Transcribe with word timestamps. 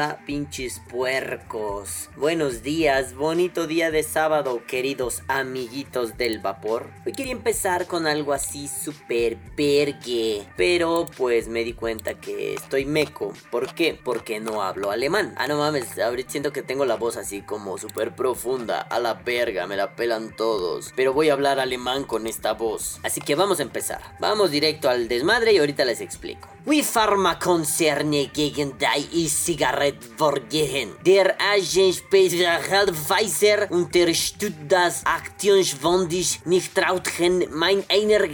Pinches 0.00 0.80
puercos. 0.88 2.08
Buenos 2.16 2.62
días, 2.62 3.14
bonito 3.14 3.66
día 3.66 3.90
de 3.90 4.02
sábado, 4.02 4.62
queridos 4.66 5.22
amiguitos 5.28 6.16
del 6.16 6.38
vapor. 6.38 6.88
Hoy 7.04 7.12
quería 7.12 7.32
empezar 7.32 7.86
con 7.86 8.06
algo 8.06 8.32
así 8.32 8.66
super 8.66 9.36
pergue. 9.56 10.46
Pero 10.56 11.04
pues 11.18 11.48
me 11.48 11.64
di 11.64 11.74
cuenta 11.74 12.14
que 12.14 12.54
estoy 12.54 12.86
meco. 12.86 13.34
¿Por 13.50 13.74
qué? 13.74 13.98
Porque 14.02 14.40
no 14.40 14.62
hablo 14.62 14.90
alemán. 14.90 15.34
Ah, 15.36 15.46
no 15.46 15.58
mames, 15.58 15.98
ahorita 15.98 16.30
siento 16.30 16.50
que 16.50 16.62
tengo 16.62 16.86
la 16.86 16.96
voz 16.96 17.18
así 17.18 17.42
como 17.42 17.76
súper 17.76 18.16
profunda. 18.16 18.80
A 18.80 19.00
la 19.00 19.14
verga, 19.14 19.66
me 19.66 19.76
la 19.76 19.96
pelan 19.96 20.34
todos. 20.34 20.94
Pero 20.96 21.12
voy 21.12 21.28
a 21.28 21.34
hablar 21.34 21.60
alemán 21.60 22.04
con 22.04 22.26
esta 22.26 22.54
voz. 22.54 23.00
Así 23.02 23.20
que 23.20 23.34
vamos 23.34 23.60
a 23.60 23.64
empezar. 23.64 24.00
Vamos 24.18 24.50
directo 24.50 24.88
al 24.88 25.08
desmadre 25.08 25.52
y 25.52 25.58
ahorita 25.58 25.84
les 25.84 26.00
explico. 26.00 26.48
Wie 26.66 26.82
Pharmakonzerne 26.82 28.30
gegen 28.34 28.76
die 28.78 29.24
E-Zigarette 29.24 29.89
forgehen. 30.16 30.90
Der 31.04 31.36
Agent 31.40 31.96
speciaal 31.96 32.88
Weiser 33.08 33.70
unterstützt 33.70 34.58
das 34.68 35.04
aktionswandisch 35.04 36.40
nicht 36.44 36.74
trautchen 36.74 37.44
mein 37.52 37.84
einer 37.88 38.26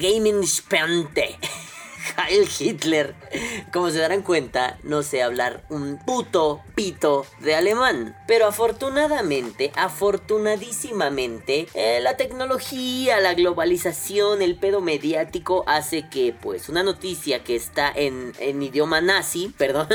Spende. 0.47 1.29
Heil 2.17 2.47
Hitler! 2.47 3.15
Como 3.73 3.91
se 3.91 3.99
darán 3.99 4.23
cuenta, 4.23 4.79
no 4.83 5.03
sé 5.03 5.23
hablar 5.23 5.65
un 5.69 5.99
puto 5.99 6.63
pito 6.75 7.27
de 7.41 7.55
alemán. 7.55 8.17
Pero 8.27 8.47
afortunadamente, 8.47 9.73
afortunadísimamente, 9.77 11.69
eh, 11.75 12.01
la 12.01 12.17
tecnología, 12.17 13.21
la 13.21 13.35
globalización, 13.35 14.43
el 14.43 14.57
pedo 14.57 14.81
mediático 14.81 15.65
hace 15.67 16.09
que, 16.09 16.35
pues, 16.41 16.69
una 16.69 16.83
noticia 16.83 17.43
que 17.45 17.57
está 17.57 17.93
en, 17.95 18.33
en 18.39 18.63
idioma 18.63 19.01
nazi, 19.01 19.53
perdón, 19.59 19.89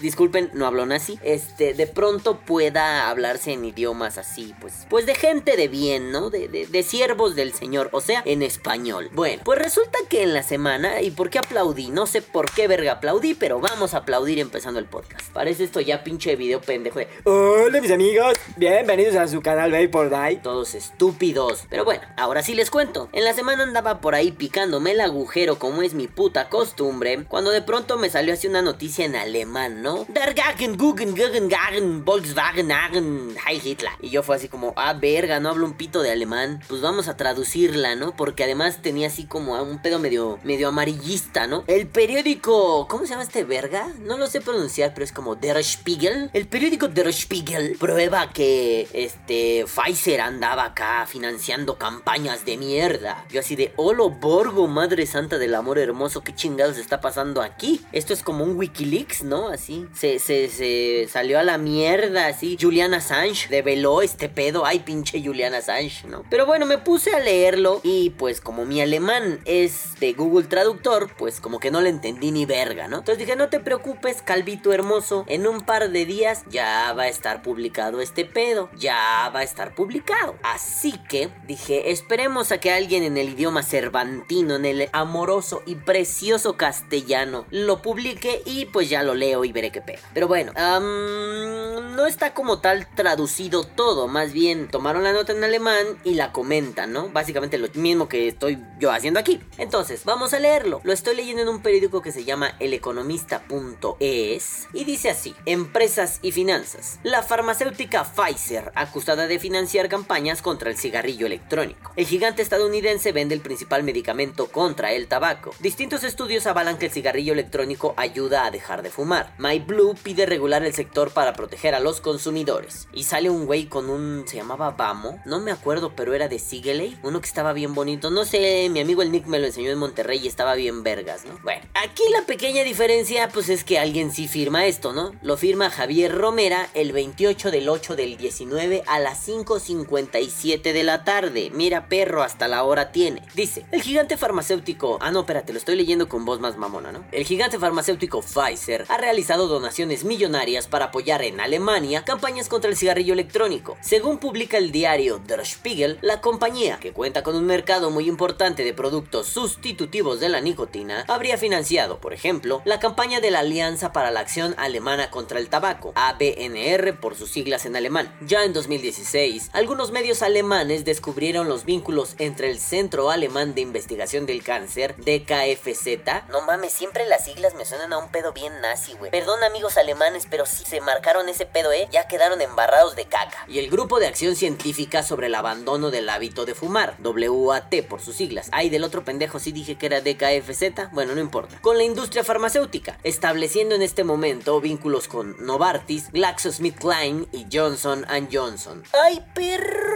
disculpen, 0.00 0.50
no 0.54 0.66
hablo 0.66 0.86
nazi, 0.86 1.18
este, 1.22 1.74
de 1.74 1.86
pronto 1.86 2.40
pueda 2.40 3.08
hablarse 3.08 3.52
en 3.52 3.64
idiomas 3.64 4.18
así, 4.18 4.54
pues, 4.60 4.86
pues 4.88 5.06
de 5.06 5.14
gente 5.14 5.56
de 5.56 5.68
bien, 5.68 6.10
¿no? 6.12 6.30
De, 6.30 6.48
de, 6.48 6.66
de 6.66 6.82
siervos 6.82 7.34
del 7.36 7.52
Señor, 7.52 7.88
o 7.92 8.00
sea, 8.00 8.22
en 8.24 8.42
español. 8.42 9.10
Bueno, 9.12 9.42
pues 9.44 9.58
resulta 9.58 9.98
que 10.08 10.22
en 10.22 10.34
la 10.34 10.42
semana, 10.42 11.02
¿y 11.02 11.10
por 11.10 11.30
qué 11.30 11.38
aplaudí? 11.38 11.88
No 11.90 12.06
sé 12.06 12.22
por 12.22 12.50
qué 12.50 12.65
verga 12.66 12.92
aplaudí, 12.92 13.34
pero 13.34 13.60
vamos 13.60 13.94
a 13.94 13.98
aplaudir 13.98 14.38
empezando 14.38 14.78
el 14.78 14.86
podcast. 14.86 15.30
Parece 15.32 15.64
esto 15.64 15.80
ya 15.80 16.02
pinche 16.04 16.36
video 16.36 16.60
pendejo 16.60 16.98
de 16.98 17.08
Hola 17.24 17.80
mis 17.80 17.90
amigos, 17.90 18.34
bienvenidos 18.56 19.16
a 19.16 19.28
su 19.28 19.40
canal 19.40 19.72
Vapor 19.72 20.10
Die. 20.10 20.36
todos 20.36 20.74
estúpidos. 20.74 21.64
Pero 21.68 21.84
bueno, 21.84 22.02
ahora 22.16 22.42
sí 22.42 22.54
les 22.54 22.70
cuento. 22.70 23.08
En 23.12 23.24
la 23.24 23.34
semana 23.34 23.62
andaba 23.62 24.00
por 24.00 24.14
ahí 24.14 24.32
picándome 24.32 24.92
el 24.92 25.00
agujero 25.00 25.58
como 25.58 25.82
es 25.82 25.94
mi 25.94 26.08
puta 26.08 26.48
costumbre, 26.48 27.24
cuando 27.28 27.50
de 27.50 27.62
pronto 27.62 27.98
me 27.98 28.10
salió 28.10 28.34
así 28.34 28.46
una 28.46 28.62
noticia 28.62 29.04
en 29.04 29.16
alemán, 29.16 29.82
¿no? 29.82 30.06
Der 30.08 30.34
Gagen, 30.34 30.76
Guggen, 30.76 31.10
Guggen, 31.10 31.48
Gagen, 31.48 32.04
Volkswagen, 32.04 32.72
Hagen, 32.72 33.36
Heil 33.46 33.60
Hitler. 33.64 33.92
Y 34.00 34.10
yo 34.10 34.22
fue 34.22 34.36
así 34.36 34.48
como, 34.48 34.72
ah, 34.76 34.92
verga, 34.94 35.40
no 35.40 35.50
hablo 35.50 35.66
un 35.66 35.74
pito 35.74 36.02
de 36.02 36.10
alemán. 36.10 36.60
Pues 36.68 36.80
vamos 36.80 37.08
a 37.08 37.16
traducirla, 37.16 37.94
¿no? 37.94 38.14
Porque 38.16 38.44
además 38.44 38.82
tenía 38.82 39.08
así 39.08 39.26
como 39.26 39.60
un 39.62 39.80
pedo 39.82 39.98
medio, 39.98 40.38
medio 40.44 40.68
amarillista, 40.68 41.46
¿no? 41.46 41.64
El 41.66 41.86
periódico, 41.86 42.55
¿cómo 42.88 43.04
se 43.04 43.10
llama 43.10 43.22
este 43.22 43.44
verga? 43.44 43.88
No 44.00 44.18
lo 44.18 44.26
sé 44.26 44.40
pronunciar, 44.40 44.92
pero 44.94 45.04
es 45.04 45.12
como 45.12 45.34
Der 45.36 45.62
Spiegel. 45.64 46.30
El 46.32 46.46
periódico 46.46 46.88
Der 46.88 47.12
Spiegel 47.12 47.76
prueba 47.78 48.30
que 48.32 48.88
este 48.92 49.64
Pfizer 49.64 50.20
andaba 50.20 50.64
acá 50.64 51.06
financiando 51.06 51.78
campañas 51.78 52.44
de 52.44 52.56
mierda. 52.56 53.24
Yo 53.30 53.40
así 53.40 53.56
de, 53.56 53.72
holo 53.76 54.10
borgo, 54.10 54.66
madre 54.68 55.06
santa 55.06 55.38
del 55.38 55.54
amor 55.54 55.78
hermoso, 55.78 56.22
¿qué 56.22 56.34
chingados 56.34 56.78
está 56.78 57.00
pasando 57.00 57.42
aquí? 57.42 57.80
Esto 57.92 58.12
es 58.12 58.22
como 58.22 58.44
un 58.44 58.56
Wikileaks, 58.56 59.22
¿no? 59.22 59.48
Así, 59.48 59.86
se, 59.94 60.18
se, 60.18 60.48
se 60.48 61.08
salió 61.10 61.38
a 61.38 61.42
la 61.42 61.58
mierda, 61.58 62.26
así. 62.26 62.58
Julian 62.60 62.94
Assange 62.94 63.48
develó 63.48 64.02
este 64.02 64.28
pedo. 64.28 64.66
Ay, 64.66 64.80
pinche 64.80 65.22
Julian 65.22 65.54
Assange, 65.54 66.06
¿no? 66.06 66.22
Pero 66.30 66.46
bueno, 66.46 66.66
me 66.66 66.78
puse 66.78 67.14
a 67.14 67.20
leerlo 67.20 67.80
y 67.82 68.10
pues 68.10 68.40
como 68.40 68.64
mi 68.64 68.80
alemán 68.80 69.40
es 69.44 69.98
de 70.00 70.12
Google 70.12 70.46
Traductor, 70.46 71.10
pues 71.16 71.40
como 71.40 71.60
que 71.60 71.70
no 71.70 71.80
le 71.80 71.88
entendí 71.88 72.30
ni 72.36 72.44
verga, 72.44 72.86
¿no? 72.86 72.98
Entonces 72.98 73.18
dije, 73.18 73.34
no 73.34 73.48
te 73.48 73.60
preocupes, 73.60 74.20
Calvito 74.20 74.70
hermoso, 74.74 75.24
en 75.26 75.46
un 75.46 75.62
par 75.62 75.88
de 75.88 76.04
días 76.04 76.44
ya 76.50 76.92
va 76.92 77.04
a 77.04 77.08
estar 77.08 77.40
publicado 77.40 78.02
este 78.02 78.26
pedo, 78.26 78.68
ya 78.76 79.30
va 79.34 79.40
a 79.40 79.42
estar 79.42 79.74
publicado. 79.74 80.36
Así 80.42 81.00
que 81.08 81.30
dije, 81.46 81.92
esperemos 81.92 82.52
a 82.52 82.58
que 82.58 82.72
alguien 82.72 83.04
en 83.04 83.16
el 83.16 83.30
idioma 83.30 83.62
cervantino, 83.62 84.56
en 84.56 84.66
el 84.66 84.90
amoroso 84.92 85.62
y 85.64 85.76
precioso 85.76 86.58
castellano, 86.58 87.46
lo 87.50 87.80
publique 87.80 88.42
y 88.44 88.66
pues 88.66 88.90
ya 88.90 89.02
lo 89.02 89.14
leo 89.14 89.46
y 89.46 89.52
veré 89.52 89.72
qué 89.72 89.80
pega. 89.80 90.02
Pero 90.12 90.28
bueno, 90.28 90.52
no 90.52 92.06
está 92.06 92.34
como 92.34 92.58
tal 92.58 92.86
traducido 92.94 93.64
todo, 93.64 94.08
más 94.08 94.34
bien 94.34 94.68
tomaron 94.68 95.04
la 95.04 95.14
nota 95.14 95.32
en 95.32 95.42
alemán 95.42 95.86
y 96.04 96.14
la 96.14 96.32
comentan, 96.32 96.92
¿no? 96.92 97.08
Básicamente 97.08 97.56
lo 97.56 97.68
mismo 97.72 98.10
que 98.10 98.28
estoy 98.28 98.58
yo 98.78 98.92
haciendo 98.92 99.20
aquí. 99.20 99.40
Entonces, 99.56 100.04
vamos 100.04 100.34
a 100.34 100.38
leerlo. 100.38 100.82
Lo 100.84 100.92
estoy 100.92 101.16
leyendo 101.16 101.40
en 101.40 101.48
un 101.48 101.62
periódico 101.62 102.02
que 102.02 102.12
se 102.12 102.25
llama 102.26 102.54
eleconomista.es 102.60 104.68
y 104.74 104.84
dice 104.84 105.08
así, 105.08 105.34
empresas 105.46 106.18
y 106.20 106.32
finanzas. 106.32 106.98
La 107.02 107.22
farmacéutica 107.22 108.04
Pfizer, 108.04 108.72
acusada 108.74 109.26
de 109.26 109.38
financiar 109.38 109.88
campañas 109.88 110.42
contra 110.42 110.70
el 110.70 110.76
cigarrillo 110.76 111.26
electrónico. 111.26 111.92
El 111.96 112.06
gigante 112.06 112.42
estadounidense 112.42 113.12
vende 113.12 113.34
el 113.34 113.40
principal 113.40 113.82
medicamento 113.82 114.48
contra 114.48 114.92
el 114.92 115.08
tabaco. 115.08 115.54
Distintos 115.60 116.04
estudios 116.04 116.46
avalan 116.46 116.76
que 116.76 116.86
el 116.86 116.92
cigarrillo 116.92 117.32
electrónico 117.32 117.94
ayuda 117.96 118.44
a 118.44 118.50
dejar 118.50 118.82
de 118.82 118.90
fumar. 118.90 119.32
MyBlue 119.38 119.94
pide 120.02 120.26
regular 120.26 120.64
el 120.64 120.74
sector 120.74 121.12
para 121.12 121.32
proteger 121.32 121.74
a 121.74 121.80
los 121.80 122.00
consumidores. 122.00 122.88
Y 122.92 123.04
sale 123.04 123.30
un 123.30 123.46
güey 123.46 123.66
con 123.66 123.88
un... 123.88 124.24
se 124.26 124.36
llamaba 124.36 124.72
Bamo, 124.72 125.20
no 125.24 125.40
me 125.40 125.52
acuerdo, 125.52 125.94
pero 125.94 126.14
era 126.14 126.28
de 126.28 126.38
Sigeley, 126.38 126.98
uno 127.02 127.20
que 127.20 127.28
estaba 127.28 127.52
bien 127.52 127.74
bonito. 127.74 128.10
No 128.10 128.24
sé, 128.24 128.68
mi 128.70 128.80
amigo 128.80 129.02
el 129.02 129.12
Nick 129.12 129.26
me 129.26 129.38
lo 129.38 129.46
enseñó 129.46 129.70
en 129.70 129.78
Monterrey 129.78 130.20
y 130.22 130.28
estaba 130.28 130.54
bien 130.54 130.82
vergas, 130.82 131.24
¿no? 131.24 131.38
Bueno, 131.42 131.62
aquí 131.74 132.02
la 132.18 132.24
pequeña 132.24 132.64
diferencia 132.64 133.28
pues 133.28 133.50
es 133.50 133.62
que 133.62 133.78
alguien 133.78 134.10
sí 134.10 134.26
firma 134.26 134.64
esto, 134.64 134.94
¿no? 134.94 135.12
Lo 135.20 135.36
firma 135.36 135.68
Javier 135.68 136.14
Romera 136.14 136.68
el 136.72 136.92
28 136.92 137.50
del 137.50 137.68
8 137.68 137.94
del 137.94 138.16
19 138.16 138.84
a 138.86 138.98
las 138.98 139.28
5.57 139.28 140.72
de 140.72 140.82
la 140.82 141.04
tarde. 141.04 141.50
Mira 141.52 141.88
perro, 141.88 142.22
hasta 142.22 142.48
la 142.48 142.64
hora 142.64 142.90
tiene. 142.90 143.22
Dice, 143.34 143.66
el 143.70 143.82
gigante 143.82 144.16
farmacéutico... 144.16 144.98
Ah, 145.02 145.10
no, 145.10 145.20
espérate, 145.20 145.52
lo 145.52 145.58
estoy 145.58 145.76
leyendo 145.76 146.08
con 146.08 146.24
voz 146.24 146.40
más 146.40 146.56
mamona, 146.56 146.90
¿no? 146.90 147.04
El 147.12 147.24
gigante 147.24 147.58
farmacéutico 147.58 148.22
Pfizer 148.22 148.86
ha 148.88 148.96
realizado 148.96 149.46
donaciones 149.46 150.04
millonarias 150.04 150.68
para 150.68 150.86
apoyar 150.86 151.22
en 151.22 151.40
Alemania 151.40 152.04
campañas 152.04 152.48
contra 152.48 152.70
el 152.70 152.78
cigarrillo 152.78 153.12
electrónico. 153.12 153.76
Según 153.82 154.18
publica 154.18 154.56
el 154.56 154.72
diario 154.72 155.20
Der 155.26 155.44
Spiegel, 155.44 155.98
la 156.00 156.22
compañía, 156.22 156.78
que 156.80 156.92
cuenta 156.92 157.22
con 157.22 157.36
un 157.36 157.44
mercado 157.44 157.90
muy 157.90 158.08
importante 158.08 158.64
de 158.64 158.72
productos 158.72 159.26
sustitutivos 159.26 160.18
de 160.18 160.30
la 160.30 160.40
nicotina, 160.40 161.04
habría 161.08 161.36
financiado, 161.36 161.98
por 162.06 162.14
ejemplo, 162.14 162.62
la 162.64 162.78
campaña 162.78 163.18
de 163.18 163.32
la 163.32 163.40
Alianza 163.40 163.92
para 163.92 164.12
la 164.12 164.20
Acción 164.20 164.54
Alemana 164.58 165.10
contra 165.10 165.40
el 165.40 165.48
Tabaco, 165.48 165.92
ABNR 165.96 167.00
por 167.00 167.16
sus 167.16 167.32
siglas 167.32 167.66
en 167.66 167.74
alemán. 167.74 168.16
Ya 168.20 168.44
en 168.44 168.52
2016, 168.52 169.50
algunos 169.52 169.90
medios 169.90 170.22
alemanes 170.22 170.84
descubrieron 170.84 171.48
los 171.48 171.64
vínculos 171.64 172.14
entre 172.18 172.48
el 172.52 172.60
Centro 172.60 173.10
Alemán 173.10 173.56
de 173.56 173.62
Investigación 173.62 174.24
del 174.24 174.44
Cáncer, 174.44 174.94
DKFZ. 174.98 176.28
No 176.28 176.42
mames, 176.42 176.72
siempre 176.72 177.06
las 177.06 177.24
siglas 177.24 177.56
me 177.56 177.64
suenan 177.64 177.92
a 177.92 177.98
un 177.98 178.08
pedo 178.12 178.32
bien 178.32 178.52
nazi, 178.60 178.92
güey. 178.92 179.10
Perdón 179.10 179.42
amigos 179.42 179.76
alemanes, 179.76 180.28
pero 180.30 180.46
si 180.46 180.64
se 180.64 180.80
marcaron 180.80 181.28
ese 181.28 181.44
pedo, 181.44 181.72
eh, 181.72 181.88
ya 181.90 182.06
quedaron 182.06 182.40
embarrados 182.40 182.94
de 182.94 183.06
caca. 183.06 183.44
Y 183.48 183.58
el 183.58 183.68
Grupo 183.68 183.98
de 183.98 184.06
Acción 184.06 184.36
Científica 184.36 185.02
sobre 185.02 185.26
el 185.26 185.34
Abandono 185.34 185.90
del 185.90 186.08
Hábito 186.08 186.44
de 186.44 186.54
Fumar, 186.54 186.96
WAT 187.02 187.82
por 187.88 188.00
sus 188.00 188.14
siglas. 188.14 188.48
Ay, 188.52 188.70
del 188.70 188.84
otro 188.84 189.04
pendejo 189.04 189.40
sí 189.40 189.50
dije 189.50 189.74
que 189.74 189.86
era 189.86 190.02
DKFZ, 190.02 190.92
bueno, 190.92 191.12
no 191.12 191.20
importa. 191.20 191.58
Con 191.62 191.76
la 191.76 191.82
industria 191.96 192.24
farmacéutica, 192.24 192.98
estableciendo 193.04 193.74
en 193.74 193.80
este 193.80 194.04
momento 194.04 194.60
vínculos 194.60 195.08
con 195.08 195.34
Novartis, 195.46 196.12
GlaxoSmithKline 196.12 197.26
y 197.32 197.46
Johnson 197.50 198.04
Johnson. 198.30 198.82
¡Ay, 199.02 199.24
perro! 199.34 199.95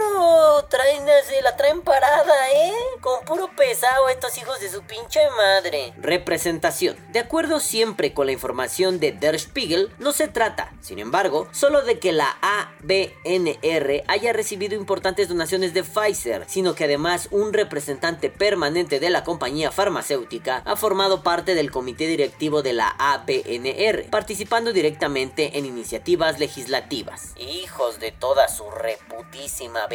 Traen, 0.69 1.05
se 1.27 1.41
la 1.41 1.57
traen 1.57 1.81
parada, 1.81 2.33
¿eh? 2.53 2.73
Con 3.01 3.25
puro 3.25 3.49
pesado 3.55 4.07
estos 4.07 4.37
hijos 4.37 4.59
de 4.59 4.69
su 4.69 4.81
pinche 4.83 5.19
madre. 5.35 5.93
Representación. 5.97 6.95
De 7.11 7.19
acuerdo 7.19 7.59
siempre 7.59 8.13
con 8.13 8.27
la 8.27 8.31
información 8.31 8.99
de 8.99 9.11
Der 9.11 9.37
Spiegel, 9.37 9.91
no 9.99 10.13
se 10.13 10.27
trata, 10.29 10.71
sin 10.79 10.99
embargo, 10.99 11.47
solo 11.51 11.81
de 11.81 11.99
que 11.99 12.13
la 12.13 12.37
ABNR 12.41 14.03
haya 14.07 14.31
recibido 14.31 14.75
importantes 14.75 15.27
donaciones 15.27 15.73
de 15.73 15.83
Pfizer, 15.83 16.45
sino 16.47 16.73
que 16.73 16.85
además 16.85 17.27
un 17.31 17.51
representante 17.51 18.29
permanente 18.29 18.99
de 18.99 19.09
la 19.09 19.23
compañía 19.23 19.71
farmacéutica 19.71 20.61
ha 20.65 20.75
formado 20.77 21.23
parte 21.23 21.53
del 21.53 21.71
comité 21.71 22.07
directivo 22.07 22.61
de 22.61 22.73
la 22.73 22.95
ABNR, 22.97 24.09
participando 24.09 24.71
directamente 24.71 25.57
en 25.57 25.65
iniciativas 25.65 26.39
legislativas. 26.39 27.33
Hijos 27.37 27.99
de 27.99 28.11
toda 28.11 28.47
su 28.47 28.69
reputísima 28.69 29.87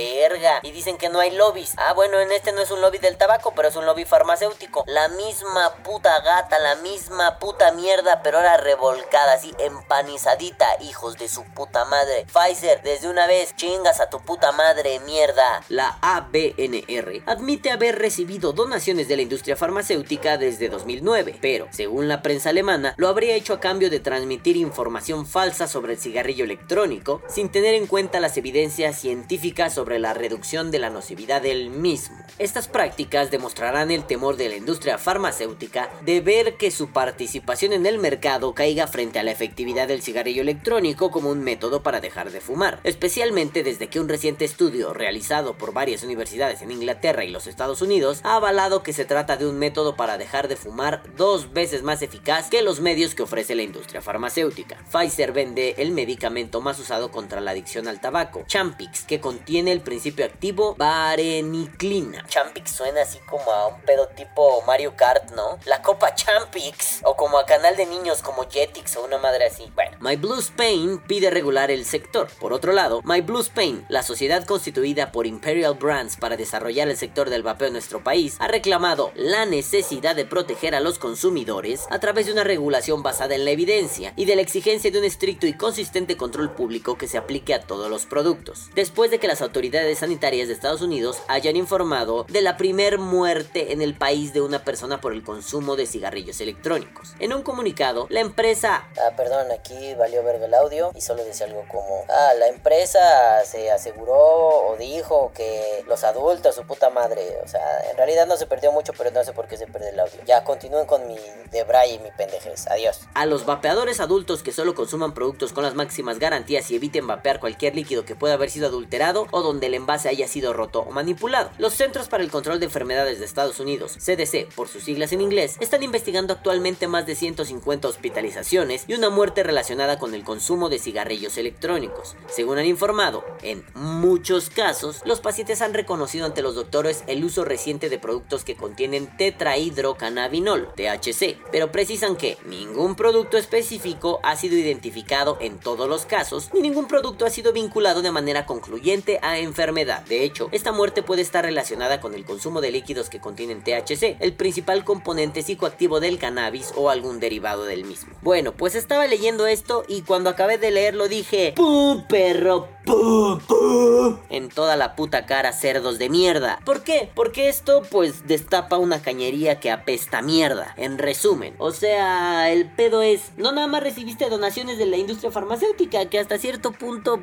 Y 0.63 0.71
dicen 0.71 0.97
que 0.97 1.11
no 1.11 1.21
hay 1.21 1.31
lobbies. 1.31 1.75
Ah, 1.77 1.93
bueno, 1.93 2.19
en 2.21 2.33
este 2.33 2.53
no 2.53 2.63
es 2.63 2.71
un 2.71 2.81
lobby 2.81 2.99
del 2.99 3.19
tabaco, 3.19 3.53
pero 3.55 3.69
es 3.69 3.77
un 3.77 3.85
lobby 3.85 4.05
farmacéutico. 4.05 4.85
La 4.87 5.09
misma 5.09 5.75
puta 5.85 6.21
gata, 6.21 6.59
la 6.59 6.77
misma 6.77 7.39
puta 7.39 7.73
mierda, 7.73 8.23
pero 8.23 8.39
ahora 8.39 8.57
revolcada, 8.57 9.35
así 9.35 9.53
empanizadita, 9.59 10.67
hijos 10.81 11.19
de 11.19 11.29
su 11.29 11.45
puta 11.45 11.85
madre. 11.85 12.27
Pfizer, 12.33 12.83
desde 12.83 13.09
una 13.09 13.27
vez, 13.27 13.55
chingas 13.57 14.01
a 14.01 14.09
tu 14.09 14.21
puta 14.21 14.53
madre, 14.53 15.01
mierda. 15.01 15.63
La 15.69 15.99
ABNR 16.01 17.23
admite 17.27 17.71
haber 17.71 17.99
recibido 17.99 18.53
donaciones 18.53 19.09
de 19.09 19.17
la 19.17 19.23
industria 19.23 19.57
farmacéutica 19.57 20.39
desde 20.39 20.71
2009, 20.71 21.39
pero, 21.43 21.69
según 21.71 22.09
la 22.09 22.23
prensa 22.23 22.51
alemana, 22.51 22.95
lo 22.97 23.09
habría 23.09 23.35
hecho 23.35 23.53
a 23.53 23.61
cambio 23.61 23.91
de 23.91 24.01
transmitir 24.01 24.57
información 24.57 25.27
falsa 25.27 25.69
sobre 25.69 25.93
el 25.93 25.99
cigarrillo 25.99 26.45
electrónico, 26.45 27.23
sin 27.29 27.51
tener 27.51 27.75
en 27.75 27.87
cuenta 27.87 28.19
las 28.21 28.37
evidencias 28.37 28.99
científicas 28.99 29.75
sobre 29.75 29.99
la 29.99 30.06
reducción 30.15 30.71
de 30.71 30.79
la 30.79 30.91
nocividad 30.91 31.43
del 31.43 31.71
mismo. 31.71 32.17
Estas 32.39 32.69
prácticas 32.69 33.31
demostrarán 33.31 33.91
el 33.91 34.05
temor 34.05 34.37
de 34.37 34.49
la 34.49 34.57
industria 34.57 34.99
farmacéutica 34.99 35.91
de 36.03 36.21
ver 36.21 36.57
que 36.57 36.71
su 36.71 36.89
participación 36.89 37.73
en 37.73 37.87
el 37.87 37.99
mercado 37.99 38.55
caiga 38.55 38.87
frente 38.87 39.19
a 39.19 39.23
la 39.23 39.31
efectividad 39.31 39.89
del 39.89 40.03
cigarrillo 40.03 40.43
electrónico 40.43 41.11
como 41.11 41.31
un 41.31 41.43
método 41.43 41.83
para 41.83 42.01
dejar 42.01 42.31
de 42.31 42.41
fumar, 42.41 42.81
especialmente 42.85 43.63
desde 43.63 43.89
que 43.89 44.01
un 44.01 44.09
reciente 44.09 44.45
estudio 44.45 44.93
realizado 44.93 45.55
por 45.55 45.73
varias 45.73 46.03
universidades 46.03 46.63
en 46.63 46.71
Inglaterra 46.71 47.25
y 47.25 47.31
los 47.31 47.47
Estados 47.47 47.83
Unidos 47.83 48.21
ha 48.23 48.37
avalado 48.37 48.83
que 48.83 48.93
se 48.93 49.05
trata 49.05 49.37
de 49.37 49.47
un 49.47 49.59
método 49.59 49.97
para 49.97 50.19
dejar 50.19 50.49
de 50.49 50.57
fumar 50.57 51.03
dos 51.17 51.53
veces 51.53 51.83
más 51.83 52.03
eficaz 52.03 52.49
que 52.51 52.63
los 52.63 52.81
medios 52.81 53.15
que 53.15 53.23
ofrece 53.23 53.55
la 53.55 53.63
industria 53.63 54.03
farmacéutica. 54.03 54.77
Pfizer 54.91 55.33
vende 55.33 55.75
el 55.79 55.93
medicamento 55.93 56.61
más 56.61 56.79
usado 56.79 57.11
contra 57.11 57.41
la 57.41 57.53
adicción 57.53 57.89
al 57.89 58.01
tabaco, 58.01 58.45
Champix, 58.47 59.05
que 59.05 59.21
contiene 59.21 59.73
el 59.73 59.81
principio 59.87 60.25
activo 60.25 60.75
vareniclina. 60.75 62.27
Champix 62.27 62.73
suena 62.73 63.03
así 63.03 63.19
como 63.21 63.51
a 63.53 63.69
un 63.69 63.81
pedo 63.83 64.09
tipo 64.09 64.63
Mario 64.67 64.97
Kart, 64.97 65.31
¿no? 65.31 65.59
La 65.65 65.81
copa 65.81 66.15
Champix, 66.15 67.01
o 67.05 67.15
como 67.17 67.39
a 67.39 67.47
canal 67.47 67.77
de 67.77 67.87
niños 67.87 68.21
como 68.21 68.49
Jetix 68.51 68.97
o 68.97 69.05
una 69.05 69.19
madre 69.19 69.47
así. 69.47 69.71
Bueno, 69.77 69.97
My 70.01 70.17
Blue 70.17 70.41
Spain 70.41 70.99
pide 71.07 71.31
regular 71.31 71.71
el 71.71 71.85
sector. 71.85 72.29
Por 72.41 72.53
otro 72.53 72.73
lado, 72.73 73.01
My 73.05 73.21
Blue 73.21 73.41
Spain, 73.41 73.87
la 73.89 74.03
sociedad 74.03 74.45
constituida 74.45 75.13
por 75.13 75.27
Imperial 75.27 75.75
Brands 75.75 76.17
para 76.17 76.37
desarrollar 76.37 76.89
el 76.89 76.97
sector 76.97 77.31
del 77.31 77.45
vapeo 77.45 77.69
en 77.69 77.75
nuestro 77.75 78.03
país, 78.03 78.37
ha 78.41 78.49
reclamado 78.49 79.13
la 79.15 79.47
necesidad 79.47 80.17
de 80.17 80.25
proteger 80.25 80.75
a 80.75 80.81
los 80.81 80.99
consumidores 80.99 81.87
a 81.91 82.01
través 82.01 82.27
de 82.27 82.33
una 82.33 82.43
regulación 82.43 83.05
basada 83.05 83.37
en 83.37 83.45
la 83.45 83.53
evidencia 83.53 84.13
y 84.17 84.25
de 84.25 84.35
la 84.35 84.43
exigencia 84.43 84.91
de 84.91 84.99
un 84.99 85.05
estricto 85.05 85.47
y 85.47 85.57
consistente 85.57 86.17
control 86.17 86.53
público 86.53 86.99
que 86.99 87.07
se 87.07 87.19
aplique 87.19 87.55
a 87.55 87.61
todos 87.61 87.89
los 87.89 88.05
productos. 88.05 88.69
Después 88.75 89.13
de 89.13 89.21
que 89.21 89.29
las 89.29 89.43
autoridades 89.43 89.76
sanitarias 89.97 90.49
de 90.49 90.55
Estados 90.55 90.83
Unidos 90.83 91.23
hayan 91.29 91.57
informado 91.57 92.25
de 92.29 92.43
la 92.43 92.57
primer 92.57 92.99
muerte 92.99 93.73
en 93.73 93.83
el 93.83 93.97
país 93.97 94.33
de 94.33 94.41
una 94.41 94.65
persona 94.65 95.01
por 95.01 95.13
el 95.13 95.23
consumo 95.23 95.77
de 95.77 95.87
cigarrillos 95.87 96.41
electrónicos. 96.41 97.15
En 97.19 97.33
un 97.33 97.43
comunicado, 97.43 98.07
la 98.11 98.21
empresa... 98.21 98.89
Ah, 98.97 99.15
perdón, 99.17 99.47
aquí 99.53 99.95
valió 99.95 100.23
verga 100.23 100.47
el 100.47 100.55
audio 100.55 100.91
y 100.95 101.01
solo 101.01 101.25
dice 101.25 101.45
algo 101.45 101.65
como... 101.69 102.05
Ah, 102.09 102.33
la 102.39 102.49
empresa 102.49 103.45
se 103.45 103.71
aseguró 103.71 104.17
o 104.17 104.77
dijo 104.77 105.33
que 105.35 105.85
los 105.87 106.05
adultos, 106.05 106.55
su 106.55 106.65
puta 106.65 106.91
madre, 106.91 107.39
o 107.45 107.49
sea, 107.49 107.91
en 107.91 107.97
realidad 107.97 108.27
no 108.27 108.37
se 108.37 108.47
perdió 108.47 108.73
mucho, 108.73 108.93
pero 108.97 109.11
no 109.11 109.25
sé 109.25 109.33
por 109.33 109.47
qué 109.47 109.57
se 109.57 109.67
perdió 109.67 109.89
el 109.89 110.01
audio. 110.01 110.21
Ya, 110.27 110.45
continúen 110.45 110.87
con 110.87 111.07
mi 111.07 111.17
debray 111.51 111.95
y 111.95 111.99
mi 111.99 112.11
pendejez. 112.11 112.67
Adiós. 112.69 113.01
A 113.15 113.27
los 113.27 113.47
vapeadores 113.47 114.01
adultos 114.01 114.43
que 114.43 114.53
solo 114.53 114.75
consuman 114.75 115.15
productos 115.15 115.53
con 115.53 115.65
las 115.65 115.75
máximas 115.75 116.19
garantías 116.19 116.71
y 116.71 116.77
eviten 116.77 117.07
vapear 117.07 117.41
cualquier 117.41 117.75
líquido 117.75 118.05
que 118.05 118.17
pueda 118.17 118.35
haber 118.35 118.51
sido 118.51 118.67
adulterado 118.67 119.27
o 119.31 119.43
donde 119.43 119.66
el 119.67 119.75
envase 119.75 120.09
haya 120.09 120.29
sido 120.29 120.53
roto 120.53 120.81
o 120.81 120.91
manipulado. 120.91 121.51
Los 121.59 121.75
Centros 121.75 122.09
para 122.09 122.23
el 122.23 122.31
Control 122.31 122.61
de 122.61 122.67
Enfermedades 122.67 123.19
de 123.19 123.25
Estados 123.25 123.61
Unidos, 123.61 123.97
CDC 123.99 124.55
por 124.55 124.69
sus 124.69 124.85
siglas 124.85 125.13
en 125.13 125.21
inglés, 125.21 125.57
están 125.61 125.83
investigando 125.83 126.33
actualmente 126.33 126.89
más 126.89 127.07
de 127.07 127.15
150 127.15 127.89
hospitalizaciones 127.89 128.85
y 128.89 128.95
una 128.95 129.11
muerte 129.11 129.43
relacionada 129.43 129.99
con 129.99 130.15
el 130.15 130.25
consumo 130.25 130.69
de 130.69 130.79
cigarrillos 130.79 131.39
electrónicos. 131.39 132.17
Según 132.29 132.59
han 132.59 132.67
informado, 132.67 133.25
en 133.43 133.65
muchos 133.75 134.51
casos, 134.51 135.03
los 135.05 135.21
pacientes 135.21 135.63
han 135.63 135.75
reconocido 135.75 136.27
ante 136.27 136.43
los 136.43 136.55
doctores 136.55 137.05
el 137.07 137.25
uso 137.25 137.45
reciente 137.45 137.89
de 137.89 137.99
productos 137.99 138.45
que 138.45 138.57
contienen 138.57 139.15
tetrahidrocannabinol, 139.17 140.73
THC, 140.75 141.39
pero 141.53 141.73
precisan 141.73 142.17
que 142.17 142.39
ningún 142.47 142.97
producto 142.97 143.37
específico 143.37 144.21
ha 144.23 144.37
sido 144.37 144.57
identificado 144.57 145.39
en 145.41 145.59
todos 145.59 145.89
los 145.89 146.07
casos, 146.07 146.51
ni 146.53 146.61
ningún 146.61 146.89
producto 146.89 147.27
ha 147.27 147.31
sido 147.31 147.53
vinculado 147.53 148.03
de 148.03 148.13
manera 148.13 148.47
concluyente 148.47 149.19
a 149.23 149.39
De 149.57 150.23
hecho, 150.23 150.51
esta 150.53 150.71
muerte 150.71 151.03
puede 151.03 151.23
estar 151.23 151.43
relacionada 151.43 151.99
con 151.99 152.15
el 152.15 152.27
consumo 152.27 152.61
de 152.61 152.71
líquidos 152.71 153.09
que 153.09 153.21
contienen 153.21 153.65
THC, 153.65 154.17
el 154.21 154.35
principal 154.35 154.85
componente 154.85 155.43
psicoactivo 155.43 155.99
del 155.99 156.19
cannabis 156.19 156.73
o 156.77 156.91
algún 156.91 157.21
derivado 157.21 157.65
del 157.65 157.85
mismo. 157.85 158.15
Bueno, 158.21 158.53
pues 158.53 158.75
estaba 158.75 159.07
leyendo 159.07 159.47
esto 159.47 159.85
y 159.89 160.03
cuando 160.03 160.29
acabé 160.29 160.59
de 160.59 160.71
leerlo 160.71 161.09
dije, 161.09 161.55
¡Pum, 161.57 162.05
perro! 162.07 162.69
¡Pum, 162.85 163.41
pum! 163.41 164.19
En 164.29 164.51
toda 164.51 164.77
la 164.77 164.95
puta 164.95 165.27
cara, 165.27 165.53
cerdos 165.53 165.99
de 165.99 166.11
mierda. 166.11 166.61
¿Por 166.65 166.83
qué? 166.83 167.11
Porque 167.15 167.49
esto 167.49 167.83
pues 167.91 168.27
destapa 168.29 168.77
una 168.77 169.01
cañería 169.01 169.59
que 169.59 169.71
apesta 169.71 170.21
mierda. 170.23 170.75
En 170.77 170.99
resumen, 170.99 171.55
o 171.59 171.73
sea, 171.73 172.53
el 172.53 172.71
pedo 172.71 173.01
es, 173.03 173.33
no 173.39 173.53
nada 173.53 173.67
más 173.67 173.83
recibiste 173.83 174.29
donaciones 174.29 174.77
de 174.79 174.87
la 174.87 174.99
industria 174.99 175.31
farmacéutica, 175.31 176.07
que 176.07 176.19
hasta 176.19 176.39
cierto 176.39 176.73
punto 176.73 177.23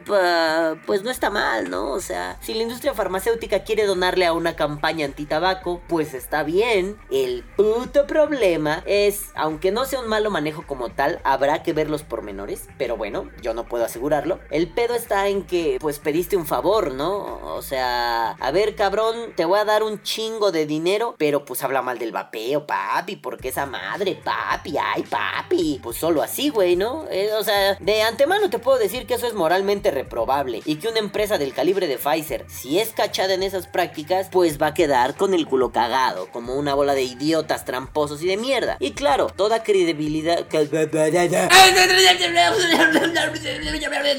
pues 0.86 1.04
no 1.04 1.12
está 1.12 1.30
mal, 1.30 1.70
¿no? 1.70 1.92
O 1.92 2.02
sea, 2.02 2.23
si 2.42 2.54
la 2.54 2.64
industria 2.64 2.94
farmacéutica 2.94 3.64
quiere 3.64 3.86
donarle 3.86 4.26
a 4.26 4.34
una 4.34 4.56
campaña 4.56 5.06
antitabaco, 5.06 5.82
pues 5.88 6.14
está 6.14 6.44
bien. 6.44 6.98
El 7.12 7.44
puto 7.56 8.08
problema 8.08 8.84
es, 8.86 9.32
aunque 9.36 9.72
no 9.72 9.86
sea 9.86 10.00
un 10.00 10.08
malo 10.08 10.32
manejo 10.32 10.66
como 10.68 10.90
tal, 10.90 11.20
habrá 11.24 11.64
que 11.64 11.74
ver 11.74 11.90
los 11.90 12.04
pormenores, 12.04 12.68
pero 12.78 12.98
bueno, 12.98 13.30
yo 13.42 13.54
no 13.54 13.66
puedo 13.66 13.86
asegurarlo. 13.86 14.40
El 14.50 14.68
pedo 14.70 14.96
está 14.96 15.28
en 15.28 15.44
que 15.44 15.78
pues 15.80 16.00
pediste 16.00 16.38
un 16.38 16.46
favor, 16.46 16.94
¿no? 16.94 17.40
O 17.56 17.62
sea, 17.62 18.32
a 18.32 18.52
ver 18.52 18.76
cabrón, 18.76 19.34
te 19.36 19.46
voy 19.46 19.60
a 19.60 19.66
dar 19.66 19.84
un 19.84 20.02
chingo 20.02 20.52
de 20.52 20.66
dinero, 20.66 21.16
pero 21.18 21.46
pues 21.46 21.64
habla 21.64 21.82
mal 21.82 22.00
del 22.00 22.12
vapeo, 22.12 22.66
papi, 22.66 23.18
porque 23.18 23.50
esa 23.50 23.66
madre, 23.66 24.20
papi, 24.24 24.76
ay, 24.78 25.04
papi. 25.04 25.80
Pues 25.82 25.98
solo 25.98 26.22
así, 26.22 26.50
güey, 26.50 26.76
¿no? 26.76 27.06
Eh, 27.10 27.32
o 27.38 27.44
sea, 27.44 27.76
de 27.80 28.02
antemano 28.02 28.50
te 28.50 28.60
puedo 28.60 28.78
decir 28.78 29.06
que 29.06 29.16
eso 29.16 29.28
es 29.28 29.34
moralmente 29.34 29.92
reprobable 29.92 30.62
y 30.66 30.76
que 30.76 30.88
una 30.88 31.00
empresa 31.00 31.38
del 31.38 31.54
calibre 31.54 31.88
de 31.88 31.98
Pfizer, 31.98 32.13
si 32.48 32.80
es 32.80 32.90
cachada 32.90 33.34
en 33.34 33.44
esas 33.44 33.68
prácticas, 33.68 34.28
pues 34.32 34.62
va 34.62 34.68
a 34.68 34.74
quedar 34.74 35.16
con 35.16 35.34
el 35.34 35.48
culo 35.48 35.72
cagado, 35.72 36.30
como 36.32 36.56
una 36.56 36.76
bola 36.76 36.94
de 36.94 37.04
idiotas 37.04 37.66
tramposos 37.66 38.22
y 38.22 38.28
de 38.28 38.38
mierda. 38.38 38.78
Y 38.80 38.92
claro, 38.92 39.28
toda 39.28 39.64
credibilidad... 39.64 40.46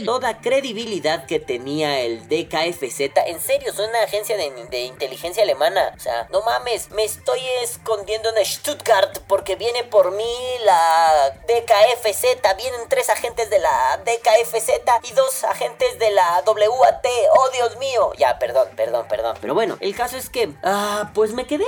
Toda 0.04 0.40
credibilidad 0.40 1.26
que 1.26 1.38
tenía 1.38 2.00
el 2.00 2.28
DKFZ, 2.28 3.00
en 3.26 3.40
serio, 3.40 3.72
son 3.72 3.90
una 3.90 4.02
agencia 4.02 4.36
de, 4.36 4.50
de 4.70 4.80
inteligencia 4.82 5.42
alemana. 5.42 5.92
O 5.96 6.00
sea, 6.00 6.26
no 6.32 6.42
mames, 6.42 6.90
me 6.90 7.04
estoy 7.04 7.40
escondiendo 7.62 8.30
en 8.34 8.44
Stuttgart 8.44 9.18
porque 9.28 9.56
viene 9.56 9.84
por 9.84 10.10
mí 10.12 10.34
la 10.64 11.38
DKFZ. 11.46 12.24
Vienen 12.56 12.88
tres 12.88 13.08
agentes 13.10 13.50
de 13.50 13.58
la 13.58 14.00
DKFZ 14.04 14.70
y 15.10 15.12
dos 15.12 15.44
agentes 15.44 15.98
de 15.98 16.10
la 16.10 16.42
WAT. 16.46 17.06
Oh, 17.36 17.50
Dios 17.50 17.76
mío. 17.78 17.83
Ya, 18.18 18.38
perdón, 18.38 18.68
perdón, 18.76 19.06
perdón. 19.08 19.36
Pero 19.40 19.54
bueno, 19.54 19.76
el 19.80 19.94
caso 19.94 20.16
es 20.16 20.28
que, 20.28 20.50
ah, 20.62 21.10
pues 21.14 21.32
me 21.32 21.46
quedé 21.46 21.64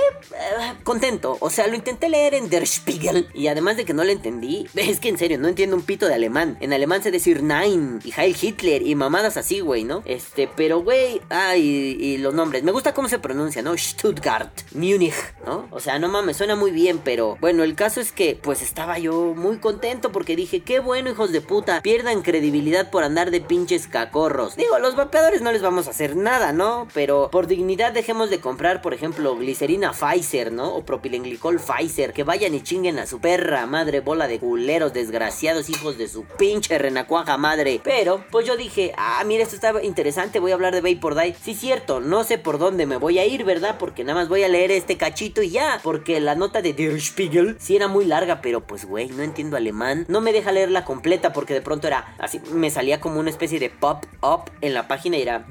ah, 0.59 0.75
contento. 0.83 1.37
O 1.39 1.49
sea, 1.49 1.67
lo 1.67 1.75
intenté 1.75 2.09
leer 2.09 2.33
en 2.33 2.49
Der 2.49 2.65
Spiegel 2.65 3.29
y 3.33 3.47
además 3.47 3.77
de 3.77 3.85
que 3.85 3.93
no 3.93 4.03
lo 4.03 4.11
entendí, 4.11 4.67
es 4.75 4.99
que 4.99 5.09
en 5.09 5.17
serio, 5.17 5.37
no 5.37 5.47
entiendo 5.47 5.75
un 5.75 5.83
pito 5.83 6.07
de 6.07 6.13
alemán. 6.13 6.57
En 6.59 6.73
alemán 6.73 7.03
se 7.03 7.11
decir 7.11 7.43
Nein 7.43 7.99
y 8.03 8.11
Heil 8.11 8.35
Hitler 8.39 8.81
y 8.81 8.95
mamadas 8.95 9.37
así, 9.37 9.59
güey, 9.59 9.83
¿no? 9.83 10.03
Este, 10.05 10.49
pero 10.55 10.81
güey, 10.81 11.21
ay, 11.29 11.97
y, 11.99 12.17
los 12.17 12.33
nombres. 12.33 12.63
Me 12.63 12.71
gusta 12.71 12.93
cómo 12.93 13.09
se 13.09 13.19
pronuncia, 13.19 13.61
¿no? 13.61 13.77
Stuttgart, 13.77 14.51
Múnich, 14.73 15.13
¿no? 15.45 15.67
O 15.71 15.79
sea, 15.79 15.99
no 15.99 16.07
mames, 16.07 16.37
suena 16.37 16.55
muy 16.55 16.71
bien, 16.71 16.99
pero 17.03 17.37
bueno, 17.39 17.63
el 17.63 17.75
caso 17.75 18.01
es 18.01 18.11
que 18.11 18.39
pues 18.41 18.61
estaba 18.61 18.97
yo 18.99 19.33
muy 19.35 19.57
contento 19.57 20.11
porque 20.11 20.35
dije, 20.35 20.61
qué 20.61 20.79
bueno, 20.79 21.09
hijos 21.09 21.31
de 21.31 21.41
puta, 21.41 21.81
pierdan 21.81 22.21
credibilidad 22.21 22.89
por 22.89 23.03
andar 23.03 23.31
de 23.31 23.41
pinches 23.41 23.87
cacorros. 23.87 24.55
Digo, 24.55 24.79
los 24.79 24.95
vapeadores 24.95 25.41
no 25.41 25.51
les 25.51 25.61
vamos 25.61 25.87
a 25.87 25.91
hacer 25.91 26.06
nada, 26.15 26.53
¿no? 26.53 26.87
Pero 26.93 27.29
por 27.31 27.47
dignidad 27.47 27.91
dejemos 27.91 28.29
de 28.29 28.39
comprar, 28.39 28.81
por 28.81 28.93
ejemplo, 28.93 29.35
glicerina 29.35 29.91
Pfizer, 29.91 30.51
¿no? 30.51 30.75
O 30.75 30.85
propilenglicol 30.85 31.59
Pfizer, 31.59 32.13
que 32.13 32.23
vayan 32.23 32.53
y 32.55 32.61
chinguen 32.61 32.99
a 32.99 33.07
su 33.07 33.19
perra 33.19 33.65
madre 33.65 33.99
bola 33.99 34.27
de 34.27 34.39
culeros 34.39 34.93
desgraciados 34.93 35.69
hijos 35.69 35.97
de 35.97 36.07
su 36.07 36.23
pinche 36.23 36.77
renacuaja 36.77 37.37
madre. 37.37 37.81
Pero, 37.83 38.23
pues 38.31 38.45
yo 38.45 38.57
dije, 38.57 38.93
ah, 38.97 39.23
mira, 39.25 39.43
esto 39.43 39.55
está 39.55 39.73
interesante, 39.83 40.39
voy 40.39 40.51
a 40.51 40.55
hablar 40.55 40.73
de 40.73 40.81
Vapor 40.81 41.15
Die. 41.15 41.35
Sí, 41.41 41.53
cierto, 41.53 41.99
no 41.99 42.23
sé 42.23 42.37
por 42.37 42.57
dónde 42.57 42.85
me 42.85 42.97
voy 42.97 43.19
a 43.19 43.25
ir, 43.25 43.43
¿verdad? 43.43 43.77
Porque 43.77 44.03
nada 44.03 44.19
más 44.19 44.29
voy 44.29 44.43
a 44.43 44.47
leer 44.47 44.71
este 44.71 44.97
cachito 44.97 45.41
y 45.41 45.49
ya. 45.49 45.79
Porque 45.83 46.19
la 46.19 46.35
nota 46.35 46.61
de 46.61 46.73
Der 46.73 46.99
Spiegel 46.99 47.57
sí 47.59 47.75
era 47.75 47.87
muy 47.87 48.05
larga, 48.05 48.41
pero 48.41 48.61
pues, 48.61 48.85
güey, 48.85 49.09
no 49.09 49.23
entiendo 49.23 49.57
alemán. 49.57 50.05
No 50.07 50.21
me 50.21 50.33
deja 50.33 50.51
leerla 50.51 50.85
completa 50.85 51.33
porque 51.33 51.53
de 51.53 51.61
pronto 51.61 51.87
era 51.87 52.15
así, 52.17 52.39
me 52.51 52.69
salía 52.69 52.99
como 52.99 53.19
una 53.19 53.29
especie 53.29 53.59
de 53.59 53.69
pop-up 53.69 54.51
en 54.61 54.73
la 54.73 54.87
página 54.87 55.17
y 55.17 55.21
era 55.21 55.45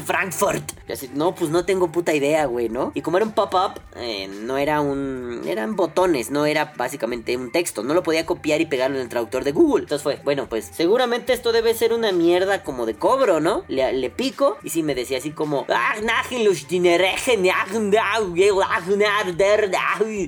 Frankfurt. 0.00 0.72
No, 1.14 1.34
pues 1.34 1.50
no 1.50 1.64
tengo 1.64 1.90
puta 1.90 2.14
idea, 2.14 2.44
güey, 2.46 2.68
¿no? 2.68 2.92
Y 2.94 3.00
como 3.00 3.16
era 3.16 3.26
un 3.26 3.32
pop-up, 3.32 3.80
eh, 3.96 4.28
no 4.28 4.58
era 4.58 4.80
un. 4.80 5.42
Eran 5.46 5.76
botones, 5.76 6.30
no 6.30 6.46
era 6.46 6.72
básicamente 6.76 7.36
un 7.36 7.52
texto. 7.52 7.82
No 7.82 7.94
lo 7.94 8.02
podía 8.02 8.26
copiar 8.26 8.60
y 8.60 8.66
pegarlo 8.66 8.96
en 8.96 9.02
el 9.02 9.08
traductor 9.08 9.44
de 9.44 9.52
Google. 9.52 9.84
Entonces 9.84 10.02
fue, 10.02 10.20
bueno, 10.24 10.46
pues 10.48 10.70
seguramente 10.72 11.32
esto 11.32 11.52
debe 11.52 11.74
ser 11.74 11.92
una 11.92 12.12
mierda 12.12 12.62
como 12.62 12.86
de 12.86 12.94
cobro, 12.94 13.40
¿no? 13.40 13.64
Le, 13.68 14.10
pico 14.10 14.58
y 14.62 14.70
sí 14.70 14.82
me 14.82 14.94
decía 14.94 15.18
así 15.18 15.30
como. 15.30 15.64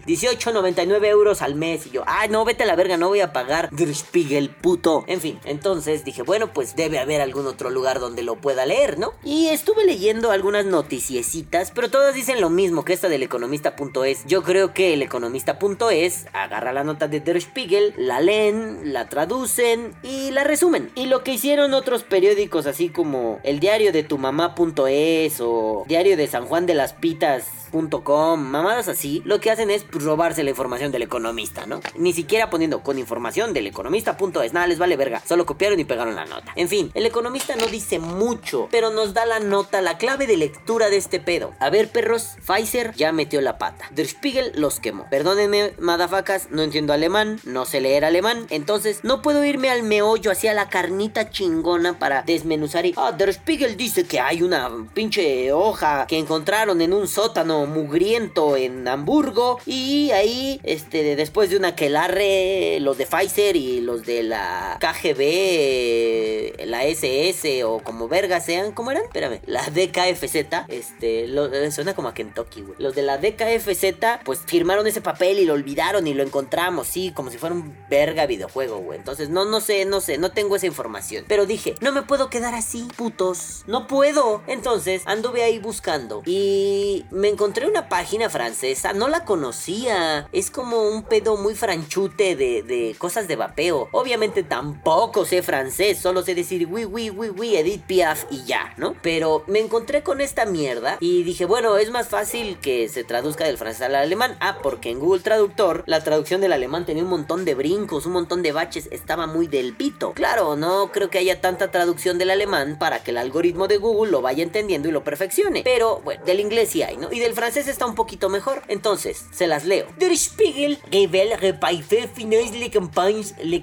18.99 0.06 1.04
euros 1.06 1.42
al 1.42 1.54
mes. 1.54 1.86
Y 1.86 1.90
yo, 1.90 2.02
ah, 2.06 2.26
no, 2.28 2.44
vete 2.44 2.62
a 2.62 2.66
la 2.66 2.76
verga, 2.76 2.96
no 2.96 3.08
voy 3.08 3.20
a 3.20 3.32
pagar 3.32 3.70
Spiegel, 3.94 4.50
puto. 4.50 5.04
En 5.06 5.20
fin, 5.20 5.38
entonces 5.44 6.04
dije, 6.04 6.22
bueno, 6.22 6.52
pues 6.52 6.76
debe 6.76 6.98
haber 6.98 7.20
algún 7.36 7.52
otro 7.52 7.68
lugar 7.68 8.00
donde 8.00 8.22
lo 8.22 8.36
pueda 8.36 8.64
leer, 8.64 8.98
¿no? 8.98 9.12
Y 9.22 9.48
estuve 9.48 9.84
leyendo 9.84 10.30
algunas 10.30 10.64
noticiecitas, 10.64 11.70
pero 11.70 11.90
todas 11.90 12.14
dicen 12.14 12.40
lo 12.40 12.48
mismo 12.48 12.82
que 12.84 12.94
esta 12.94 13.10
del 13.10 13.22
economista.es. 13.22 14.24
Yo 14.24 14.42
creo 14.42 14.72
que 14.72 14.94
el 14.94 15.02
economista.es 15.02 16.26
agarra 16.32 16.72
la 16.72 16.82
nota 16.82 17.08
de 17.08 17.20
Der 17.20 17.40
Spiegel, 17.42 17.92
la 17.98 18.20
leen, 18.20 18.94
la 18.94 19.10
traducen 19.10 19.94
y 20.02 20.30
la 20.30 20.44
resumen. 20.44 20.90
Y 20.94 21.06
lo 21.06 21.22
que 21.22 21.32
hicieron 21.32 21.74
otros 21.74 22.04
periódicos 22.04 22.66
así 22.66 22.88
como 22.88 23.38
el 23.42 23.60
diario 23.60 23.92
de 23.92 24.02
tu 24.02 24.16
mamá.es 24.16 25.40
o 25.40 25.84
diario 25.86 26.16
de 26.16 26.26
San 26.28 26.46
Juan 26.46 26.64
de 26.64 26.74
las 26.74 26.94
Pitas 26.94 27.65
Mamadas 27.72 28.88
así, 28.88 29.22
lo 29.24 29.40
que 29.40 29.50
hacen 29.50 29.70
es 29.70 29.86
robarse 29.90 30.42
la 30.42 30.50
información 30.50 30.92
del 30.92 31.02
economista, 31.02 31.66
¿no? 31.66 31.80
Ni 31.96 32.12
siquiera 32.12 32.50
poniendo 32.50 32.82
con 32.82 32.98
información 32.98 33.52
del 33.52 33.66
economista.es, 33.66 34.52
nada 34.52 34.66
les 34.66 34.78
vale 34.78 34.96
verga, 34.96 35.22
solo 35.26 35.46
copiaron 35.46 35.78
y 35.80 35.84
pegaron 35.84 36.14
la 36.14 36.24
nota. 36.24 36.52
En 36.56 36.68
fin, 36.68 36.90
el 36.94 37.06
economista 37.06 37.56
no 37.56 37.66
dice 37.66 37.98
mucho, 37.98 38.68
pero 38.70 38.90
nos 38.90 39.14
da 39.14 39.26
la 39.26 39.40
nota, 39.40 39.80
la 39.80 39.98
clave 39.98 40.26
de 40.26 40.36
lectura 40.36 40.88
de 40.88 40.96
este 40.96 41.20
pedo. 41.20 41.52
A 41.58 41.70
ver, 41.70 41.90
perros, 41.90 42.36
Pfizer 42.46 42.94
ya 42.94 43.12
metió 43.12 43.40
la 43.40 43.58
pata. 43.58 43.86
Der 43.90 44.06
Spiegel 44.06 44.52
los 44.54 44.80
quemó. 44.80 45.06
Perdónenme, 45.10 45.72
madafacas, 45.78 46.50
no 46.50 46.62
entiendo 46.62 46.92
alemán, 46.92 47.40
no 47.44 47.64
sé 47.64 47.80
leer 47.80 48.04
alemán, 48.04 48.46
entonces 48.50 49.00
no 49.02 49.22
puedo 49.22 49.44
irme 49.44 49.70
al 49.70 49.82
meollo, 49.82 50.30
hacia 50.30 50.54
la 50.54 50.68
carnita 50.68 51.30
chingona 51.30 51.98
para 51.98 52.22
desmenuzar 52.22 52.86
y. 52.86 52.94
Ah, 52.96 53.12
Der 53.12 53.32
Spiegel 53.32 53.76
dice 53.76 54.04
que 54.04 54.20
hay 54.20 54.42
una 54.42 54.70
pinche 54.94 55.52
hoja 55.52 56.06
que 56.06 56.18
encontraron 56.18 56.80
en 56.80 56.92
un 56.92 57.08
sótano 57.08 57.55
mugriento 57.64 58.56
en 58.58 58.86
Hamburgo. 58.86 59.58
Y 59.64 60.10
ahí, 60.10 60.60
este, 60.64 61.16
después 61.16 61.48
de 61.48 61.56
una 61.56 61.74
quelarre, 61.74 62.78
los 62.80 62.98
de 62.98 63.06
Pfizer 63.06 63.56
y 63.56 63.80
los 63.80 64.04
de 64.04 64.22
la 64.22 64.78
KGB, 64.80 66.66
la 66.66 66.84
SS 66.84 67.64
o 67.64 67.78
como 67.78 68.08
verga 68.08 68.40
sean, 68.40 68.72
¿cómo 68.72 68.90
eran? 68.90 69.04
Espérame, 69.04 69.40
la 69.46 69.62
DKFZ, 69.62 70.66
este, 70.68 71.24
eh, 71.24 71.70
suena 71.70 71.94
como 71.94 72.08
a 72.08 72.14
Kentucky, 72.14 72.62
güey. 72.62 72.74
Los 72.78 72.94
de 72.94 73.02
la 73.02 73.18
DKFZ, 73.18 74.22
pues 74.24 74.40
firmaron 74.46 74.86
ese 74.86 75.00
papel 75.00 75.38
y 75.38 75.44
lo 75.44 75.54
olvidaron 75.54 76.06
y 76.06 76.14
lo 76.14 76.22
encontramos, 76.22 76.86
sí, 76.88 77.12
como 77.14 77.30
si 77.30 77.38
fuera 77.38 77.54
un 77.54 77.74
verga 77.88 78.26
videojuego, 78.26 78.78
güey. 78.78 78.98
Entonces, 78.98 79.30
no, 79.30 79.44
no 79.44 79.60
sé, 79.60 79.84
no 79.84 80.00
sé, 80.00 80.18
no 80.18 80.32
tengo 80.32 80.56
esa 80.56 80.66
información. 80.66 81.24
Pero 81.28 81.46
dije, 81.46 81.74
no 81.80 81.92
me 81.92 82.02
puedo 82.02 82.28
quedar 82.28 82.54
así, 82.54 82.88
putos. 82.96 83.62
No 83.66 83.86
puedo. 83.86 84.42
Entonces, 84.46 85.02
anduve 85.06 85.42
ahí 85.42 85.58
buscando 85.58 86.22
y 86.26 87.04
me 87.10 87.28
encontré 87.28 87.45
encontré 87.46 87.68
una 87.68 87.88
página 87.88 88.28
francesa, 88.28 88.92
no 88.92 89.06
la 89.06 89.24
conocía. 89.24 90.28
Es 90.32 90.50
como 90.50 90.88
un 90.88 91.04
pedo 91.04 91.36
muy 91.36 91.54
franchute 91.54 92.34
de, 92.34 92.64
de 92.64 92.96
cosas 92.98 93.28
de 93.28 93.36
vapeo. 93.36 93.88
Obviamente 93.92 94.42
tampoco 94.42 95.24
sé 95.24 95.44
francés, 95.44 95.98
solo 95.98 96.22
sé 96.22 96.34
decir 96.34 96.66
oui, 96.68 96.84
oui, 96.84 97.08
oui, 97.08 97.28
oui, 97.28 97.54
Edith 97.54 97.84
Piaf 97.86 98.24
y 98.32 98.44
ya, 98.46 98.74
¿no? 98.78 98.96
Pero 99.00 99.44
me 99.46 99.60
encontré 99.60 100.02
con 100.02 100.20
esta 100.20 100.44
mierda 100.44 100.96
y 100.98 101.22
dije, 101.22 101.44
bueno, 101.44 101.76
es 101.76 101.92
más 101.92 102.08
fácil 102.08 102.58
que 102.58 102.88
se 102.88 103.04
traduzca 103.04 103.44
del 103.44 103.58
francés 103.58 103.82
al 103.82 103.94
alemán. 103.94 104.36
Ah, 104.40 104.58
porque 104.60 104.90
en 104.90 104.98
Google 104.98 105.22
Traductor 105.22 105.84
la 105.86 106.02
traducción 106.02 106.40
del 106.40 106.52
alemán 106.52 106.84
tenía 106.84 107.04
un 107.04 107.10
montón 107.10 107.44
de 107.44 107.54
brincos, 107.54 108.06
un 108.06 108.12
montón 108.14 108.42
de 108.42 108.50
baches, 108.50 108.88
estaba 108.90 109.28
muy 109.28 109.46
del 109.46 109.76
pito. 109.76 110.14
Claro, 110.14 110.56
no 110.56 110.90
creo 110.90 111.10
que 111.10 111.18
haya 111.18 111.40
tanta 111.40 111.70
traducción 111.70 112.18
del 112.18 112.30
alemán 112.30 112.76
para 112.76 113.04
que 113.04 113.12
el 113.12 113.18
algoritmo 113.18 113.68
de 113.68 113.76
Google 113.76 114.10
lo 114.10 114.20
vaya 114.20 114.42
entendiendo 114.42 114.88
y 114.88 114.92
lo 114.92 115.04
perfeccione. 115.04 115.62
Pero, 115.62 116.00
bueno, 116.02 116.24
del 116.24 116.40
inglés 116.40 116.70
sí 116.70 116.82
hay, 116.82 116.96
¿no? 116.96 117.12
Y 117.12 117.20
del 117.20 117.35
francés 117.36 117.68
está 117.68 117.86
un 117.86 117.94
poquito 117.94 118.28
mejor. 118.28 118.62
Entonces, 118.66 119.26
se 119.30 119.46
las 119.46 119.64
leo. 119.64 119.86
Der 119.98 120.16
Spiegel 120.16 120.78
révèle 120.90 121.36
repaïfe 121.36 122.08
finance 122.14 122.52
les 122.52 122.70
campagnes, 122.70 123.34
les 123.44 123.62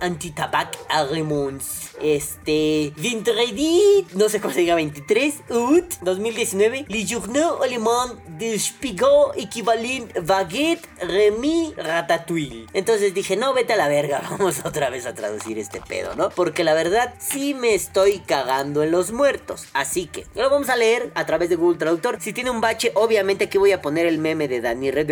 anti-tabac 0.00 0.76
allemands. 0.88 1.92
Este, 2.02 2.92
vendredi, 2.96 4.06
no 4.14 4.28
sé 4.28 4.40
cómo 4.40 4.52
se 4.52 4.60
diga, 4.60 4.74
23 4.74 5.34
août 5.50 5.84
2019, 6.02 6.84
les 6.88 7.06
journaux 7.06 7.62
allemands 7.62 8.14
de 8.38 8.58
Spiegel 8.58 9.32
equivalent 9.36 10.06
baguette, 10.22 10.86
remi, 11.00 11.72
ratatouille. 11.76 12.66
Entonces 12.74 13.14
dije, 13.14 13.36
no, 13.36 13.54
vete 13.54 13.72
a 13.72 13.76
la 13.76 13.88
verga, 13.88 14.22
vamos 14.30 14.64
otra 14.64 14.90
vez 14.90 15.06
a 15.06 15.14
traducir 15.14 15.58
este 15.58 15.80
pedo, 15.80 16.14
¿no? 16.14 16.30
Porque 16.30 16.64
la 16.64 16.74
verdad, 16.74 17.14
sí 17.18 17.54
me 17.54 17.74
estoy 17.74 18.18
cagando 18.20 18.82
en 18.82 18.90
los 18.90 19.12
muertos. 19.12 19.66
Así 19.72 20.06
que, 20.06 20.26
lo 20.34 20.50
vamos 20.50 20.68
a 20.68 20.76
leer 20.76 21.10
a 21.14 21.24
través 21.26 21.48
de 21.48 21.56
Google 21.56 21.78
Traductor. 21.78 22.18
Si 22.20 22.32
tiene 22.32 22.50
un 22.50 22.60
bache, 22.60 22.85
obviamente 22.94 23.44
aquí 23.44 23.58
voy 23.58 23.72
a 23.72 23.82
poner 23.82 24.06
el 24.06 24.18
meme 24.18 24.48
de 24.48 24.60
Dani 24.60 24.90
Red 24.90 25.06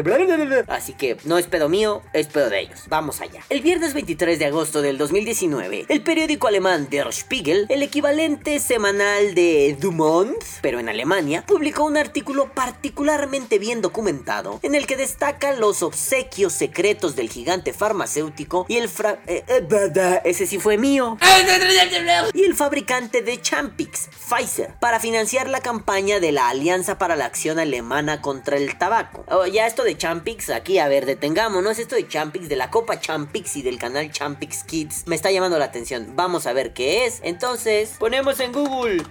Así 0.68 0.92
que 0.92 1.16
no 1.24 1.38
es 1.38 1.46
pedo 1.46 1.68
mío, 1.68 2.02
es 2.12 2.26
pedo 2.26 2.50
de 2.50 2.60
ellos. 2.60 2.84
Vamos 2.88 3.20
allá. 3.20 3.42
El 3.48 3.60
viernes 3.60 3.94
23 3.94 4.38
de 4.38 4.46
agosto 4.46 4.82
del 4.82 4.98
2019, 4.98 5.86
el 5.88 6.02
periódico 6.02 6.48
alemán 6.48 6.88
Der 6.90 7.12
Spiegel, 7.12 7.66
el 7.68 7.82
equivalente 7.82 8.58
semanal 8.60 9.34
de 9.34 9.76
Du 9.80 9.92
Monde, 9.92 10.38
pero 10.62 10.78
en 10.80 10.88
Alemania, 10.88 11.44
publicó 11.46 11.84
un 11.84 11.96
artículo 11.96 12.52
particularmente 12.52 13.58
bien 13.58 13.80
documentado 13.80 14.60
en 14.62 14.74
el 14.74 14.86
que 14.86 14.96
destaca 14.96 15.52
los 15.52 15.82
obsequios 15.82 16.52
secretos 16.52 17.16
del 17.16 17.30
gigante 17.30 17.72
farmacéutico 17.72 18.66
y 18.68 18.76
el 18.76 18.88
fra 18.88 19.20
eh, 19.26 19.44
eh, 19.48 20.20
ese 20.24 20.46
sí 20.46 20.58
fue 20.58 20.78
mío. 20.78 21.18
y 22.34 22.44
el 22.44 22.54
fabricante 22.54 23.22
de 23.22 23.40
Champix, 23.40 24.08
Pfizer, 24.08 24.74
para 24.80 25.00
financiar 25.00 25.48
la 25.48 25.60
campaña 25.60 26.20
de 26.20 26.32
la 26.32 26.48
Alianza 26.48 26.98
para 26.98 27.16
la 27.16 27.26
Acción 27.26 27.58
Alemana 27.64 28.22
contra 28.22 28.56
el 28.56 28.78
tabaco. 28.78 29.24
Oh, 29.28 29.46
ya 29.46 29.66
esto 29.66 29.82
de 29.84 29.96
Champix, 29.96 30.50
aquí 30.50 30.78
a 30.78 30.88
ver, 30.88 31.04
detengámonos. 31.06 31.78
Esto 31.78 31.96
de 31.96 32.06
Champix, 32.06 32.48
de 32.48 32.56
la 32.56 32.70
Copa 32.70 33.00
Champix 33.00 33.56
y 33.56 33.62
del 33.62 33.78
canal 33.78 34.10
Champix 34.10 34.62
Kids, 34.64 35.06
me 35.06 35.16
está 35.16 35.30
llamando 35.30 35.58
la 35.58 35.66
atención. 35.66 36.12
Vamos 36.14 36.46
a 36.46 36.52
ver 36.52 36.72
qué 36.72 37.06
es. 37.06 37.20
Entonces, 37.22 37.96
ponemos 37.98 38.40
en 38.40 38.52
Google 38.52 39.02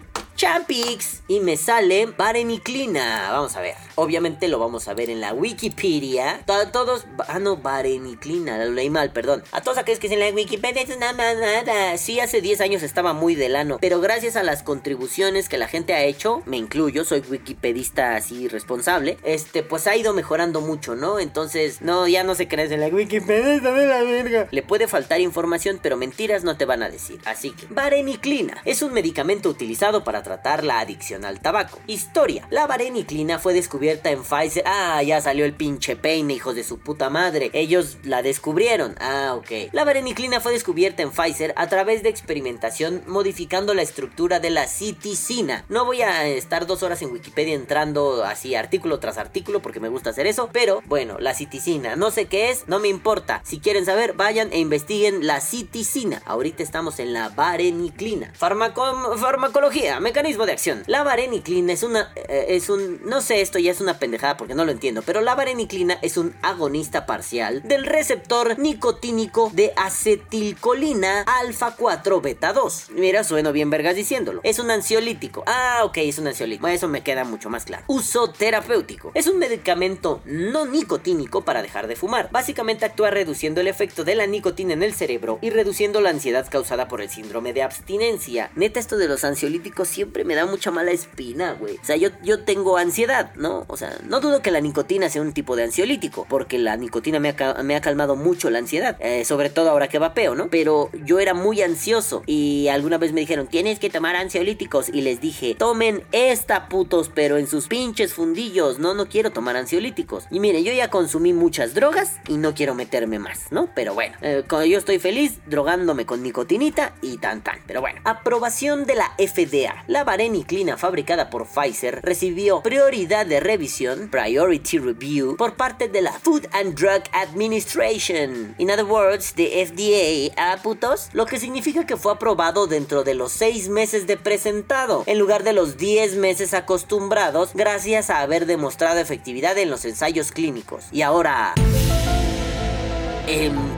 Champix 0.44 1.22
y 1.30 1.40
me 1.40 1.56
sale 1.56 2.06
Vareniclina. 2.06 3.30
Vamos 3.32 3.56
a 3.56 3.62
ver. 3.62 3.76
Obviamente 3.96 4.50
lo 4.50 4.60
vamos 4.60 4.90
a 4.90 4.94
ver 4.94 5.10
en 5.10 5.22
la 5.22 5.32
Wikipedia. 5.34 6.44
todos. 6.46 7.06
Ah, 7.30 7.40
no, 7.40 7.56
Vareniclina. 7.56 8.58
Lo 8.66 8.74
leí 8.74 8.90
mal, 8.90 9.14
perdón. 9.14 9.42
A 9.54 9.62
todos 9.62 9.78
aquellos 9.78 10.02
que 10.02 10.10
dicen 10.10 10.20
la 10.20 10.36
Wikipedia 10.36 10.82
es 10.82 11.00
nada, 11.00 11.34
nada. 11.34 11.98
Sí, 11.98 12.20
hace 12.20 12.42
10 12.42 12.60
años 12.60 12.84
estaba 12.84 13.14
muy 13.14 13.36
de 13.36 13.48
lano. 13.48 13.78
Pero 13.80 14.02
gracias 14.02 14.36
a 14.36 14.44
las 14.44 14.64
contribuciones 14.64 15.48
que 15.48 15.58
la 15.58 15.70
gente 15.70 15.94
ha 15.94 16.04
hecho, 16.04 16.44
me 16.46 16.58
incluyo, 16.58 17.06
soy 17.06 17.22
wikipedista 17.22 18.18
así 18.18 18.50
responsable. 18.50 19.18
Este, 19.24 19.64
pues 19.64 19.88
ha 19.88 19.96
ido 19.96 20.12
mejorando 20.12 20.60
mucho, 20.60 20.96
¿no? 20.96 21.20
Entonces, 21.22 21.82
no, 21.82 22.06
ya 22.06 22.26
no 22.26 22.36
se 22.36 22.50
creen 22.50 22.74
en 22.74 22.82
la 22.82 22.88
Wikipedia, 22.88 23.62
de 23.62 23.86
la 23.88 24.04
verga. 24.04 24.50
Le 24.52 24.62
puede 24.62 24.90
faltar 24.90 25.22
información, 25.22 25.80
pero 25.82 25.96
mentiras 25.96 26.44
no 26.44 26.58
te 26.58 26.66
van 26.66 26.84
a 26.84 26.90
decir. 26.90 27.22
Así 27.24 27.52
que, 27.52 27.66
Vareniclina 27.68 28.62
es 28.66 28.82
un 28.82 28.92
medicamento 28.92 29.48
utilizado 29.48 30.04
para 30.04 30.22
tratar 30.22 30.33
la 30.64 30.80
adicción 30.80 31.26
al 31.26 31.40
tabaco. 31.40 31.80
Historia. 31.88 32.48
La 32.50 32.68
vareniclina 32.68 33.40
fue 33.40 33.54
descubierta 33.54 34.12
en 34.12 34.24
Pfizer. 34.24 34.64
Ah, 34.66 35.02
ya 35.04 35.22
salió 35.22 35.46
el 35.46 35.54
pinche 35.54 35.96
peine, 35.96 36.34
hijos 36.34 36.56
de 36.56 36.64
su 36.64 36.80
puta 36.80 37.10
madre. 37.10 37.50
Ellos 37.54 37.98
la 38.04 38.22
descubrieron. 38.22 38.96
Ah, 39.00 39.36
ok. 39.38 39.72
La 39.72 39.84
vareniclina 39.84 40.40
fue 40.40 40.52
descubierta 40.52 41.04
en 41.04 41.12
Pfizer 41.12 41.54
a 41.58 41.68
través 41.68 42.04
de 42.04 42.10
experimentación 42.10 43.04
modificando 43.08 43.74
la 43.74 43.82
estructura 43.82 44.40
de 44.40 44.50
la 44.50 44.68
citicina. 44.68 45.66
No 45.70 45.86
voy 45.86 46.02
a 46.02 46.26
estar 46.28 46.66
dos 46.66 46.84
horas 46.84 47.02
en 47.02 47.12
Wikipedia 47.12 47.54
entrando 47.54 48.24
así 48.24 48.56
artículo 48.56 49.00
tras 49.00 49.18
artículo 49.18 49.62
porque 49.62 49.80
me 49.80 49.90
gusta 49.90 50.12
hacer 50.12 50.28
eso. 50.28 50.50
Pero 50.52 50.82
bueno, 50.86 51.18
la 51.20 51.34
citicina. 51.34 51.96
No 51.96 52.12
sé 52.12 52.26
qué 52.26 52.52
es, 52.52 52.68
no 52.68 52.80
me 52.80 52.88
importa. 52.88 53.42
Si 53.44 53.60
quieren 53.60 53.86
saber, 53.86 54.14
vayan 54.14 54.52
e 54.54 54.60
investiguen 54.60 55.26
la 55.28 55.42
citicina. 55.42 56.22
Ahorita 56.26 56.64
estamos 56.64 57.00
en 57.00 57.14
la 57.14 57.30
vareniclina. 57.30 58.32
farmacología. 58.38 60.00
Me 60.00 60.13
Mecanismo 60.14 60.46
de 60.46 60.52
acción. 60.52 60.84
La 60.86 61.04
vareniclina 61.04 61.74
es 61.74 61.82
una... 61.82 62.14
Eh, 62.16 62.46
es 62.50 62.70
un... 62.70 63.02
No 63.04 63.20
sé, 63.20 63.42
esto 63.42 63.58
ya 63.58 63.72
es 63.72 63.82
una 63.82 63.98
pendejada 63.98 64.38
porque 64.38 64.54
no 64.54 64.64
lo 64.64 64.72
entiendo, 64.72 65.02
pero 65.02 65.22
la 65.22 65.34
vareniclina 65.34 65.98
es 66.04 66.18
un 66.18 66.36
agonista 66.44 67.08
parcial 67.08 67.64
del 67.64 67.84
receptor 67.84 68.60
nicotínico 68.60 69.50
de 69.56 69.74
acetilcolina 69.76 71.22
alfa 71.22 71.76
4 71.76 72.22
beta 72.22 72.54
2. 72.54 72.90
Mira, 72.92 73.24
sueno 73.24 73.52
bien 73.52 73.72
vergas 73.72 73.96
diciéndolo. 73.96 74.42
Es 74.44 74.60
un 74.60 74.70
ansiolítico. 74.70 75.44
Ah, 75.48 75.82
ok, 75.84 75.98
es 75.98 76.20
un 76.20 76.28
ansiolítico. 76.28 76.68
Eso 76.68 76.88
me 76.88 77.02
queda 77.02 77.24
mucho 77.24 77.50
más 77.50 77.66
claro. 77.66 77.84
Uso 77.88 78.32
terapéutico. 78.32 79.10
Es 79.16 79.26
un 79.26 79.40
medicamento 79.40 80.22
no 80.26 80.68
nicotínico 80.68 81.42
para 81.42 81.64
dejar 81.64 81.88
de 81.88 81.96
fumar. 81.96 82.30
Básicamente 82.32 82.86
actúa 82.86 83.10
reduciendo 83.10 83.62
el 83.62 83.68
efecto 83.68 84.04
de 84.04 84.14
la 84.14 84.28
nicotina 84.28 84.74
en 84.74 84.84
el 84.84 84.94
cerebro 84.94 85.40
y 85.42 85.50
reduciendo 85.50 86.02
la 86.02 86.12
ansiedad 86.12 86.48
causada 86.52 86.88
por 86.88 87.02
el 87.02 87.10
síndrome 87.10 87.52
de 87.52 87.64
abstinencia. 87.64 88.52
Neta, 88.56 88.80
esto 88.80 88.98
de 88.98 89.08
los 89.08 89.24
ansiolíticos 89.24 89.88
siempre 90.04 90.26
me 90.26 90.36
da 90.36 90.46
mucha 90.46 90.70
mala 90.70 90.92
espina, 90.92 91.54
güey. 91.54 91.78
O 91.78 91.86
sea, 91.86 91.96
yo, 91.96 92.10
yo 92.24 92.44
tengo 92.44 92.76
ansiedad, 92.78 93.34
¿no? 93.36 93.64
O 93.68 93.78
sea, 93.78 93.98
no 94.06 94.20
dudo 94.20 94.42
que 94.42 94.52
la 94.52 94.60
nicotina 94.60 95.10
sea 95.10 95.22
un 95.22 95.32
tipo 95.32 95.56
de 95.56 95.64
ansiolítico, 95.64 96.26
porque 96.30 96.58
la 96.58 96.76
nicotina 96.76 97.22
me 97.22 97.30
ha, 97.30 97.64
me 97.64 97.78
ha 97.78 97.82
calmado 97.82 98.18
mucho 98.18 98.50
la 98.50 98.60
ansiedad, 98.60 98.98
eh, 99.00 99.24
sobre 99.24 99.50
todo 99.50 99.70
ahora 99.70 99.88
que 99.88 100.00
vapeo, 100.00 100.36
¿no? 100.36 100.50
Pero 100.50 100.90
yo 101.06 101.22
era 101.22 101.34
muy 101.34 101.62
ansioso 101.62 102.22
y 102.26 102.68
alguna 102.68 102.98
vez 102.98 103.14
me 103.14 103.22
dijeron, 103.22 103.48
tienes 103.48 103.80
que 103.80 103.90
tomar 103.90 104.18
ansiolíticos 104.18 104.90
y 104.90 105.02
les 105.02 105.22
dije, 105.22 105.56
tomen 105.58 106.04
esta 106.12 106.68
putos, 106.68 107.10
pero 107.14 107.38
en 107.38 107.48
sus 107.48 107.70
pinches 107.70 108.14
fundillos, 108.14 108.80
no, 108.80 108.94
no 108.94 109.08
quiero 109.08 109.32
tomar 109.32 109.56
ansiolíticos. 109.56 110.26
Y 110.32 110.42
mire, 110.42 110.64
yo 110.64 110.74
ya 110.74 110.90
consumí 110.90 111.32
muchas 111.32 111.74
drogas 111.74 112.18
y 112.28 112.36
no 112.36 112.54
quiero 112.54 112.76
meterme 112.76 113.20
más, 113.20 113.52
¿no? 113.52 113.70
Pero 113.74 113.94
bueno, 113.94 114.18
eh, 114.22 114.44
yo 114.50 114.78
estoy 114.78 115.00
feliz 115.00 115.40
drogándome 115.46 116.06
con 116.06 116.22
nicotinita 116.24 116.94
y 117.02 117.20
tan 117.20 117.42
tan. 117.42 117.60
Pero 117.66 117.80
bueno, 117.80 118.02
aprobación 118.04 118.86
de 118.86 118.96
la 118.96 119.14
FDA. 119.18 119.86
La 119.94 120.04
vareniclina 120.04 120.76
fabricada 120.76 121.30
por 121.30 121.46
Pfizer 121.46 122.02
recibió 122.02 122.64
prioridad 122.64 123.28
de 123.28 123.40
revisión, 123.40 124.10
priority 124.10 124.80
review, 124.80 125.38
por 125.38 125.54
parte 125.54 125.88
de 125.88 126.02
la 126.02 126.14
Food 126.14 126.48
and 126.52 126.74
Drug 126.74 127.04
Administration. 127.12 128.56
In 128.58 128.72
other 128.72 128.86
words, 128.86 129.36
the 129.36 129.64
FDA, 129.64 130.34
a 130.36 130.58
putos, 130.64 131.10
lo 131.14 131.28
que 131.28 131.38
significa 131.38 131.86
que 131.86 131.96
fue 131.96 132.12
aprobado 132.12 132.66
dentro 132.66 133.04
de 133.04 133.14
los 133.14 133.34
6 133.34 133.70
meses 133.70 134.08
de 134.08 134.18
presentado, 134.18 135.04
en 135.06 135.20
lugar 135.20 135.44
de 135.44 135.54
los 135.54 135.78
10 135.78 136.16
meses 136.16 136.56
acostumbrados, 136.56 137.52
gracias 137.54 138.10
a 138.10 138.22
haber 138.22 138.48
demostrado 138.48 139.00
efectividad 139.00 139.56
en 139.60 139.70
los 139.70 139.86
ensayos 139.86 140.32
clínicos. 140.32 140.86
Y 140.92 141.04
ahora... 141.04 141.54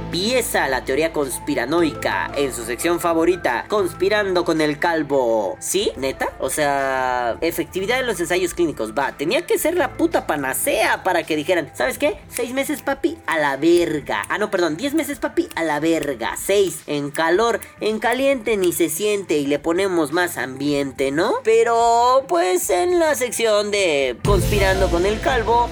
Empieza 0.05 0.69
la 0.69 0.85
teoría 0.85 1.11
conspiranoica 1.11 2.31
en 2.37 2.53
su 2.53 2.63
sección 2.63 2.99
favorita, 2.99 3.65
conspirando 3.67 4.45
con 4.45 4.61
el 4.61 4.77
calvo. 4.77 5.57
¿Sí? 5.59 5.91
¿Neta? 5.97 6.29
O 6.39 6.49
sea, 6.49 7.37
efectividad 7.41 7.99
en 7.99 8.05
los 8.05 8.19
ensayos 8.19 8.53
clínicos. 8.53 8.93
Va, 8.93 9.13
tenía 9.17 9.45
que 9.45 9.57
ser 9.57 9.75
la 9.75 9.97
puta 9.97 10.27
panacea 10.27 11.03
para 11.03 11.23
que 11.23 11.35
dijeran, 11.35 11.71
¿sabes 11.73 11.97
qué? 11.97 12.19
Seis 12.29 12.53
meses, 12.53 12.83
papi, 12.83 13.17
a 13.25 13.39
la 13.39 13.57
verga. 13.57 14.21
Ah, 14.29 14.37
no, 14.37 14.51
perdón, 14.51 14.77
diez 14.77 14.93
meses, 14.93 15.17
papi, 15.17 15.49
a 15.55 15.63
la 15.63 15.79
verga. 15.79 16.37
Seis, 16.37 16.83
en 16.85 17.09
calor, 17.09 17.59
en 17.81 17.97
caliente 17.99 18.57
ni 18.57 18.73
se 18.73 18.89
siente 18.89 19.39
y 19.39 19.47
le 19.47 19.57
ponemos 19.59 20.11
más 20.13 20.37
ambiente, 20.37 21.11
¿no? 21.11 21.33
Pero, 21.43 22.25
pues 22.29 22.69
en 22.69 22.99
la 22.99 23.15
sección 23.15 23.71
de 23.71 24.17
conspirando 24.23 24.89
con 24.89 25.05
el 25.05 25.19
calvo, 25.19 25.67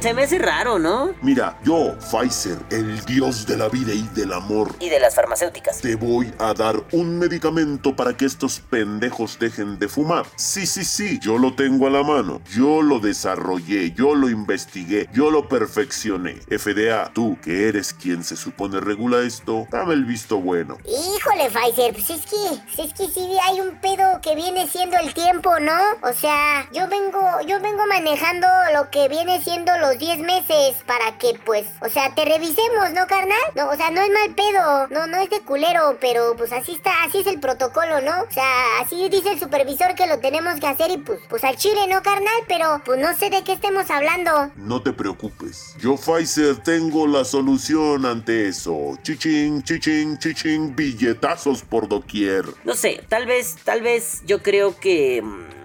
se 0.00 0.14
me 0.14 0.22
hace 0.22 0.38
raro, 0.38 0.78
¿no? 0.78 1.10
Mira, 1.20 1.58
yo, 1.64 1.96
Pfizer, 1.98 2.58
el 2.70 3.04
dios 3.04 3.39
de 3.46 3.56
la 3.56 3.68
vida 3.68 3.92
y 3.92 4.02
del 4.14 4.32
amor. 4.32 4.74
Y 4.80 4.88
de 4.88 5.00
las 5.00 5.14
farmacéuticas. 5.14 5.80
Te 5.80 5.96
voy 5.96 6.32
a 6.38 6.54
dar 6.54 6.82
un 6.92 7.18
medicamento 7.18 7.94
para 7.96 8.16
que 8.16 8.24
estos 8.24 8.60
pendejos 8.60 9.38
dejen 9.38 9.78
de 9.78 9.88
fumar. 9.88 10.26
Sí, 10.36 10.66
sí, 10.66 10.84
sí, 10.84 11.18
yo 11.20 11.38
lo 11.38 11.54
tengo 11.54 11.86
a 11.86 11.90
la 11.90 12.02
mano. 12.02 12.40
Yo 12.52 12.82
lo 12.82 12.98
desarrollé, 12.98 13.92
yo 13.92 14.14
lo 14.14 14.28
investigué, 14.28 15.08
yo 15.12 15.30
lo 15.30 15.48
perfeccioné. 15.48 16.40
FDA, 16.50 17.12
tú 17.12 17.38
que 17.42 17.68
eres 17.68 17.92
quien 17.94 18.24
se 18.24 18.36
supone 18.36 18.80
regula 18.80 19.20
esto, 19.20 19.66
dame 19.70 19.94
el 19.94 20.04
visto 20.04 20.38
bueno. 20.38 20.78
Híjole, 20.84 21.50
Pfizer, 21.50 21.92
pues 21.92 22.10
es 22.10 22.26
que, 22.26 22.82
es 22.82 22.92
que 22.94 23.08
sí 23.08 23.28
hay 23.44 23.60
un 23.60 23.80
pedo 23.80 24.20
que 24.22 24.34
viene 24.34 24.66
siendo 24.68 24.96
el 24.98 25.14
tiempo, 25.14 25.58
¿no? 25.60 25.78
O 26.02 26.12
sea, 26.12 26.68
yo 26.72 26.88
vengo, 26.88 27.20
yo 27.46 27.60
vengo 27.60 27.86
manejando 27.86 28.46
lo 28.74 28.90
que 28.90 29.08
viene 29.08 29.42
siendo 29.42 29.76
los 29.78 29.98
10 29.98 30.18
meses 30.20 30.76
para 30.86 31.18
que, 31.18 31.38
pues, 31.44 31.66
o 31.80 31.88
sea, 31.88 32.14
te 32.14 32.24
revisemos 32.24 32.60
¿no, 32.94 33.06
carnal? 33.06 33.29
No, 33.54 33.70
o 33.70 33.76
sea, 33.76 33.90
no 33.90 34.00
es 34.00 34.10
mal 34.10 34.34
pedo, 34.34 34.88
no, 34.88 35.06
no 35.06 35.20
es 35.20 35.30
de 35.30 35.40
culero, 35.40 35.98
pero 36.00 36.34
pues 36.36 36.52
así 36.52 36.72
está, 36.72 37.04
así 37.04 37.18
es 37.18 37.26
el 37.26 37.40
protocolo, 37.40 38.00
¿no? 38.00 38.22
O 38.22 38.32
sea, 38.32 38.80
así 38.80 39.08
dice 39.08 39.32
el 39.32 39.40
supervisor 39.40 39.94
que 39.94 40.06
lo 40.06 40.18
tenemos 40.18 40.58
que 40.60 40.66
hacer 40.66 40.90
y 40.90 40.98
pues, 40.98 41.20
pues 41.28 41.44
al 41.44 41.56
chile, 41.56 41.86
¿no, 41.88 42.02
carnal? 42.02 42.42
Pero 42.48 42.80
pues 42.84 43.00
no 43.00 43.16
sé 43.16 43.30
de 43.30 43.42
qué 43.42 43.52
estemos 43.52 43.90
hablando. 43.90 44.50
No 44.56 44.82
te 44.82 44.92
preocupes, 44.92 45.74
yo 45.80 45.96
Pfizer 45.96 46.56
tengo 46.58 47.06
la 47.06 47.24
solución 47.24 48.06
ante 48.06 48.48
eso. 48.48 48.96
Chichín, 49.02 49.62
chichín, 49.62 50.18
chichín, 50.18 50.74
billetazos 50.74 51.62
por 51.62 51.88
doquier. 51.88 52.44
No 52.64 52.74
sé, 52.74 53.04
tal 53.08 53.26
vez, 53.26 53.56
tal 53.64 53.82
vez 53.82 54.22
yo 54.26 54.42
creo 54.42 54.78
que... 54.78 55.22
Mm, 55.22 55.60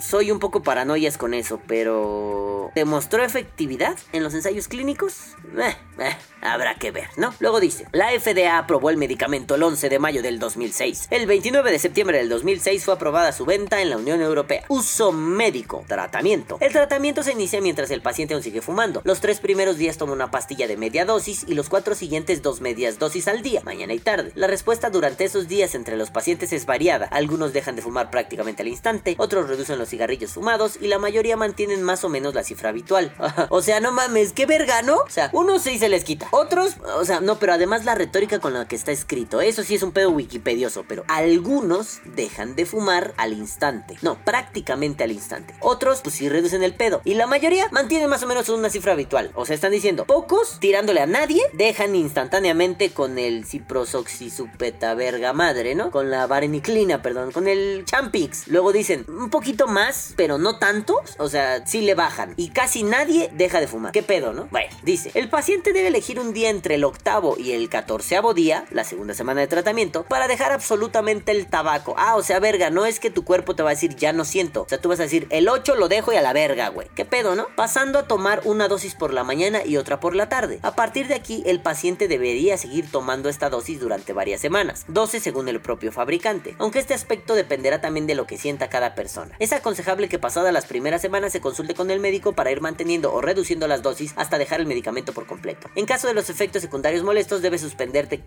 soy 0.00 0.30
un 0.30 0.38
poco 0.38 0.62
paranoias 0.62 1.18
con 1.18 1.34
eso, 1.34 1.60
pero... 1.66 2.70
¿Demostró 2.74 3.22
efectividad 3.22 3.96
en 4.12 4.22
los 4.22 4.34
ensayos 4.34 4.68
clínicos? 4.68 5.34
Eh, 5.56 5.76
eh, 5.98 6.16
habrá 6.44 6.74
que 6.76 6.90
ver, 6.90 7.08
¿no? 7.16 7.34
Luego 7.40 7.60
dice, 7.60 7.86
la 7.92 8.10
FDA 8.10 8.58
aprobó 8.58 8.90
el 8.90 8.96
medicamento 8.96 9.54
el 9.54 9.62
11 9.62 9.88
de 9.88 9.98
mayo 9.98 10.22
del 10.22 10.38
2006. 10.38 11.08
El 11.10 11.26
29 11.26 11.70
de 11.70 11.78
septiembre 11.78 12.18
del 12.18 12.28
2006 12.28 12.84
fue 12.84 12.94
aprobada 12.94 13.32
su 13.32 13.44
venta 13.44 13.80
en 13.80 13.90
la 13.90 13.96
Unión 13.96 14.20
Europea. 14.20 14.64
Uso 14.68 15.12
médico, 15.12 15.84
tratamiento. 15.88 16.58
El 16.60 16.72
tratamiento 16.72 17.22
se 17.22 17.32
inicia 17.32 17.60
mientras 17.60 17.90
el 17.90 18.02
paciente 18.02 18.34
aún 18.34 18.42
sigue 18.42 18.60
fumando. 18.60 19.00
Los 19.04 19.20
tres 19.20 19.40
primeros 19.40 19.78
días 19.78 19.96
toma 19.96 20.12
una 20.12 20.30
pastilla 20.30 20.66
de 20.66 20.76
media 20.76 21.04
dosis 21.04 21.44
y 21.48 21.54
los 21.54 21.68
cuatro 21.68 21.94
siguientes 21.94 22.42
dos 22.42 22.60
medias 22.60 22.98
dosis 22.98 23.28
al 23.28 23.42
día, 23.42 23.62
mañana 23.64 23.94
y 23.94 23.98
tarde. 23.98 24.32
La 24.34 24.46
respuesta 24.46 24.90
durante 24.90 25.24
esos 25.24 25.48
días 25.48 25.74
entre 25.74 25.96
los 25.96 26.10
pacientes 26.10 26.52
es 26.52 26.66
variada. 26.66 27.06
Algunos 27.06 27.52
dejan 27.52 27.76
de 27.76 27.82
fumar 27.82 28.10
prácticamente 28.10 28.62
al 28.62 28.68
instante, 28.68 29.14
otros 29.18 29.48
reducen 29.48 29.78
los 29.78 29.88
cigarrillos 29.88 30.32
fumados 30.32 30.78
y 30.80 30.88
la 30.88 30.98
mayoría 30.98 31.36
mantienen 31.36 31.82
más 31.82 32.04
o 32.04 32.08
menos 32.08 32.34
la 32.34 32.44
cifra 32.44 32.70
habitual. 32.70 33.14
o 33.48 33.62
sea, 33.62 33.80
no 33.80 33.92
mames, 33.92 34.32
qué 34.32 34.46
verga, 34.46 34.82
¿no? 34.82 34.96
O 34.96 35.10
sea, 35.10 35.30
unos 35.32 35.62
sí 35.62 35.78
se 35.78 35.88
les 35.88 36.04
quita. 36.04 36.28
Otros, 36.36 36.78
o 36.96 37.04
sea, 37.04 37.20
no, 37.20 37.38
pero 37.38 37.52
además 37.52 37.84
la 37.84 37.94
retórica 37.94 38.40
con 38.40 38.54
la 38.54 38.66
que 38.66 38.74
está 38.74 38.90
escrito, 38.90 39.40
eso 39.40 39.62
sí 39.62 39.76
es 39.76 39.84
un 39.84 39.92
pedo 39.92 40.10
wikipedioso, 40.10 40.84
pero 40.88 41.04
algunos 41.06 42.00
dejan 42.16 42.56
de 42.56 42.66
fumar 42.66 43.14
al 43.18 43.34
instante. 43.34 43.96
No, 44.02 44.18
prácticamente 44.24 45.04
al 45.04 45.12
instante. 45.12 45.54
Otros, 45.60 46.00
pues 46.02 46.16
sí 46.16 46.28
reducen 46.28 46.64
el 46.64 46.74
pedo. 46.74 47.00
Y 47.04 47.14
la 47.14 47.28
mayoría 47.28 47.68
mantienen 47.70 48.10
más 48.10 48.24
o 48.24 48.26
menos 48.26 48.48
una 48.48 48.68
cifra 48.68 48.94
habitual. 48.94 49.30
O 49.36 49.46
sea, 49.46 49.54
están 49.54 49.70
diciendo, 49.70 50.06
pocos, 50.06 50.58
tirándole 50.58 51.02
a 51.02 51.06
nadie, 51.06 51.40
dejan 51.52 51.94
instantáneamente 51.94 52.90
con 52.90 53.16
el 53.20 53.44
ciprosoxisupeta 53.44 54.94
verga 54.94 55.32
madre, 55.34 55.76
¿no? 55.76 55.92
Con 55.92 56.10
la 56.10 56.26
vareniclina, 56.26 57.00
perdón, 57.00 57.30
con 57.30 57.46
el 57.46 57.84
champix. 57.84 58.48
Luego 58.48 58.72
dicen, 58.72 59.06
un 59.06 59.30
poquito 59.30 59.68
más, 59.68 60.14
pero 60.16 60.38
no 60.38 60.58
tanto. 60.58 61.00
O 61.18 61.28
sea, 61.28 61.64
sí 61.64 61.82
le 61.82 61.94
bajan. 61.94 62.34
Y 62.36 62.48
casi 62.48 62.82
nadie 62.82 63.30
deja 63.34 63.60
de 63.60 63.68
fumar. 63.68 63.92
¿Qué 63.92 64.02
pedo, 64.02 64.32
no? 64.32 64.48
Bueno, 64.50 64.74
dice, 64.82 65.12
el 65.14 65.28
paciente 65.28 65.72
debe 65.72 65.86
elegir 65.86 66.18
un 66.18 66.23
día 66.32 66.50
entre 66.50 66.76
el 66.76 66.84
octavo 66.84 67.36
y 67.38 67.52
el 67.52 67.68
catorceavo 67.68 68.34
día, 68.34 68.64
la 68.70 68.84
segunda 68.84 69.14
semana 69.14 69.40
de 69.40 69.46
tratamiento, 69.46 70.04
para 70.04 70.28
dejar 70.28 70.52
absolutamente 70.52 71.32
el 71.32 71.46
tabaco. 71.46 71.94
Ah, 71.98 72.16
o 72.16 72.22
sea, 72.22 72.40
verga, 72.40 72.70
no 72.70 72.86
es 72.86 73.00
que 73.00 73.10
tu 73.10 73.24
cuerpo 73.24 73.54
te 73.54 73.62
va 73.62 73.70
a 73.70 73.74
decir 73.74 73.96
ya 73.96 74.12
no 74.12 74.24
siento. 74.24 74.62
O 74.62 74.68
sea, 74.68 74.80
tú 74.80 74.88
vas 74.88 75.00
a 75.00 75.04
decir 75.04 75.26
el 75.30 75.48
8 75.48 75.74
lo 75.76 75.88
dejo 75.88 76.12
y 76.12 76.16
a 76.16 76.22
la 76.22 76.32
verga, 76.32 76.68
güey. 76.68 76.88
¿Qué 76.94 77.04
pedo, 77.04 77.34
no? 77.34 77.48
Pasando 77.56 77.98
a 77.98 78.08
tomar 78.08 78.40
una 78.44 78.68
dosis 78.68 78.94
por 78.94 79.12
la 79.12 79.24
mañana 79.24 79.64
y 79.64 79.76
otra 79.76 80.00
por 80.00 80.14
la 80.14 80.28
tarde. 80.28 80.58
A 80.62 80.74
partir 80.74 81.08
de 81.08 81.14
aquí, 81.14 81.42
el 81.46 81.60
paciente 81.60 82.08
debería 82.08 82.56
seguir 82.56 82.90
tomando 82.90 83.28
esta 83.28 83.50
dosis 83.50 83.80
durante 83.80 84.12
varias 84.12 84.40
semanas, 84.40 84.84
12 84.88 85.20
según 85.20 85.48
el 85.48 85.60
propio 85.60 85.92
fabricante, 85.92 86.54
aunque 86.58 86.78
este 86.78 86.94
aspecto 86.94 87.34
dependerá 87.34 87.80
también 87.80 88.06
de 88.06 88.14
lo 88.14 88.26
que 88.26 88.38
sienta 88.38 88.68
cada 88.68 88.94
persona. 88.94 89.34
Es 89.38 89.52
aconsejable 89.52 90.08
que 90.08 90.18
pasadas 90.18 90.52
las 90.52 90.66
primeras 90.66 91.02
semanas 91.02 91.32
se 91.32 91.40
consulte 91.40 91.74
con 91.74 91.90
el 91.90 92.00
médico 92.00 92.32
para 92.32 92.50
ir 92.50 92.60
manteniendo 92.60 93.12
o 93.12 93.20
reduciendo 93.20 93.66
las 93.66 93.82
dosis 93.82 94.12
hasta 94.16 94.38
dejar 94.38 94.60
el 94.60 94.66
medicamento 94.66 95.12
por 95.12 95.26
completo. 95.26 95.68
En 95.74 95.86
caso 95.86 96.03
de 96.06 96.14
los 96.14 96.30
efectos 96.30 96.62
secundarios 96.62 97.02
molestos, 97.02 97.42
debe 97.42 97.58
suspenderte. 97.58 98.22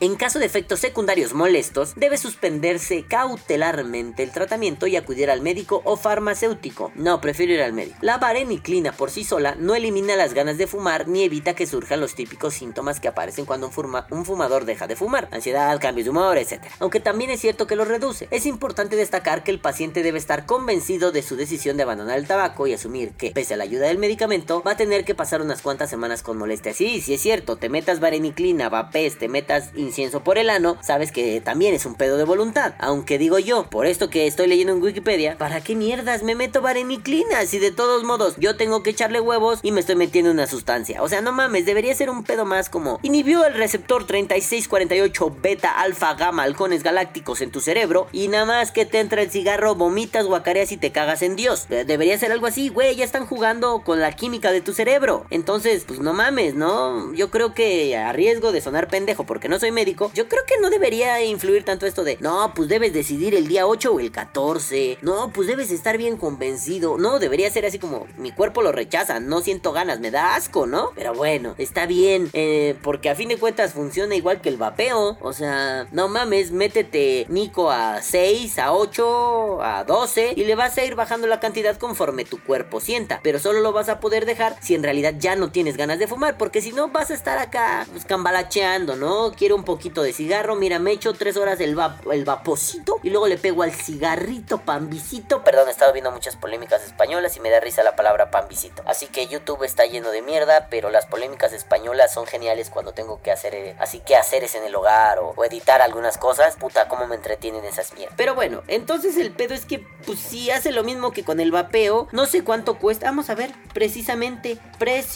en 0.00 0.16
caso 0.16 0.38
de 0.38 0.46
efectos 0.46 0.80
secundarios 0.80 1.34
molestos, 1.34 1.94
debe 1.96 2.16
suspenderse 2.16 3.04
cautelarmente 3.06 4.22
el 4.22 4.30
tratamiento 4.30 4.86
y 4.86 4.96
acudir 4.96 5.30
al 5.30 5.40
médico 5.40 5.82
o 5.84 5.96
farmacéutico. 5.96 6.92
No, 6.94 7.20
prefiero 7.20 7.52
ir 7.52 7.62
al 7.62 7.72
médico. 7.72 7.98
La 8.00 8.18
vareniclina 8.18 8.92
por 8.92 9.10
sí 9.10 9.24
sola 9.24 9.54
no 9.58 9.74
elimina 9.74 10.16
las 10.16 10.34
ganas 10.34 10.58
de 10.58 10.66
fumar 10.66 11.08
ni 11.08 11.24
evita 11.24 11.54
que 11.54 11.66
surjan 11.66 12.00
los 12.00 12.14
típicos 12.14 12.54
síntomas 12.54 13.00
que 13.00 13.08
aparecen 13.08 13.44
cuando 13.44 13.68
un, 13.68 14.02
un 14.10 14.24
fumador 14.24 14.64
deja 14.64 14.86
de 14.86 14.96
fumar: 14.96 15.28
ansiedad, 15.30 15.78
cambios 15.80 16.04
de 16.04 16.10
humor, 16.10 16.38
etc. 16.38 16.62
Aunque 16.80 17.00
también 17.00 17.30
es 17.30 17.40
cierto 17.40 17.66
que 17.66 17.76
los 17.76 17.88
reduce. 17.88 18.28
Es 18.30 18.46
importante 18.46 18.96
destacar 18.96 19.44
que 19.44 19.50
el 19.50 19.60
paciente 19.60 20.02
debe 20.02 20.18
estar 20.18 20.46
convencido 20.46 21.12
de 21.12 21.22
su 21.22 21.36
decisión 21.36 21.76
de 21.76 21.82
abandonar 21.82 22.18
el 22.18 22.26
tabaco 22.26 22.66
y 22.66 22.72
asumir 22.72 23.12
que, 23.12 23.30
pese 23.32 23.54
a 23.54 23.56
la 23.56 23.64
ayuda 23.64 23.86
del 23.88 23.98
medicamento, 23.98 24.62
va 24.62 24.72
a 24.72 24.76
tener 24.76 25.04
que 25.04 25.14
pasar 25.14 25.41
unas 25.42 25.62
cuantas 25.62 25.90
semanas 25.90 26.22
con 26.22 26.38
molestias. 26.38 26.76
Sí, 26.76 27.00
sí 27.00 27.14
es 27.14 27.20
cierto, 27.20 27.56
te 27.56 27.68
metas 27.68 28.00
vareniclina, 28.00 28.68
vapés, 28.68 29.18
te 29.18 29.28
metas 29.28 29.70
incienso 29.74 30.24
por 30.24 30.38
el 30.38 30.50
ano, 30.50 30.76
sabes 30.82 31.12
que 31.12 31.40
también 31.40 31.74
es 31.74 31.86
un 31.86 31.94
pedo 31.94 32.16
de 32.16 32.24
voluntad. 32.24 32.74
Aunque 32.78 33.18
digo 33.18 33.38
yo, 33.38 33.68
por 33.70 33.86
esto 33.86 34.10
que 34.10 34.26
estoy 34.26 34.46
leyendo 34.46 34.72
en 34.72 34.82
Wikipedia, 34.82 35.36
¿para 35.38 35.60
qué 35.60 35.74
mierdas 35.74 36.22
me 36.22 36.34
meto 36.34 36.62
vareniclina 36.62 37.44
si 37.46 37.58
de 37.58 37.70
todos 37.70 38.04
modos 38.04 38.36
yo 38.38 38.56
tengo 38.56 38.82
que 38.82 38.90
echarle 38.90 39.20
huevos 39.20 39.60
y 39.62 39.72
me 39.72 39.80
estoy 39.80 39.96
metiendo 39.96 40.30
una 40.30 40.46
sustancia? 40.46 41.02
O 41.02 41.08
sea, 41.08 41.20
no 41.20 41.32
mames, 41.32 41.66
debería 41.66 41.94
ser 41.94 42.10
un 42.10 42.24
pedo 42.24 42.44
más 42.44 42.68
como 42.68 42.98
inhibió 43.02 43.44
el 43.44 43.54
receptor 43.54 44.06
3648 44.06 45.36
beta 45.42 45.70
alfa 45.80 46.14
gamma 46.14 46.42
halcones 46.42 46.82
galácticos 46.82 47.40
en 47.40 47.50
tu 47.50 47.60
cerebro 47.60 48.06
y 48.12 48.28
nada 48.28 48.44
más 48.44 48.72
que 48.72 48.86
te 48.86 49.00
entra 49.00 49.22
el 49.22 49.30
cigarro, 49.30 49.74
vomitas, 49.74 50.26
guacareas 50.26 50.72
y 50.72 50.76
te 50.76 50.92
cagas 50.92 51.22
en 51.22 51.36
Dios. 51.36 51.66
Debería 51.68 52.18
ser 52.18 52.32
algo 52.32 52.46
así, 52.46 52.68
güey, 52.68 52.96
ya 52.96 53.04
están 53.04 53.26
jugando 53.26 53.82
con 53.84 54.00
la 54.00 54.12
química 54.12 54.52
de 54.52 54.60
tu 54.60 54.72
cerebro. 54.72 55.26
Entonces, 55.32 55.84
pues 55.86 56.00
no 56.00 56.12
mames, 56.12 56.54
¿no? 56.54 57.12
Yo 57.14 57.30
creo 57.30 57.54
que 57.54 57.96
a 57.96 58.12
riesgo 58.12 58.52
de 58.52 58.60
sonar 58.60 58.88
pendejo 58.88 59.24
porque 59.24 59.48
no 59.48 59.58
soy 59.58 59.72
médico, 59.72 60.10
yo 60.14 60.28
creo 60.28 60.42
que 60.46 60.60
no 60.60 60.70
debería 60.70 61.22
influir 61.22 61.64
tanto 61.64 61.86
esto 61.86 62.04
de, 62.04 62.18
no, 62.20 62.52
pues 62.54 62.68
debes 62.68 62.92
decidir 62.92 63.34
el 63.34 63.48
día 63.48 63.66
8 63.66 63.92
o 63.92 64.00
el 64.00 64.12
14. 64.12 64.98
No, 65.02 65.32
pues 65.32 65.48
debes 65.48 65.70
estar 65.70 65.96
bien 65.96 66.16
convencido. 66.16 66.98
No, 66.98 67.18
debería 67.18 67.50
ser 67.50 67.66
así 67.66 67.78
como, 67.78 68.06
mi 68.18 68.30
cuerpo 68.32 68.62
lo 68.62 68.72
rechaza, 68.72 69.20
no 69.20 69.40
siento 69.40 69.72
ganas, 69.72 70.00
me 70.00 70.10
da 70.10 70.34
asco, 70.34 70.66
¿no? 70.66 70.90
Pero 70.94 71.14
bueno, 71.14 71.54
está 71.58 71.86
bien, 71.86 72.28
eh, 72.32 72.76
porque 72.82 73.10
a 73.10 73.14
fin 73.14 73.28
de 73.28 73.38
cuentas 73.38 73.72
funciona 73.72 74.14
igual 74.14 74.40
que 74.40 74.48
el 74.48 74.56
vapeo. 74.56 75.16
O 75.20 75.32
sea, 75.32 75.86
no 75.92 76.08
mames, 76.08 76.50
métete 76.50 77.26
Nico 77.28 77.70
a 77.70 78.02
6, 78.02 78.58
a 78.58 78.72
8, 78.72 79.62
a 79.62 79.84
12 79.84 80.34
y 80.36 80.44
le 80.44 80.54
vas 80.54 80.76
a 80.76 80.84
ir 80.84 80.94
bajando 80.94 81.26
la 81.26 81.40
cantidad 81.40 81.76
conforme 81.76 82.24
tu 82.24 82.42
cuerpo 82.42 82.80
sienta. 82.80 83.20
Pero 83.22 83.38
solo 83.38 83.60
lo 83.60 83.72
vas 83.72 83.88
a 83.88 84.00
poder 84.00 84.26
dejar 84.26 84.56
si 84.60 84.74
en 84.74 84.82
realidad 84.82 85.14
ya 85.22 85.36
no 85.36 85.50
tienes 85.50 85.76
ganas 85.76 86.00
de 86.00 86.08
fumar, 86.08 86.36
porque 86.36 86.60
si 86.60 86.72
no 86.72 86.88
vas 86.88 87.10
a 87.10 87.14
estar 87.14 87.38
acá 87.38 87.86
pues, 87.90 88.04
cambalacheando, 88.04 88.96
¿no? 88.96 89.32
Quiero 89.32 89.54
un 89.54 89.64
poquito 89.64 90.02
de 90.02 90.12
cigarro, 90.12 90.56
mira, 90.56 90.80
me 90.80 90.90
echo 90.90 91.14
3 91.14 91.36
horas 91.36 91.60
el, 91.60 91.78
el 92.10 92.24
vaposito 92.24 92.98
y 93.04 93.10
luego 93.10 93.28
le 93.28 93.38
pego 93.38 93.62
al 93.62 93.72
cigarrito 93.72 94.58
pambicito. 94.58 95.44
Perdón, 95.44 95.68
he 95.68 95.70
estado 95.70 95.92
viendo 95.92 96.10
muchas 96.10 96.34
polémicas 96.34 96.84
españolas 96.84 97.36
y 97.36 97.40
me 97.40 97.50
da 97.50 97.60
risa 97.60 97.84
la 97.84 97.94
palabra 97.94 98.30
pambicito. 98.32 98.82
Así 98.84 99.06
que 99.06 99.28
YouTube 99.28 99.62
está 99.62 99.86
lleno 99.86 100.10
de 100.10 100.22
mierda, 100.22 100.66
pero 100.68 100.90
las 100.90 101.06
polémicas 101.06 101.52
españolas 101.52 102.12
son 102.12 102.26
geniales 102.26 102.68
cuando 102.68 102.92
tengo 102.92 103.22
que 103.22 103.30
hacer 103.30 103.54
eh, 103.54 103.76
así 103.78 104.00
que 104.00 104.16
haceres 104.16 104.56
en 104.56 104.64
el 104.64 104.74
hogar 104.74 105.20
o, 105.20 105.34
o 105.36 105.44
editar 105.44 105.80
algunas 105.82 106.18
cosas. 106.18 106.56
Puta, 106.56 106.88
cómo 106.88 107.06
me 107.06 107.14
entretienen 107.14 107.64
esas 107.64 107.94
mierdas. 107.94 108.16
Pero 108.16 108.34
bueno, 108.34 108.64
entonces 108.66 109.16
el 109.16 109.30
pedo 109.30 109.54
es 109.54 109.66
que, 109.66 109.86
pues 110.04 110.18
si 110.18 110.50
hace 110.50 110.72
lo 110.72 110.82
mismo 110.82 111.12
que 111.12 111.22
con 111.22 111.38
el 111.38 111.52
vapeo, 111.52 112.08
no 112.10 112.26
sé 112.26 112.42
cuánto 112.42 112.78
cuesta. 112.78 113.06
Vamos 113.06 113.30
a 113.30 113.36
ver, 113.36 113.52
precisamente, 113.72 114.58
precio 114.80 115.11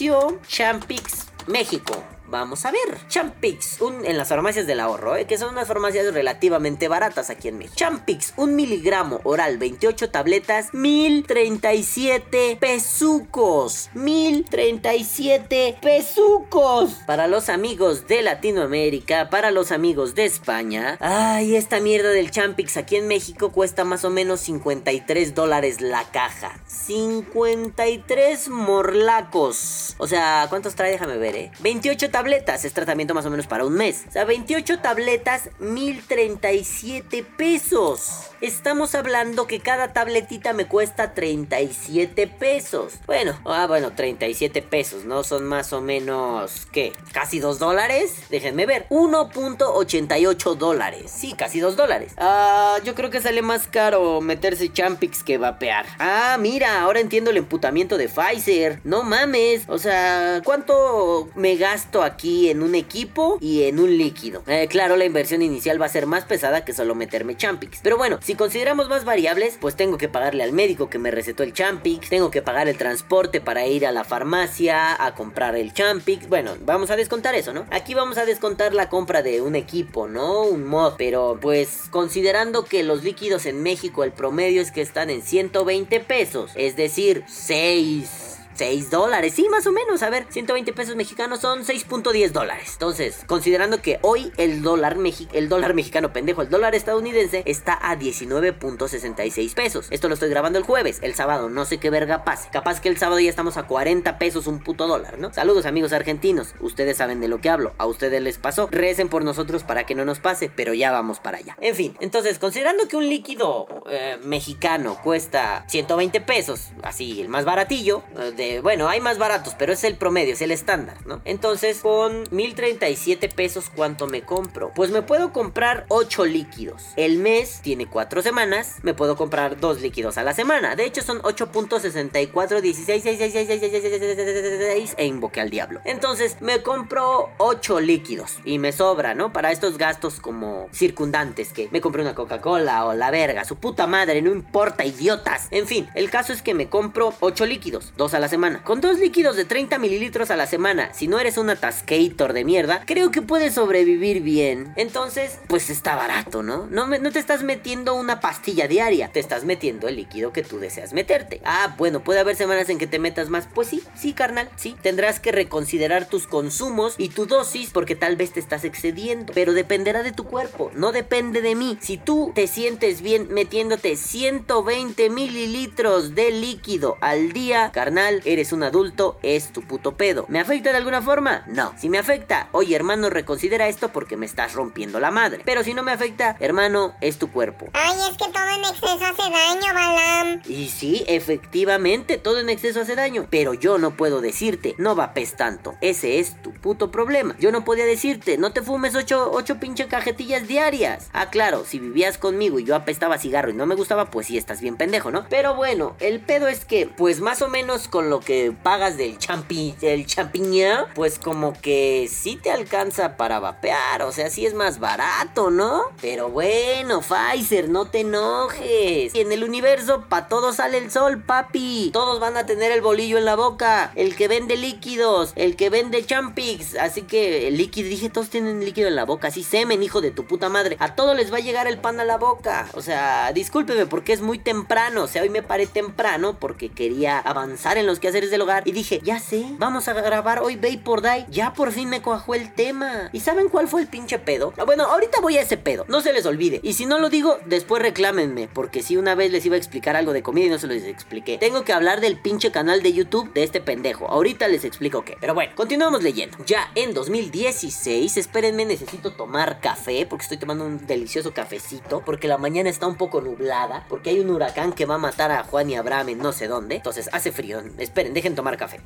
Champix 0.47 1.25
México. 1.47 2.16
Vamos 2.27 2.65
a 2.65 2.71
ver. 2.71 3.07
Champix, 3.07 3.79
un, 3.79 4.05
en 4.05 4.17
las 4.17 4.27
farmacias 4.27 4.67
del 4.67 4.81
ahorro, 4.81 5.15
¿eh? 5.15 5.25
que 5.25 5.37
son 5.37 5.49
unas 5.53 5.67
farmacias 5.67 6.13
relativamente 6.13 6.89
baratas 6.89 7.29
aquí 7.29 7.47
en 7.47 7.57
México. 7.57 7.75
Champix, 7.77 8.33
un 8.35 8.55
miligramo 8.55 9.21
oral, 9.23 9.57
28 9.57 10.09
tabletas, 10.09 10.73
1037 10.73 12.57
pesucos. 12.59 13.89
1037 13.93 15.77
pesucos. 15.81 16.91
Para 17.05 17.27
los 17.27 17.47
amigos 17.47 18.07
de 18.07 18.21
Latinoamérica, 18.21 19.29
para 19.29 19.51
los 19.51 19.71
amigos 19.71 20.13
de 20.13 20.25
España. 20.25 20.97
Ay, 20.99 21.55
esta 21.55 21.79
mierda 21.79 22.09
del 22.09 22.31
Champix 22.31 22.75
aquí 22.75 22.97
en 22.97 23.07
México 23.07 23.53
cuesta 23.53 23.85
más 23.85 24.03
o 24.03 24.09
menos 24.09 24.41
53 24.41 25.33
dólares 25.33 25.79
la 25.79 26.03
caja. 26.11 26.59
53 26.67 28.49
morlacos. 28.49 29.95
O 29.97 30.07
sea, 30.07 30.47
¿cuántos 30.49 30.75
trae? 30.75 30.91
Déjame 30.91 31.17
ver, 31.17 31.35
¿eh? 31.35 31.51
28 31.61 32.09
tabletas. 32.09 32.16
Es 32.17 32.73
tratamiento 32.73 33.13
más 33.13 33.27
o 33.27 33.29
menos 33.29 33.45
para 33.45 33.63
un 33.63 33.73
mes. 33.73 34.05
O 34.09 34.11
sea, 34.11 34.25
28 34.25 34.79
tabletas, 34.79 35.51
1037 35.59 37.23
pesos. 37.23 38.31
Estamos 38.41 38.95
hablando 38.95 39.45
que 39.45 39.59
cada 39.59 39.93
tabletita 39.93 40.53
me 40.53 40.65
cuesta 40.65 41.13
37 41.13 42.25
pesos. 42.27 42.93
Bueno, 43.05 43.39
ah, 43.45 43.67
bueno, 43.67 43.93
37 43.93 44.63
pesos, 44.63 45.05
¿no? 45.05 45.23
Son 45.23 45.45
más 45.45 45.73
o 45.73 45.81
menos, 45.81 46.67
¿qué? 46.71 46.91
¿Casi 47.13 47.39
2 47.39 47.59
dólares? 47.59 48.15
Déjenme 48.31 48.65
ver. 48.65 48.87
1.88 48.89 50.55
dólares. 50.55 51.11
Sí, 51.15 51.33
casi 51.37 51.59
2 51.59 51.75
dólares. 51.75 52.13
Ah, 52.17 52.77
yo 52.83 52.95
creo 52.95 53.11
que 53.11 53.21
sale 53.21 53.43
más 53.43 53.67
caro 53.67 54.21
meterse 54.21 54.73
Champix 54.73 55.23
que 55.23 55.37
vapear. 55.37 55.85
Ah, 55.99 56.37
mira, 56.39 56.81
ahora 56.81 56.99
entiendo 56.99 57.29
el 57.29 57.37
emputamiento 57.37 57.95
de 57.95 58.09
Pfizer. 58.09 58.81
No 58.83 59.03
mames. 59.03 59.65
O 59.67 59.77
sea, 59.77 60.41
¿cuánto 60.43 61.29
me 61.35 61.55
gasto 61.57 62.06
aquí 62.07 62.49
en 62.49 62.63
un 62.63 62.73
equipo 62.73 63.37
y 63.39 63.63
en 63.63 63.79
un 63.79 63.97
líquido? 63.97 64.43
Eh, 64.47 64.67
claro, 64.67 64.95
la 64.95 65.05
inversión 65.05 65.41
inicial 65.41 65.79
va 65.81 65.85
a 65.85 65.89
ser 65.89 66.07
más 66.07 66.25
pesada 66.25 66.65
que 66.65 66.73
solo 66.73 66.95
meterme 66.95 67.37
Champix. 67.37 67.79
Pero 67.83 67.97
bueno, 67.97 68.19
si 68.23 68.35
consideramos 68.35 68.89
más 68.89 69.05
variables, 69.05 69.57
pues 69.61 69.75
tengo 69.75 69.97
que 69.97 70.09
pagarle 70.09 70.43
al 70.43 70.53
médico 70.53 70.89
que 70.89 70.99
me 70.99 71.11
recetó 71.11 71.43
el 71.43 71.53
Champix, 71.53 72.09
tengo 72.09 72.31
que 72.31 72.41
pagar 72.41 72.67
el 72.67 72.77
transporte 72.77 73.41
para 73.41 73.67
ir 73.67 73.85
a 73.85 73.91
la 73.91 74.03
farmacia 74.03 75.03
a 75.03 75.13
comprar 75.13 75.55
el 75.55 75.73
Champix. 75.73 76.27
Bueno, 76.27 76.55
vamos 76.61 76.89
a 76.89 76.95
descontar 76.95 77.35
eso, 77.35 77.53
¿no? 77.53 77.65
Aquí 77.69 77.93
vamos 77.93 78.17
a 78.17 78.25
descontar 78.25 78.73
la 78.73 78.89
compra 78.89 79.21
de 79.21 79.41
un 79.41 79.55
equipo, 79.55 80.07
¿no? 80.07 80.43
Un 80.43 80.65
mod. 80.65 80.93
Pero 80.97 81.37
pues 81.41 81.83
considerando 81.91 82.65
que 82.65 82.83
los 82.83 83.03
líquidos 83.03 83.45
en 83.45 83.61
México 83.61 84.03
el 84.03 84.11
promedio 84.11 84.61
es 84.61 84.71
que 84.71 84.81
están 84.81 85.09
en 85.09 85.21
120 85.21 85.99
pesos, 86.01 86.51
es 86.55 86.75
decir, 86.75 87.23
6 87.27 88.26
6 88.57 88.89
dólares, 88.89 89.33
sí, 89.35 89.47
más 89.49 89.67
o 89.67 89.71
menos. 89.71 90.01
A 90.01 90.09
ver, 90.09 90.25
120 90.29 90.73
pesos 90.73 90.95
mexicanos 90.95 91.41
son 91.41 91.63
6.10 91.63 92.31
dólares. 92.31 92.71
Entonces, 92.73 93.23
considerando 93.27 93.81
que 93.81 93.99
hoy 94.01 94.31
el 94.37 94.61
dólar, 94.61 94.97
el 95.33 95.49
dólar 95.49 95.73
mexicano, 95.73 96.11
pendejo, 96.11 96.41
el 96.41 96.49
dólar 96.49 96.75
estadounidense 96.75 97.43
está 97.45 97.73
a 97.73 97.95
19.66 97.95 99.53
pesos. 99.53 99.87
Esto 99.91 100.07
lo 100.07 100.15
estoy 100.15 100.29
grabando 100.29 100.57
el 100.57 100.65
jueves, 100.65 100.99
el 101.01 101.13
sábado, 101.13 101.49
no 101.49 101.65
sé 101.65 101.77
qué 101.77 101.89
verga 101.89 102.23
pase. 102.23 102.49
Capaz 102.51 102.81
que 102.81 102.89
el 102.89 102.97
sábado 102.97 103.19
ya 103.19 103.29
estamos 103.29 103.57
a 103.57 103.67
40 103.67 104.17
pesos 104.17 104.47
un 104.47 104.59
puto 104.59 104.87
dólar, 104.87 105.19
¿no? 105.19 105.31
Saludos 105.33 105.65
amigos 105.65 105.93
argentinos, 105.93 106.55
ustedes 106.59 106.97
saben 106.97 107.19
de 107.19 107.27
lo 107.27 107.39
que 107.41 107.49
hablo, 107.49 107.73
a 107.77 107.85
ustedes 107.85 108.21
les 108.21 108.37
pasó. 108.37 108.67
Recen 108.71 109.09
por 109.09 109.23
nosotros 109.23 109.63
para 109.63 109.85
que 109.85 109.95
no 109.95 110.05
nos 110.05 110.19
pase, 110.19 110.49
pero 110.53 110.73
ya 110.73 110.91
vamos 110.91 111.19
para 111.19 111.37
allá. 111.37 111.57
En 111.61 111.75
fin, 111.75 111.95
entonces, 111.99 112.39
considerando 112.39 112.87
que 112.87 112.97
un 112.97 113.07
líquido 113.07 113.67
eh, 113.89 114.17
mexicano 114.23 114.97
cuesta 115.03 115.65
120 115.67 116.21
pesos, 116.21 116.71
así, 116.83 117.21
el 117.21 117.29
más 117.29 117.45
baratillo, 117.45 118.03
eh, 118.17 118.31
de 118.35 118.46
bueno, 118.61 118.87
hay 118.89 118.99
más 118.99 119.17
baratos, 119.17 119.55
pero 119.57 119.73
es 119.73 119.83
el 119.83 119.95
promedio, 119.95 120.33
es 120.33 120.41
el 120.41 120.51
estándar, 120.51 120.97
¿no? 121.05 121.21
Entonces, 121.25 121.79
con 121.79 122.23
1037 122.31 123.29
pesos, 123.29 123.71
¿cuánto 123.73 124.07
me 124.07 124.21
compro? 124.23 124.71
Pues 124.75 124.91
me 124.91 125.01
puedo 125.01 125.33
comprar 125.33 125.85
8 125.89 126.25
líquidos. 126.25 126.83
El 126.95 127.17
mes 127.17 127.59
tiene 127.61 127.87
4 127.87 128.21
semanas, 128.21 128.77
me 128.83 128.93
puedo 128.93 129.15
comprar 129.15 129.59
2 129.59 129.81
líquidos 129.81 130.17
a 130.17 130.23
la 130.23 130.33
semana. 130.33 130.75
De 130.75 130.85
hecho, 130.85 131.01
son 131.01 131.21
8.64, 131.21 132.61
16, 132.61 133.03
6, 133.03 134.95
e 134.97 135.05
invoqué 135.05 135.41
al 135.41 135.49
diablo. 135.49 135.81
Entonces, 135.85 136.37
me 136.41 136.61
compro 136.61 137.29
8 137.37 137.79
líquidos 137.81 138.37
y 138.45 138.59
me 138.59 138.71
sobra, 138.71 139.13
¿no? 139.13 139.33
Para 139.33 139.51
estos 139.51 139.77
gastos 139.77 140.19
como 140.19 140.69
circundantes, 140.73 141.53
que 141.53 141.69
me 141.71 141.81
compré 141.81 142.01
una 142.01 142.15
Coca-Cola 142.15 142.85
o 142.85 142.93
la 142.93 143.11
verga, 143.11 143.45
su 143.45 143.57
puta 143.57 143.87
madre, 143.87 144.21
no 144.21 144.31
importa, 144.31 144.85
idiotas. 144.85 145.47
En 145.51 145.67
fin, 145.67 145.89
el 145.95 146.09
caso 146.09 146.33
es 146.33 146.41
que 146.41 146.53
me 146.53 146.69
compro 146.69 147.13
8 147.19 147.45
líquidos, 147.45 147.93
2 147.97 148.13
a 148.13 148.19
la 148.19 148.27
semana 148.27 148.36
con 148.63 148.81
dos 148.81 148.99
líquidos 148.99 149.35
de 149.35 149.45
30 149.45 149.79
mililitros 149.79 150.29
a 150.29 150.35
la 150.35 150.45
semana, 150.45 150.93
si 150.93 151.07
no 151.07 151.19
eres 151.19 151.39
un 151.39 151.49
atascator 151.49 152.33
de 152.33 152.45
mierda, 152.45 152.83
creo 152.85 153.09
que 153.09 153.23
puedes 153.23 153.55
sobrevivir 153.55 154.21
bien. 154.21 154.73
Entonces, 154.75 155.39
pues 155.47 155.71
está 155.71 155.95
barato. 155.95 156.43
No, 156.43 156.67
no 156.67 157.11
te 157.11 157.17
estás 157.17 157.41
metiendo 157.41 157.95
una 157.95 158.19
pastilla 158.19 158.67
diaria, 158.67 159.11
te 159.11 159.19
estás 159.19 159.43
metiendo 159.43 159.87
el 159.87 159.95
líquido 159.95 160.33
que 160.33 160.43
tú 160.43 160.59
deseas 160.59 160.93
meterte. 160.93 161.41
Ah, 161.45 161.73
bueno, 161.79 162.03
puede 162.03 162.19
haber 162.19 162.35
semanas 162.35 162.69
en 162.69 162.77
que 162.77 162.85
te 162.85 162.99
metas 162.99 163.29
más. 163.29 163.47
Pues 163.55 163.69
sí, 163.69 163.81
sí, 163.95 164.13
carnal, 164.13 164.49
sí. 164.55 164.75
Tendrás 164.83 165.19
que 165.19 165.31
reconsiderar 165.31 166.07
tus 166.07 166.27
consumos 166.27 166.93
y 166.99 167.09
tu 167.09 167.25
dosis 167.25 167.71
porque 167.71 167.95
tal 167.95 168.17
vez 168.17 168.33
te 168.33 168.39
estás 168.39 168.65
excediendo. 168.65 169.33
Pero 169.33 169.53
dependerá 169.53 170.03
de 170.03 170.11
tu 170.11 170.25
cuerpo, 170.25 170.71
no 170.75 170.91
depende 170.91 171.41
de 171.41 171.55
mí. 171.55 171.79
Si 171.81 171.97
tú 171.97 172.33
te 172.35 172.45
sientes 172.45 173.01
bien 173.01 173.33
metiéndote 173.33 173.95
120 173.95 175.09
mililitros 175.09 176.13
de 176.13 176.29
líquido 176.29 176.97
al 177.01 177.33
día, 177.33 177.71
carnal, 177.73 178.21
eres 178.33 178.51
un 178.51 178.63
adulto, 178.63 179.17
es 179.23 179.51
tu 179.53 179.61
puto 179.61 179.95
pedo. 179.97 180.25
¿Me 180.27 180.39
afecta 180.39 180.71
de 180.71 180.77
alguna 180.77 181.01
forma? 181.01 181.43
No. 181.47 181.73
Si 181.77 181.89
me 181.89 181.97
afecta, 181.97 182.49
oye 182.51 182.75
hermano, 182.75 183.09
reconsidera 183.09 183.67
esto 183.67 183.89
porque 183.89 184.17
me 184.17 184.25
estás 184.25 184.53
rompiendo 184.53 184.99
la 184.99 185.11
madre. 185.11 185.41
Pero 185.45 185.63
si 185.63 185.73
no 185.73 185.83
me 185.83 185.91
afecta, 185.91 186.35
hermano, 186.39 186.95
es 187.01 187.17
tu 187.17 187.31
cuerpo. 187.31 187.67
Ay, 187.73 187.95
es 188.09 188.17
que 188.17 188.31
todo 188.31 188.49
en 188.55 188.63
exceso 188.65 189.05
hace 189.05 189.31
daño, 189.31 189.73
Balam. 189.73 190.41
Y 190.47 190.69
sí, 190.69 191.03
efectivamente, 191.07 192.17
todo 192.17 192.39
en 192.39 192.49
exceso 192.49 192.81
hace 192.81 192.95
daño. 192.95 193.27
Pero 193.29 193.53
yo 193.53 193.77
no 193.77 193.95
puedo 193.95 194.21
decirte, 194.21 194.75
no 194.77 194.95
vapes 194.95 195.35
tanto. 195.35 195.75
Ese 195.81 196.19
es 196.19 196.41
tu 196.41 196.51
puto 196.53 196.91
problema. 196.91 197.35
Yo 197.39 197.51
no 197.51 197.63
podía 197.63 197.85
decirte, 197.85 198.37
no 198.37 198.51
te 198.51 198.61
fumes 198.61 198.95
ocho, 198.95 199.31
ocho 199.31 199.59
pinche 199.59 199.87
cajetillas 199.87 200.47
diarias. 200.47 201.09
Ah, 201.13 201.29
claro, 201.29 201.65
si 201.65 201.79
vivías 201.79 202.17
conmigo 202.17 202.59
y 202.59 202.63
yo 202.63 202.75
apestaba 202.75 203.17
cigarro 203.17 203.49
y 203.49 203.53
no 203.53 203.65
me 203.65 203.75
gustaba, 203.75 204.09
pues 204.11 204.27
sí, 204.27 204.37
estás 204.37 204.61
bien 204.61 204.77
pendejo, 204.77 205.11
¿no? 205.11 205.25
Pero 205.29 205.55
bueno, 205.55 205.95
el 205.99 206.19
pedo 206.19 206.47
es 206.47 206.65
que, 206.65 206.87
pues 206.87 207.21
más 207.21 207.41
o 207.41 207.47
menos 207.47 207.87
con 207.87 208.09
lo 208.09 208.16
que 208.19 208.53
pagas 208.63 208.97
del 208.97 209.17
champi, 209.17 209.75
el 209.81 210.05
champiñón, 210.05 210.85
pues 210.95 211.19
como 211.19 211.53
que 211.53 212.09
sí 212.11 212.35
te 212.35 212.51
alcanza 212.51 213.17
para 213.17 213.39
vapear. 213.39 214.01
O 214.03 214.11
sea, 214.11 214.29
sí 214.29 214.45
es 214.45 214.53
más 214.53 214.79
barato, 214.79 215.49
¿no? 215.49 215.83
Pero 216.01 216.29
bueno, 216.29 217.01
Pfizer, 217.01 217.69
no 217.69 217.85
te 217.85 218.01
enojes. 218.01 219.13
En 219.15 219.31
el 219.31 219.43
universo, 219.43 220.05
pa' 220.09 220.27
todo 220.27 220.53
sale 220.53 220.77
el 220.77 220.91
sol, 220.91 221.21
papi. 221.23 221.91
Todos 221.93 222.19
van 222.19 222.37
a 222.37 222.45
tener 222.45 222.71
el 222.71 222.81
bolillo 222.81 223.17
en 223.17 223.25
la 223.25 223.35
boca. 223.35 223.91
El 223.95 224.15
que 224.15 224.27
vende 224.27 224.57
líquidos, 224.57 225.33
el 225.35 225.55
que 225.55 225.69
vende 225.69 226.05
champix. 226.05 226.75
Así 226.75 227.03
que 227.03 227.47
el 227.47 227.57
líquido, 227.57 227.89
dije, 227.89 228.09
todos 228.09 228.29
tienen 228.29 228.63
líquido 228.63 228.87
en 228.87 228.95
la 228.95 229.05
boca. 229.05 229.29
Así 229.29 229.43
semen, 229.43 229.83
hijo 229.83 230.01
de 230.01 230.11
tu 230.11 230.25
puta 230.25 230.49
madre. 230.49 230.77
A 230.79 230.95
todos 230.95 231.15
les 231.15 231.31
va 231.31 231.37
a 231.37 231.41
llegar 231.41 231.67
el 231.67 231.77
pan 231.77 231.99
a 231.99 232.05
la 232.05 232.17
boca. 232.17 232.67
O 232.73 232.81
sea, 232.81 233.31
discúlpeme 233.33 233.85
porque 233.85 234.13
es 234.13 234.21
muy 234.21 234.39
temprano. 234.39 235.03
O 235.03 235.07
sea, 235.07 235.21
hoy 235.21 235.29
me 235.29 235.43
paré 235.43 235.67
temprano 235.67 236.37
porque 236.39 236.69
quería 236.69 237.19
avanzar 237.19 237.77
en 237.77 237.85
los 237.85 237.96
quehaceres 237.99 238.31
del 238.31 238.41
hogar. 238.41 238.67
Y 238.67 238.71
dije, 238.71 239.01
ya 239.03 239.19
sé, 239.19 239.45
vamos 239.57 239.87
a 239.87 239.93
grabar 239.93 240.39
hoy 240.39 240.57
por 240.77 241.01
Die. 241.01 241.25
Ya 241.29 241.53
por 241.53 241.71
fin 241.71 241.89
me 241.89 242.01
cuajó 242.01 242.35
el 242.35 242.53
tema. 242.53 243.09
¿Y 243.13 243.21
saben 243.21 243.49
cuál 243.49 243.67
fue 243.67 243.81
el 243.81 243.87
pinche 243.87 244.19
pedo? 244.19 244.53
Ah, 244.57 244.63
Bueno, 244.63 244.83
ahorita 244.85 245.21
voy 245.21 245.37
a 245.37 245.41
ese 245.41 245.57
pedo. 245.57 245.85
No 245.87 246.01
se 246.01 246.13
les 246.13 246.25
olvide. 246.25 246.59
Y 246.63 246.73
si 246.73 246.85
no 246.85 246.99
lo 246.99 247.09
digo, 247.09 247.37
después 247.45 247.81
reclámenme. 247.81 248.49
Porque 248.53 248.81
si 248.81 248.97
una 248.97 249.15
vez 249.15 249.31
les 249.31 249.45
iba 249.45 249.55
a 249.55 249.57
explicar 249.57 249.95
algo 249.95 250.13
de 250.13 250.23
comida 250.23 250.45
y 250.45 250.49
no 250.49 250.59
se 250.59 250.67
los 250.67 250.83
expliqué. 250.83 251.37
Tengo 251.37 251.63
que 251.63 251.73
hablar 251.73 252.01
del 252.01 252.19
pinche 252.19 252.51
canal 252.51 252.83
de 252.83 252.93
YouTube 252.93 253.31
de 253.33 253.43
este 253.43 253.61
pendejo. 253.61 254.07
Ahorita 254.07 254.47
les 254.47 254.65
explico 254.65 255.03
qué. 255.05 255.17
Pero 255.19 255.33
bueno, 255.33 255.53
continuamos 255.55 256.03
leyendo. 256.03 256.37
Ya 256.45 256.71
en 256.75 256.93
2016, 256.93 258.17
espérenme, 258.17 258.65
necesito 258.65 259.13
tomar 259.13 259.59
café. 259.61 260.05
Porque 260.05 260.23
estoy 260.23 260.37
tomando 260.37 260.65
un 260.65 260.85
delicioso 260.85 261.33
cafecito. 261.33 262.01
Porque 262.05 262.27
la 262.27 262.37
mañana 262.37 262.69
está 262.69 262.87
un 262.87 262.95
poco 262.95 263.21
nublada. 263.21 263.85
Porque 263.89 264.09
hay 264.09 264.19
un 264.19 264.29
huracán 264.29 264.73
que 264.73 264.85
va 264.85 264.95
a 264.95 264.99
matar 264.99 265.31
a 265.31 265.43
Juan 265.43 265.69
y 265.69 265.75
Abraham 265.75 266.09
en 266.09 266.17
no 266.19 266.33
sé 266.33 266.47
dónde. 266.47 266.75
Entonces 266.75 267.09
hace 267.13 267.31
frío. 267.31 267.61
Esperen, 267.87 268.13
dejen 268.13 268.35
tomar 268.35 268.57
café. 268.57 268.81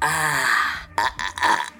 Ah, 0.00 0.63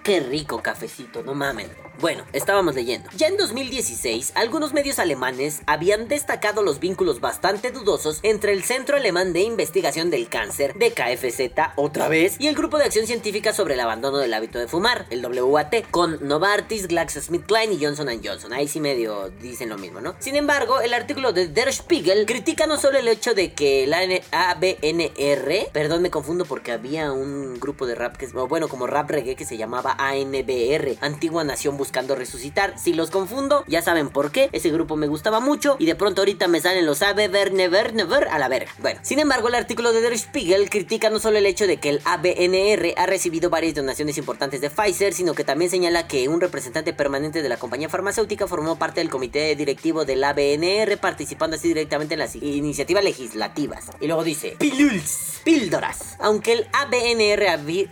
qué 0.04 0.20
rico 0.20 0.62
cafecito, 0.62 1.24
no 1.24 1.34
mamen. 1.34 1.66
Bueno, 2.00 2.24
estábamos 2.32 2.74
leyendo. 2.74 3.08
Ya 3.16 3.28
en 3.28 3.36
2016, 3.36 4.32
algunos 4.34 4.72
medios 4.72 4.98
alemanes 4.98 5.62
habían 5.66 6.08
destacado 6.08 6.62
los 6.62 6.80
vínculos 6.80 7.20
bastante 7.20 7.70
dudosos 7.70 8.18
entre 8.22 8.52
el 8.52 8.64
Centro 8.64 8.96
Alemán 8.96 9.32
de 9.32 9.40
Investigación 9.40 10.10
del 10.10 10.28
Cáncer, 10.28 10.74
de 10.74 10.90
KFZ, 10.92 11.72
otra 11.76 12.08
vez, 12.08 12.36
y 12.38 12.48
el 12.48 12.56
Grupo 12.56 12.78
de 12.78 12.84
Acción 12.84 13.06
Científica 13.06 13.52
sobre 13.54 13.74
el 13.74 13.80
Abandono 13.80 14.18
del 14.18 14.34
Hábito 14.34 14.58
de 14.58 14.66
Fumar, 14.66 15.06
el 15.10 15.24
WAT, 15.24 15.88
con 15.90 16.18
Novartis, 16.26 16.88
GlaxoSmithKline 16.88 17.72
y 17.72 17.84
Johnson 17.84 18.08
Johnson. 18.22 18.52
Ahí 18.52 18.68
sí 18.68 18.80
medio 18.80 19.30
dicen 19.40 19.70
lo 19.70 19.78
mismo, 19.78 20.00
¿no? 20.00 20.16
Sin 20.18 20.36
embargo, 20.36 20.80
el 20.80 20.92
artículo 20.92 21.32
de 21.32 21.46
Der 21.46 21.72
Spiegel 21.72 22.26
critica 22.26 22.66
no 22.66 22.76
solo 22.76 22.98
el 22.98 23.08
hecho 23.08 23.34
de 23.34 23.54
que 23.54 23.86
la 23.86 24.00
ABNR, 24.32 25.70
perdón, 25.72 26.02
me 26.02 26.10
confundo 26.10 26.44
porque 26.44 26.72
había 26.72 27.12
un 27.12 27.58
grupo 27.58 27.86
de 27.86 27.94
rap 27.94 28.16
que 28.16 28.26
bueno, 28.26 28.68
como 28.68 28.86
rap 28.86 29.08
reggae 29.10 29.36
que 29.36 29.44
se 29.44 29.56
llamaba 29.56 29.93
ANBR, 29.98 30.96
Antigua 31.00 31.44
Nación 31.44 31.76
buscando 31.76 32.14
resucitar. 32.14 32.78
Si 32.78 32.92
los 32.94 33.10
confundo, 33.10 33.64
ya 33.66 33.82
saben 33.82 34.08
por 34.10 34.30
qué. 34.32 34.48
Ese 34.52 34.70
grupo 34.70 34.96
me 34.96 35.06
gustaba 35.06 35.40
mucho 35.40 35.76
y 35.78 35.86
de 35.86 35.94
pronto 35.94 36.20
ahorita 36.22 36.48
me 36.48 36.60
salen 36.60 36.86
los 36.86 37.02
ABNR 37.02 37.52
never, 37.52 37.94
never 37.94 38.28
a 38.28 38.38
la 38.38 38.48
verga. 38.48 38.70
Bueno, 38.78 39.00
sin 39.02 39.18
embargo, 39.18 39.48
el 39.48 39.54
artículo 39.54 39.92
de 39.92 40.00
Der 40.00 40.16
Spiegel 40.18 40.70
critica 40.70 41.10
no 41.10 41.18
solo 41.18 41.38
el 41.38 41.46
hecho 41.46 41.66
de 41.66 41.78
que 41.78 41.88
el 41.90 42.00
ABNR 42.04 42.94
ha 42.96 43.06
recibido 43.06 43.50
varias 43.50 43.74
donaciones 43.74 44.18
importantes 44.18 44.60
de 44.60 44.70
Pfizer, 44.70 45.12
sino 45.14 45.34
que 45.34 45.44
también 45.44 45.70
señala 45.70 46.06
que 46.06 46.28
un 46.28 46.40
representante 46.40 46.92
permanente 46.92 47.42
de 47.42 47.48
la 47.48 47.56
compañía 47.56 47.88
farmacéutica 47.88 48.46
formó 48.46 48.76
parte 48.78 49.00
del 49.00 49.10
comité 49.10 49.54
directivo 49.56 50.04
del 50.04 50.22
ABNR, 50.24 50.96
participando 50.98 51.56
así 51.56 51.68
directamente 51.68 52.14
en 52.14 52.20
las 52.20 52.36
iniciativas 52.36 53.04
legislativas. 53.04 53.84
Y 54.00 54.06
luego 54.06 54.24
dice, 54.24 54.56
piluls, 54.58 55.40
píldoras. 55.44 56.16
Aunque 56.18 56.52
el 56.52 56.66
ABNR 56.72 57.46
afi- 57.48 57.88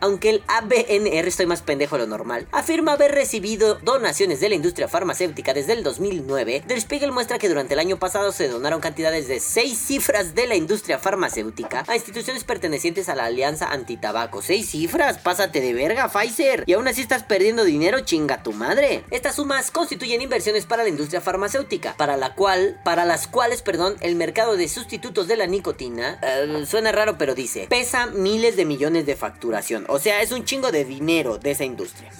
aunque 0.00 0.31
el 0.32 0.42
ABNR 0.48 1.28
estoy 1.28 1.46
más 1.46 1.62
pendejo 1.62 1.96
de 1.96 2.02
lo 2.02 2.08
normal, 2.08 2.46
afirma 2.52 2.92
haber 2.92 3.12
recibido 3.12 3.74
donaciones 3.76 4.40
de 4.40 4.48
la 4.48 4.54
industria 4.54 4.88
farmacéutica 4.88 5.52
desde 5.52 5.74
el 5.74 5.82
2009, 5.82 6.64
Der 6.66 6.80
Spiegel 6.80 7.12
muestra 7.12 7.38
que 7.38 7.48
durante 7.48 7.74
el 7.74 7.80
año 7.80 7.98
pasado 7.98 8.32
se 8.32 8.48
donaron 8.48 8.80
cantidades 8.80 9.28
de 9.28 9.40
6 9.40 9.78
cifras 9.78 10.34
de 10.34 10.46
la 10.46 10.54
industria 10.54 10.98
farmacéutica 10.98 11.84
a 11.86 11.96
instituciones 11.96 12.44
pertenecientes 12.44 13.08
a 13.08 13.14
la 13.14 13.26
Alianza 13.26 13.70
Antitabaco. 13.70 14.40
6 14.40 14.68
cifras, 14.68 15.18
pásate 15.18 15.60
de 15.60 15.74
verga, 15.74 16.08
Pfizer. 16.08 16.64
Y 16.66 16.72
aún 16.72 16.88
así 16.88 17.02
estás 17.02 17.24
perdiendo 17.24 17.64
dinero, 17.64 18.00
chinga 18.00 18.42
tu 18.42 18.52
madre. 18.52 19.04
Estas 19.10 19.36
sumas 19.36 19.70
constituyen 19.70 20.22
inversiones 20.22 20.64
para 20.64 20.82
la 20.82 20.88
industria 20.88 21.20
farmacéutica, 21.20 21.94
para 21.96 22.16
la 22.16 22.34
cual, 22.34 22.80
para 22.84 23.04
las 23.04 23.26
cuales, 23.26 23.60
perdón, 23.60 23.96
el 24.00 24.16
mercado 24.16 24.56
de 24.56 24.68
sustitutos 24.68 25.28
de 25.28 25.36
la 25.36 25.46
nicotina, 25.46 26.18
eh, 26.22 26.64
suena 26.66 26.92
raro 26.92 27.18
pero 27.18 27.34
dice, 27.34 27.66
pesa 27.68 28.06
miles 28.06 28.56
de 28.56 28.64
millones 28.64 29.04
de 29.04 29.16
facturación. 29.16 29.84
O 29.88 29.98
sea, 29.98 30.21
es 30.22 30.30
un 30.30 30.44
chingo 30.44 30.70
de 30.70 30.84
dinero 30.84 31.38
de 31.38 31.50
esa 31.50 31.64
industria. 31.64 32.10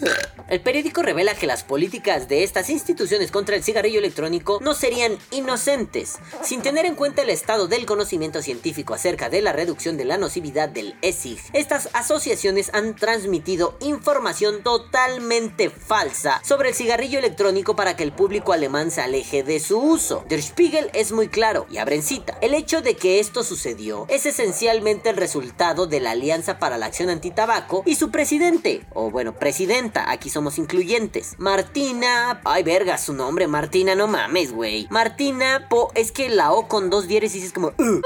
El 0.48 0.60
periódico 0.60 1.02
revela 1.02 1.36
que 1.36 1.46
las 1.46 1.62
políticas 1.62 2.28
de 2.28 2.42
estas 2.42 2.68
instituciones 2.68 3.30
contra 3.30 3.54
el 3.54 3.62
cigarrillo 3.62 4.00
electrónico 4.00 4.58
no 4.60 4.74
serían 4.74 5.16
inocentes, 5.30 6.18
sin 6.42 6.62
tener 6.62 6.84
en 6.84 6.96
cuenta 6.96 7.22
el 7.22 7.30
estado 7.30 7.68
del 7.68 7.86
conocimiento 7.86 8.42
científico 8.42 8.92
acerca 8.92 9.30
de 9.30 9.40
la 9.40 9.52
reducción 9.52 9.96
de 9.96 10.04
la 10.04 10.18
nocividad 10.18 10.68
del 10.68 10.96
ESIG. 11.00 11.38
Estas 11.52 11.90
asociaciones 11.92 12.70
han 12.74 12.96
transmitido 12.96 13.76
información 13.80 14.64
totalmente 14.64 15.70
falsa 15.70 16.42
sobre 16.44 16.70
el 16.70 16.74
cigarrillo 16.74 17.20
electrónico 17.20 17.76
para 17.76 17.94
que 17.96 18.02
el 18.02 18.12
público 18.12 18.52
alemán 18.52 18.90
se 18.90 19.00
aleje 19.00 19.44
de 19.44 19.60
su 19.60 19.78
uso. 19.78 20.24
Der 20.28 20.42
Spiegel 20.42 20.90
es 20.92 21.12
muy 21.12 21.28
claro, 21.28 21.66
y 21.70 21.78
abren 21.78 22.02
cita, 22.02 22.36
el 22.40 22.54
hecho 22.54 22.82
de 22.82 22.96
que 22.96 23.20
esto 23.20 23.44
sucedió 23.44 24.06
es 24.08 24.26
esencialmente 24.26 25.10
el 25.10 25.16
resultado 25.16 25.86
de 25.86 26.00
la 26.00 26.10
Alianza 26.10 26.58
para 26.58 26.78
la 26.78 26.86
Acción 26.86 27.08
Antitabaco 27.08 27.84
y 27.86 27.91
su 27.94 28.10
presidente, 28.10 28.84
o 28.94 29.10
bueno, 29.10 29.34
presidenta, 29.34 30.10
aquí 30.10 30.30
somos 30.30 30.58
incluyentes, 30.58 31.34
Martina... 31.38 32.40
Ay, 32.44 32.62
verga, 32.62 32.98
su 32.98 33.12
nombre, 33.12 33.46
Martina, 33.46 33.94
no 33.94 34.06
mames, 34.06 34.52
güey. 34.52 34.86
Martina 34.90 35.66
Po... 35.68 35.90
Es 35.94 36.12
que 36.12 36.28
la 36.28 36.52
O 36.52 36.68
con 36.68 36.90
dos 36.90 37.08
diéresis 37.08 37.44
es 37.44 37.52
como... 37.52 37.68
"Uh". 37.78 38.00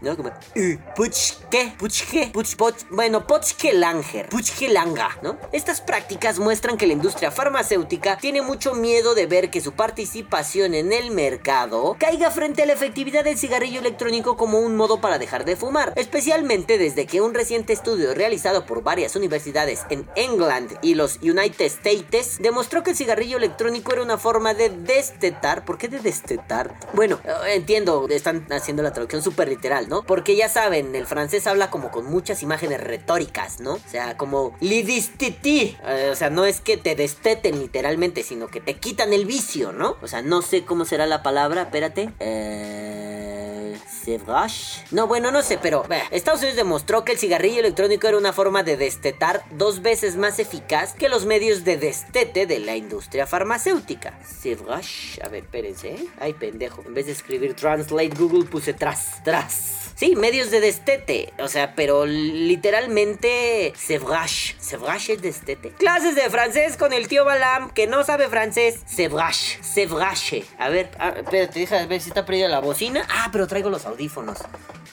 No, 0.00 0.16
como... 0.16 0.28
"Uh". 0.30 0.78
Puchke, 0.94 1.74
puch, 1.78 2.56
poch, 2.56 2.74
bueno, 2.90 3.26
Pochkelanger, 3.26 4.28
Puchkelanga, 4.28 5.18
¿no? 5.22 5.38
Estas 5.52 5.80
prácticas 5.80 6.38
muestran 6.38 6.76
que 6.76 6.86
la 6.86 6.92
industria 6.92 7.30
farmacéutica 7.30 8.18
tiene 8.18 8.42
mucho 8.42 8.74
miedo 8.74 9.14
de 9.14 9.26
ver 9.26 9.50
que 9.50 9.60
su 9.60 9.72
participación 9.72 10.74
en 10.74 10.92
el 10.92 11.10
mercado 11.10 11.96
caiga 11.98 12.30
frente 12.30 12.62
a 12.62 12.66
la 12.66 12.72
efectividad 12.72 13.24
del 13.24 13.38
cigarrillo 13.38 13.80
electrónico 13.80 14.36
como 14.36 14.58
un 14.58 14.76
modo 14.76 15.00
para 15.00 15.18
dejar 15.18 15.44
de 15.44 15.56
fumar, 15.56 15.92
especialmente 15.96 16.78
desde 16.78 17.06
que 17.06 17.20
un 17.20 17.34
reciente 17.34 17.72
estudio 17.72 18.14
realizado 18.14 18.66
por 18.70 18.84
varias 18.84 19.16
universidades 19.16 19.84
en 19.90 20.08
England 20.14 20.78
y 20.80 20.94
los 20.94 21.16
United 21.22 21.66
States 21.66 22.38
demostró 22.40 22.84
que 22.84 22.90
el 22.90 22.96
cigarrillo 22.96 23.36
electrónico 23.36 23.92
era 23.92 24.00
una 24.00 24.16
forma 24.16 24.54
de 24.54 24.70
destetar. 24.70 25.64
¿Por 25.64 25.76
qué 25.76 25.88
de 25.88 25.98
destetar? 25.98 26.78
Bueno, 26.92 27.18
eh, 27.24 27.54
entiendo, 27.54 28.06
están 28.08 28.46
haciendo 28.52 28.84
la 28.84 28.92
traducción 28.92 29.24
súper 29.24 29.48
literal, 29.48 29.88
¿no? 29.88 30.04
Porque 30.04 30.36
ya 30.36 30.48
saben, 30.48 30.94
el 30.94 31.08
francés 31.08 31.48
habla 31.48 31.68
como 31.68 31.90
con 31.90 32.04
muchas 32.04 32.44
imágenes 32.44 32.80
retóricas, 32.80 33.58
¿no? 33.58 33.72
O 33.72 33.90
sea, 33.90 34.16
como 34.16 34.56
lidistiti. 34.60 35.76
Eh, 35.84 36.10
o 36.12 36.14
sea, 36.14 36.30
no 36.30 36.44
es 36.44 36.60
que 36.60 36.76
te 36.76 36.94
desteten 36.94 37.58
literalmente, 37.58 38.22
sino 38.22 38.46
que 38.46 38.60
te 38.60 38.74
quitan 38.74 39.12
el 39.12 39.26
vicio, 39.26 39.72
¿no? 39.72 39.96
O 40.00 40.06
sea, 40.06 40.22
no 40.22 40.42
sé 40.42 40.64
cómo 40.64 40.84
será 40.84 41.08
la 41.08 41.24
palabra, 41.24 41.62
espérate. 41.62 42.12
Eh... 42.20 43.10
No, 44.90 45.06
bueno, 45.06 45.30
no 45.30 45.42
sé, 45.42 45.58
pero 45.58 45.84
bah, 45.88 46.02
Estados 46.10 46.40
Unidos 46.40 46.56
demostró 46.56 47.04
que 47.04 47.12
el 47.12 47.18
cigarrillo 47.18 47.60
electrónico 47.60 48.08
era 48.08 48.16
una 48.16 48.32
forma 48.32 48.59
de 48.62 48.76
destetar 48.76 49.42
dos 49.52 49.82
veces 49.82 50.16
más 50.16 50.38
eficaz 50.38 50.94
que 50.94 51.08
los 51.08 51.26
medios 51.26 51.64
de 51.64 51.76
destete 51.76 52.46
de 52.46 52.58
la 52.58 52.76
industria 52.76 53.26
farmacéutica. 53.26 54.18
A 55.22 55.28
ver, 55.28 55.44
espérense, 55.44 55.94
¿eh? 55.94 56.06
Ay, 56.18 56.34
pendejo. 56.34 56.82
En 56.86 56.94
vez 56.94 57.06
de 57.06 57.12
escribir 57.12 57.54
translate 57.54 58.10
Google 58.16 58.44
puse 58.44 58.72
tras, 58.72 59.22
tras. 59.24 59.92
Sí, 60.00 60.16
medios 60.16 60.50
de 60.50 60.60
destete. 60.60 61.32
O 61.40 61.48
sea, 61.48 61.74
pero 61.74 62.06
literalmente 62.06 63.74
Sevrash. 63.76 64.54
Sevrash 64.58 65.10
es 65.10 65.20
destete. 65.20 65.72
Clases 65.72 66.14
de 66.14 66.22
francés 66.30 66.76
con 66.78 66.92
el 66.92 67.06
tío 67.06 67.24
Balam 67.24 67.70
que 67.70 67.86
no 67.86 68.02
sabe 68.04 68.28
francés. 68.28 68.80
Sevrash. 68.86 69.60
Sevrache. 69.60 70.44
A 70.58 70.70
ver, 70.70 70.90
a, 70.98 71.10
espérate, 71.10 71.60
deja 71.60 71.84
ver 71.84 72.00
si 72.00 72.08
está 72.08 72.24
perdida 72.24 72.48
la 72.48 72.60
bocina. 72.60 73.06
Ah, 73.10 73.28
pero 73.30 73.46
traigo 73.46 73.68
los 73.68 73.84
audífonos. 73.84 74.38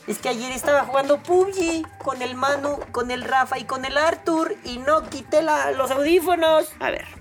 Es 0.08 0.20
que 0.20 0.30
ayer 0.30 0.54
estaba 0.54 0.86
jugando 0.86 1.22
PUBG 1.22 1.86
con 1.98 2.22
el 2.22 2.36
Manu, 2.36 2.80
con 2.94 3.12
el 3.12 3.24
Rafa 3.24 3.60
y 3.60 3.66
con 3.66 3.84
el 3.84 3.98
Arthur 3.98 4.56
y 4.64 4.78
no 4.78 5.04
quité 5.10 5.42
los 5.42 5.92
audífonos. 5.92 6.72
A 6.80 6.92
ver. 6.92 7.17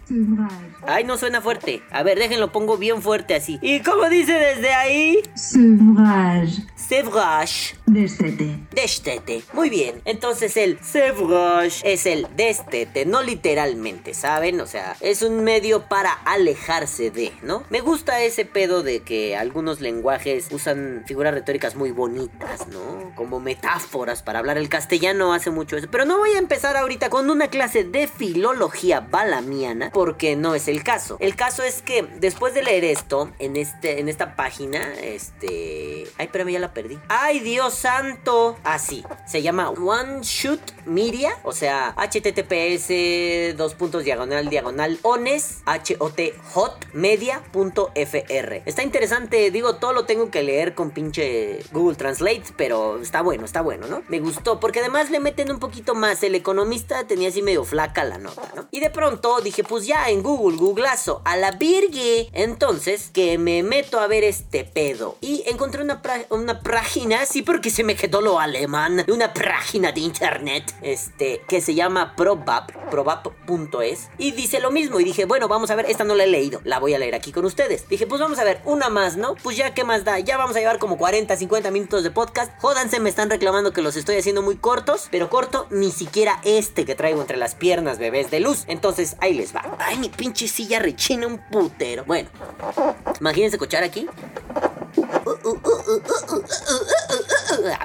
Ay, 0.87 1.05
no 1.05 1.19
suena 1.19 1.41
fuerte. 1.41 1.83
A 1.91 2.03
ver, 2.03 2.19
déjenlo, 2.19 2.53
pongo 2.53 2.77
bien 2.77 3.03
fuerte 3.03 3.35
así. 3.35 3.59
¿Y 3.61 3.81
cómo 3.81 4.09
dice 4.09 4.33
desde 4.35 4.73
ahí? 4.73 5.21
Sevrage. 5.35 6.63
Sevrage. 6.77 7.77
Destete. 7.87 8.59
Destete. 8.73 9.43
Muy 9.53 9.69
bien. 9.69 10.01
Entonces 10.05 10.57
el 10.57 10.79
sevrage 10.83 11.81
es 11.85 12.07
el 12.07 12.27
destete, 12.37 13.05
no 13.05 13.23
literalmente, 13.23 14.15
¿saben? 14.15 14.61
O 14.61 14.67
sea, 14.67 14.97
es 15.01 15.23
un 15.23 15.43
medio 15.43 15.89
para 15.89 16.13
alejarse 16.13 17.11
de, 17.11 17.33
¿no? 17.43 17.65
Me 17.71 17.81
gusta 17.81 18.23
ese 18.23 18.45
pedo 18.45 18.83
de 18.83 19.01
que 19.01 19.37
algunos 19.37 19.81
lenguajes 19.81 20.49
usan 20.53 21.03
figuras 21.07 21.35
retóricas 21.35 21.75
muy 21.75 21.91
bonitas, 21.91 22.69
¿no? 22.69 23.13
Como 23.17 23.41
metáforas 23.41 24.23
para 24.23 24.39
hablar. 24.39 24.59
El 24.59 24.69
castellano 24.69 25.33
hace 25.33 25.51
mucho 25.51 25.77
eso. 25.77 25.89
Pero 25.91 26.05
no 26.05 26.19
voy 26.19 26.31
a 26.31 26.39
empezar 26.39 26.77
ahorita 26.77 27.11
con 27.11 27.29
una 27.31 27.49
clase 27.49 27.83
de 27.83 28.07
filología 28.07 29.01
balamiana 29.01 29.91
porque 29.97 30.37
no 30.37 30.55
es 30.55 30.69
el 30.69 30.85
caso. 30.85 31.17
El 31.21 31.37
caso 31.37 31.63
es 31.63 31.81
que 31.81 32.03
después 32.03 32.53
de 32.53 32.63
leer 32.63 32.85
esto 32.85 33.31
en 33.39 33.57
este 33.57 33.99
en 33.99 34.11
esta 34.11 34.37
página, 34.37 34.93
este, 35.01 36.07
ay, 36.19 36.27
espérame, 36.27 36.51
ya 36.51 36.59
la 36.59 36.75
perdí. 36.75 36.99
Ay, 37.09 37.41
Dios 37.41 37.73
santo. 37.73 38.59
Así, 38.63 39.03
se 39.27 39.41
llama 39.41 39.71
One 39.71 40.19
Shoot 40.21 40.61
Media, 40.85 41.39
o 41.45 41.53
sea, 41.53 41.95
https 41.97 43.57
dos 43.57 43.75
puntos 43.75 44.05
diagonal 44.05 44.51
diagonal 44.51 44.99
ones 45.01 45.63
hot 45.99 46.21
hot 46.53 46.87
media.fr. 46.93 48.53
Está 48.67 48.83
interesante, 48.83 49.51
digo, 49.51 49.77
todo 49.77 49.95
lo 49.95 50.05
tengo 50.05 50.31
que 50.31 50.43
leer 50.43 50.75
con 50.75 50.91
pinche 50.91 51.61
Google 51.73 51.97
Translate, 51.97 52.45
pero 52.59 53.01
está 53.01 53.23
bueno, 53.23 53.47
está 53.47 53.63
bueno, 53.63 53.87
¿no? 53.87 54.03
Me 54.09 54.21
gustó 54.21 54.61
porque 54.61 54.81
además 54.81 55.09
le 55.09 55.21
meten 55.21 55.51
un 55.51 55.59
poquito 55.59 55.95
más. 55.95 56.23
El 56.23 56.35
economista 56.35 57.07
tenía 57.07 57.31
así 57.31 57.41
medio 57.41 57.65
flaca 57.65 58.05
la 58.05 58.19
nota, 58.19 58.53
¿no? 58.55 58.69
Y 58.71 58.81
de 58.81 58.91
pronto 58.91 59.41
dije, 59.41 59.65
pues 59.65 59.86
ya 59.87 60.11
en 60.11 60.23
Google, 60.23 60.57
googlazo, 60.57 61.23
a 61.25 61.37
la 61.37 61.53
virgue. 61.53 62.29
Entonces, 62.33 63.11
que 63.13 63.39
me 63.39 63.63
meto 63.63 64.01
a 64.01 64.07
ver 64.07 64.25
este 64.25 64.65
pedo. 64.65 65.17
Y 65.21 65.45
encontré 65.47 65.83
una, 65.83 66.03
una 66.31 66.61
página, 66.61 67.25
sí, 67.25 67.43
porque 67.43 67.71
se 67.71 67.85
me 67.85 67.97
quedó 67.97 68.21
lo 68.21 68.39
alemán, 68.39 69.05
una 69.09 69.33
página 69.33 69.93
de 69.93 70.01
internet, 70.01 70.75
este, 70.83 71.43
que 71.49 71.61
se 71.61 71.75
llama 71.75 72.15
Probap, 72.17 72.71
probap.es. 72.91 74.09
Y 74.19 74.33
dice 74.33 74.61
lo 74.61 74.71
mismo. 74.71 75.01
Y 75.01 75.05
dije, 75.05 75.25
bueno, 75.25 75.49
vamos 75.49 75.71
a 75.71 75.77
ver, 75.77 75.87
esta 75.89 76.05
no 76.05 76.15
la 76.15 76.25
he 76.25 76.29
leído, 76.29 76.61
la 76.65 76.79
voy 76.79 76.95
a 76.95 76.99
leer 76.99 77.15
aquí 77.15 77.33
con 77.33 77.45
ustedes. 77.45 77.89
Dije, 77.89 78.07
pues 78.07 78.21
vamos 78.21 78.39
a 78.39 78.45
ver, 78.45 78.61
una 78.65 78.89
más, 78.89 79.17
¿no? 79.17 79.35
Pues 79.43 79.57
ya, 79.57 79.75
¿qué 79.75 79.85
más 79.85 80.05
da? 80.05 80.19
Ya 80.19 80.37
vamos 80.37 80.57
a 80.57 80.61
llevar 80.61 80.79
como 80.79 80.99
40, 80.99 81.37
50 81.37 81.71
minutos 81.71 82.03
de 82.03 82.11
podcast. 82.11 82.53
Jódanse, 82.61 83.01
me 83.01 83.09
están 83.09 83.31
reclamando 83.31 83.73
que 83.73 83.83
los 83.83 83.97
estoy 83.97 84.17
haciendo 84.17 84.43
muy 84.43 84.57
cortos, 84.57 85.09
pero 85.11 85.31
corto 85.31 85.67
ni 85.71 85.91
siquiera 85.91 86.41
este 86.45 86.85
que 86.85 86.95
traigo 86.95 87.21
entre 87.21 87.37
las 87.37 87.55
piernas, 87.55 87.99
bebés 87.99 88.31
de 88.31 88.41
luz. 88.41 88.65
Entonces, 88.67 89.17
ahí 89.21 89.35
les 89.35 89.55
va. 89.55 89.76
Ay, 89.79 89.99
mi 89.99 90.09
pinche 90.09 90.49
silla 90.49 90.79
rechina 90.79 91.27
un 91.27 91.39
putero. 91.39 92.05
Bueno, 92.05 92.29
imagínense 93.21 93.57
escuchar 93.57 93.83
aquí. 93.83 94.09
Ah, 94.97 95.05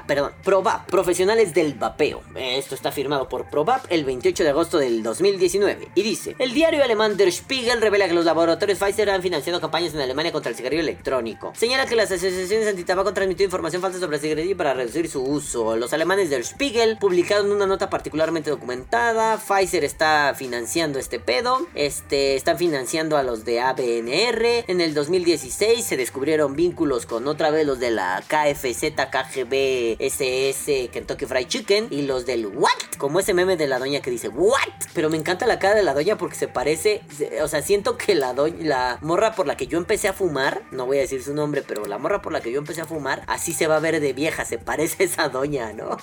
perdón, 0.06 0.32
Probap, 0.44 0.88
profesionales 0.88 1.54
del 1.54 1.74
vapeo. 1.74 2.22
Esto 2.34 2.74
está 2.74 2.92
firmado 2.92 3.28
por 3.28 3.48
Probap 3.48 3.84
el 3.90 4.04
28 4.04 4.42
de 4.42 4.50
agosto 4.50 4.78
del 4.78 5.02
2019. 5.02 5.88
Y 5.94 6.02
dice: 6.02 6.36
El 6.38 6.52
diario 6.52 6.82
alemán 6.82 7.16
Der 7.16 7.30
Spiegel 7.32 7.80
revela 7.80 8.08
que 8.08 8.14
los 8.14 8.24
laboratorios 8.24 8.78
Pfizer 8.78 9.10
han 9.10 9.22
financiado 9.22 9.60
campañas 9.60 9.94
en 9.94 10.00
Alemania 10.00 10.32
contra 10.32 10.50
el 10.50 10.56
cigarrillo 10.56 10.82
electrónico. 10.82 11.52
Señala 11.56 11.86
que 11.86 11.96
las 11.96 12.10
asociaciones 12.10 12.68
antitabaco 12.68 13.08
han 13.08 13.14
transmitido 13.14 13.46
información 13.46 13.82
falsa 13.82 14.00
sobre 14.00 14.16
el 14.16 14.22
cigarrillo 14.22 14.56
para 14.56 14.74
reducir 14.74 15.08
su 15.08 15.22
uso. 15.22 15.76
Los 15.76 15.92
alemanes 15.92 16.30
Der 16.30 16.44
Spiegel 16.44 16.98
publicaron 16.98 17.50
una 17.50 17.66
nota 17.66 17.90
particularmente 17.90 18.50
documentada. 18.50 19.38
Pfizer 19.38 19.84
está 19.84 20.34
financiando 20.36 20.98
este 20.98 21.20
pedo. 21.20 21.66
Este, 21.74 22.36
están 22.36 22.58
financiando 22.58 23.16
a 23.16 23.22
los 23.22 23.44
de 23.44 23.60
ABNR. 23.60 24.64
En 24.68 24.80
el 24.80 24.94
2016 24.94 25.84
se 25.84 25.96
descubrieron 25.96 26.56
vínculos 26.56 27.06
con 27.06 27.26
otra 27.28 27.50
vez 27.50 27.66
los 27.66 27.78
de 27.78 27.90
la 27.90 28.22
KFZ, 28.26 28.82
KGB, 29.10 29.52
SS, 29.98 30.90
Kentucky 30.92 31.26
Fried 31.26 31.46
Chicken 31.46 31.88
y 31.90 32.02
los 32.02 32.26
del 32.26 32.46
What, 32.46 32.70
como 32.98 33.20
ese 33.20 33.34
meme 33.34 33.56
de 33.56 33.66
la 33.66 33.78
doña 33.78 34.00
que 34.00 34.10
dice 34.10 34.28
What, 34.28 34.58
pero 34.94 35.10
me 35.10 35.16
encanta 35.16 35.46
la 35.46 35.58
cara 35.58 35.74
de 35.74 35.82
la 35.82 35.94
doña 35.94 36.16
porque 36.16 36.36
se 36.36 36.48
parece, 36.48 37.02
o 37.42 37.48
sea, 37.48 37.62
siento 37.62 37.96
que 37.96 38.14
la 38.14 38.34
doña, 38.34 38.56
la 38.60 38.98
morra 39.00 39.34
por 39.34 39.46
la 39.46 39.56
que 39.56 39.66
yo 39.66 39.78
empecé 39.78 40.08
a 40.08 40.12
fumar, 40.12 40.62
no 40.70 40.86
voy 40.86 40.98
a 40.98 41.00
decir 41.00 41.22
su 41.22 41.34
nombre, 41.34 41.62
pero 41.62 41.84
la 41.86 41.98
morra 41.98 42.22
por 42.22 42.32
la 42.32 42.40
que 42.40 42.52
yo 42.52 42.58
empecé 42.58 42.80
a 42.80 42.86
fumar, 42.86 43.22
así 43.26 43.52
se 43.52 43.66
va 43.66 43.76
a 43.76 43.80
ver 43.80 44.00
de 44.00 44.12
vieja, 44.12 44.44
se 44.44 44.58
parece 44.58 45.02
a 45.02 45.06
esa 45.06 45.28
doña, 45.28 45.72
¿no? 45.72 45.96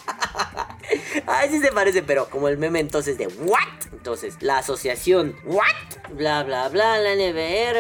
Ay, 1.28 1.50
sí 1.50 1.60
se 1.60 1.72
parece, 1.72 2.04
pero 2.04 2.30
como 2.30 2.48
el 2.48 2.58
meme 2.58 2.80
entonces 2.80 3.18
de 3.18 3.28
What, 3.28 3.94
entonces 3.94 4.36
la 4.42 4.60
asociación 4.60 5.36
What, 5.46 5.99
bla 6.14 6.44
bla 6.44 6.70
bla, 6.70 7.00
la 7.00 7.16
NBR, 7.16 7.80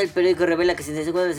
el 0.00 0.08
periódico 0.10 0.46
revela 0.46 0.74
que 0.74 0.82
64 0.82 1.30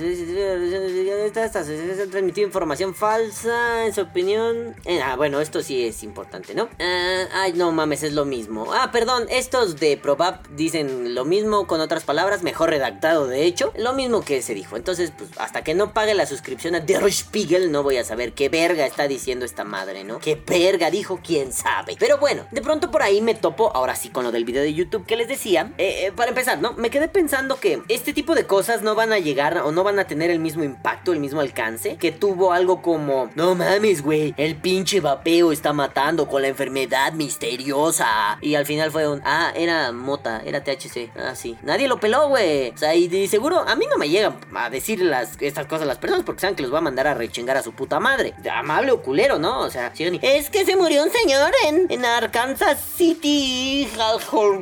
esta 1.25 1.43
asociación 1.43 2.09
transmitido 2.09 2.47
información 2.47 2.95
falsa, 2.95 3.85
en 3.85 3.93
su 3.93 4.01
opinión. 4.01 4.75
ah, 5.03 5.15
bueno, 5.15 5.39
esto 5.39 5.61
sí 5.61 5.85
es 5.85 6.03
importante, 6.03 6.53
¿no? 6.55 6.69
ay, 6.79 7.53
no 7.53 7.71
mames, 7.71 8.03
es 8.03 8.13
lo 8.13 8.25
mismo. 8.25 8.73
Ah, 8.73 8.91
perdón, 8.91 9.27
estos 9.29 9.79
de 9.79 9.97
Probab 9.97 10.47
dicen 10.55 11.15
lo 11.15 11.25
mismo 11.25 11.67
con 11.67 11.81
otras 11.81 12.03
palabras, 12.03 12.43
mejor 12.43 12.69
redactado 12.69 13.27
de 13.27 13.45
hecho, 13.45 13.73
lo 13.77 13.93
mismo 13.93 14.21
que 14.21 14.41
se 14.41 14.53
dijo. 14.53 14.77
Entonces, 14.77 15.11
pues 15.17 15.29
hasta 15.37 15.63
que 15.63 15.73
no 15.73 15.93
pague 15.93 16.13
la 16.13 16.25
suscripción 16.25 16.75
a 16.75 16.79
Der 16.79 17.03
Spiegel, 17.11 17.71
no 17.71 17.83
voy 17.83 17.97
a 17.97 18.03
saber 18.03 18.33
qué 18.33 18.49
verga 18.49 18.85
está 18.85 19.07
diciendo 19.07 19.45
esta 19.45 19.63
madre, 19.63 20.03
¿no? 20.03 20.19
¿Qué 20.19 20.35
verga 20.35 20.91
dijo? 20.91 21.19
¿Quién 21.23 21.53
sabe? 21.53 21.95
Pero 21.99 22.17
bueno, 22.17 22.45
de 22.51 22.61
pronto 22.61 22.91
por 22.91 23.03
ahí 23.03 23.21
me 23.21 23.35
topo, 23.35 23.71
ahora 23.73 23.95
sí, 23.95 24.09
con 24.09 24.23
lo 24.23 24.31
del 24.31 24.45
video 24.45 24.63
de 24.63 24.68
YouTube 24.73 25.05
que 25.05 25.15
les 25.15 25.27
decía. 25.27 25.71
para 26.15 26.29
empezar, 26.29 26.59
¿no? 26.59 26.73
Me 26.73 26.89
quedé 26.89 27.07
pensando 27.07 27.59
que 27.59 27.81
este 27.87 28.13
tipo 28.13 28.35
de 28.35 28.45
cosas 28.45 28.81
no 28.81 28.95
van 28.95 29.13
a 29.13 29.19
llegar 29.19 29.59
o 29.59 29.71
no 29.71 29.83
van 29.83 29.99
a 29.99 30.05
tener 30.05 30.29
el 30.29 30.39
mismo 30.39 30.63
impacto, 30.63 31.13
el 31.13 31.19
mismo 31.19 31.41
alcance 31.41 31.97
que 31.97 32.11
tuvo 32.11 32.53
algo 32.53 32.81
como, 32.81 33.29
no 33.35 33.55
mames, 33.55 34.01
güey, 34.01 34.33
el 34.37 34.55
pinche 34.55 34.99
vapeo 34.99 35.51
está 35.51 35.73
matando 35.73 36.27
con 36.27 36.41
la 36.41 36.47
enfermedad 36.47 37.13
misteriosa. 37.13 38.37
Y 38.41 38.55
al 38.55 38.65
final 38.65 38.91
fue 38.91 39.07
un, 39.07 39.21
ah, 39.25 39.51
era 39.55 39.91
mota, 39.91 40.41
era 40.45 40.63
THC. 40.63 41.11
Ah, 41.15 41.35
sí. 41.35 41.57
Nadie 41.63 41.87
lo 41.87 41.99
peló, 41.99 42.29
güey. 42.29 42.69
O 42.69 42.77
sea, 42.77 42.95
y, 42.95 43.27
seguro, 43.27 43.59
a 43.59 43.75
mí 43.75 43.85
no 43.89 43.97
me 43.97 44.09
llegan 44.09 44.37
a 44.55 44.69
decir 44.69 45.01
las, 45.01 45.41
estas 45.41 45.67
cosas 45.67 45.87
las 45.87 45.97
personas 45.97 46.25
porque 46.25 46.41
saben 46.41 46.55
que 46.55 46.63
los 46.63 46.73
va 46.73 46.79
a 46.79 46.81
mandar 46.81 47.07
a 47.07 47.13
rechingar 47.13 47.57
a 47.57 47.63
su 47.63 47.73
puta 47.73 47.99
madre. 47.99 48.33
Amable 48.51 48.91
o 48.91 49.01
culero, 49.01 49.39
¿no? 49.39 49.61
O 49.61 49.69
sea, 49.69 49.91
es 49.97 50.49
que 50.49 50.65
se 50.65 50.75
murió 50.75 51.03
un 51.03 51.11
señor 51.11 51.51
en, 51.65 51.87
en 51.89 52.05
Arkansas 52.05 52.79
City, 52.95 53.87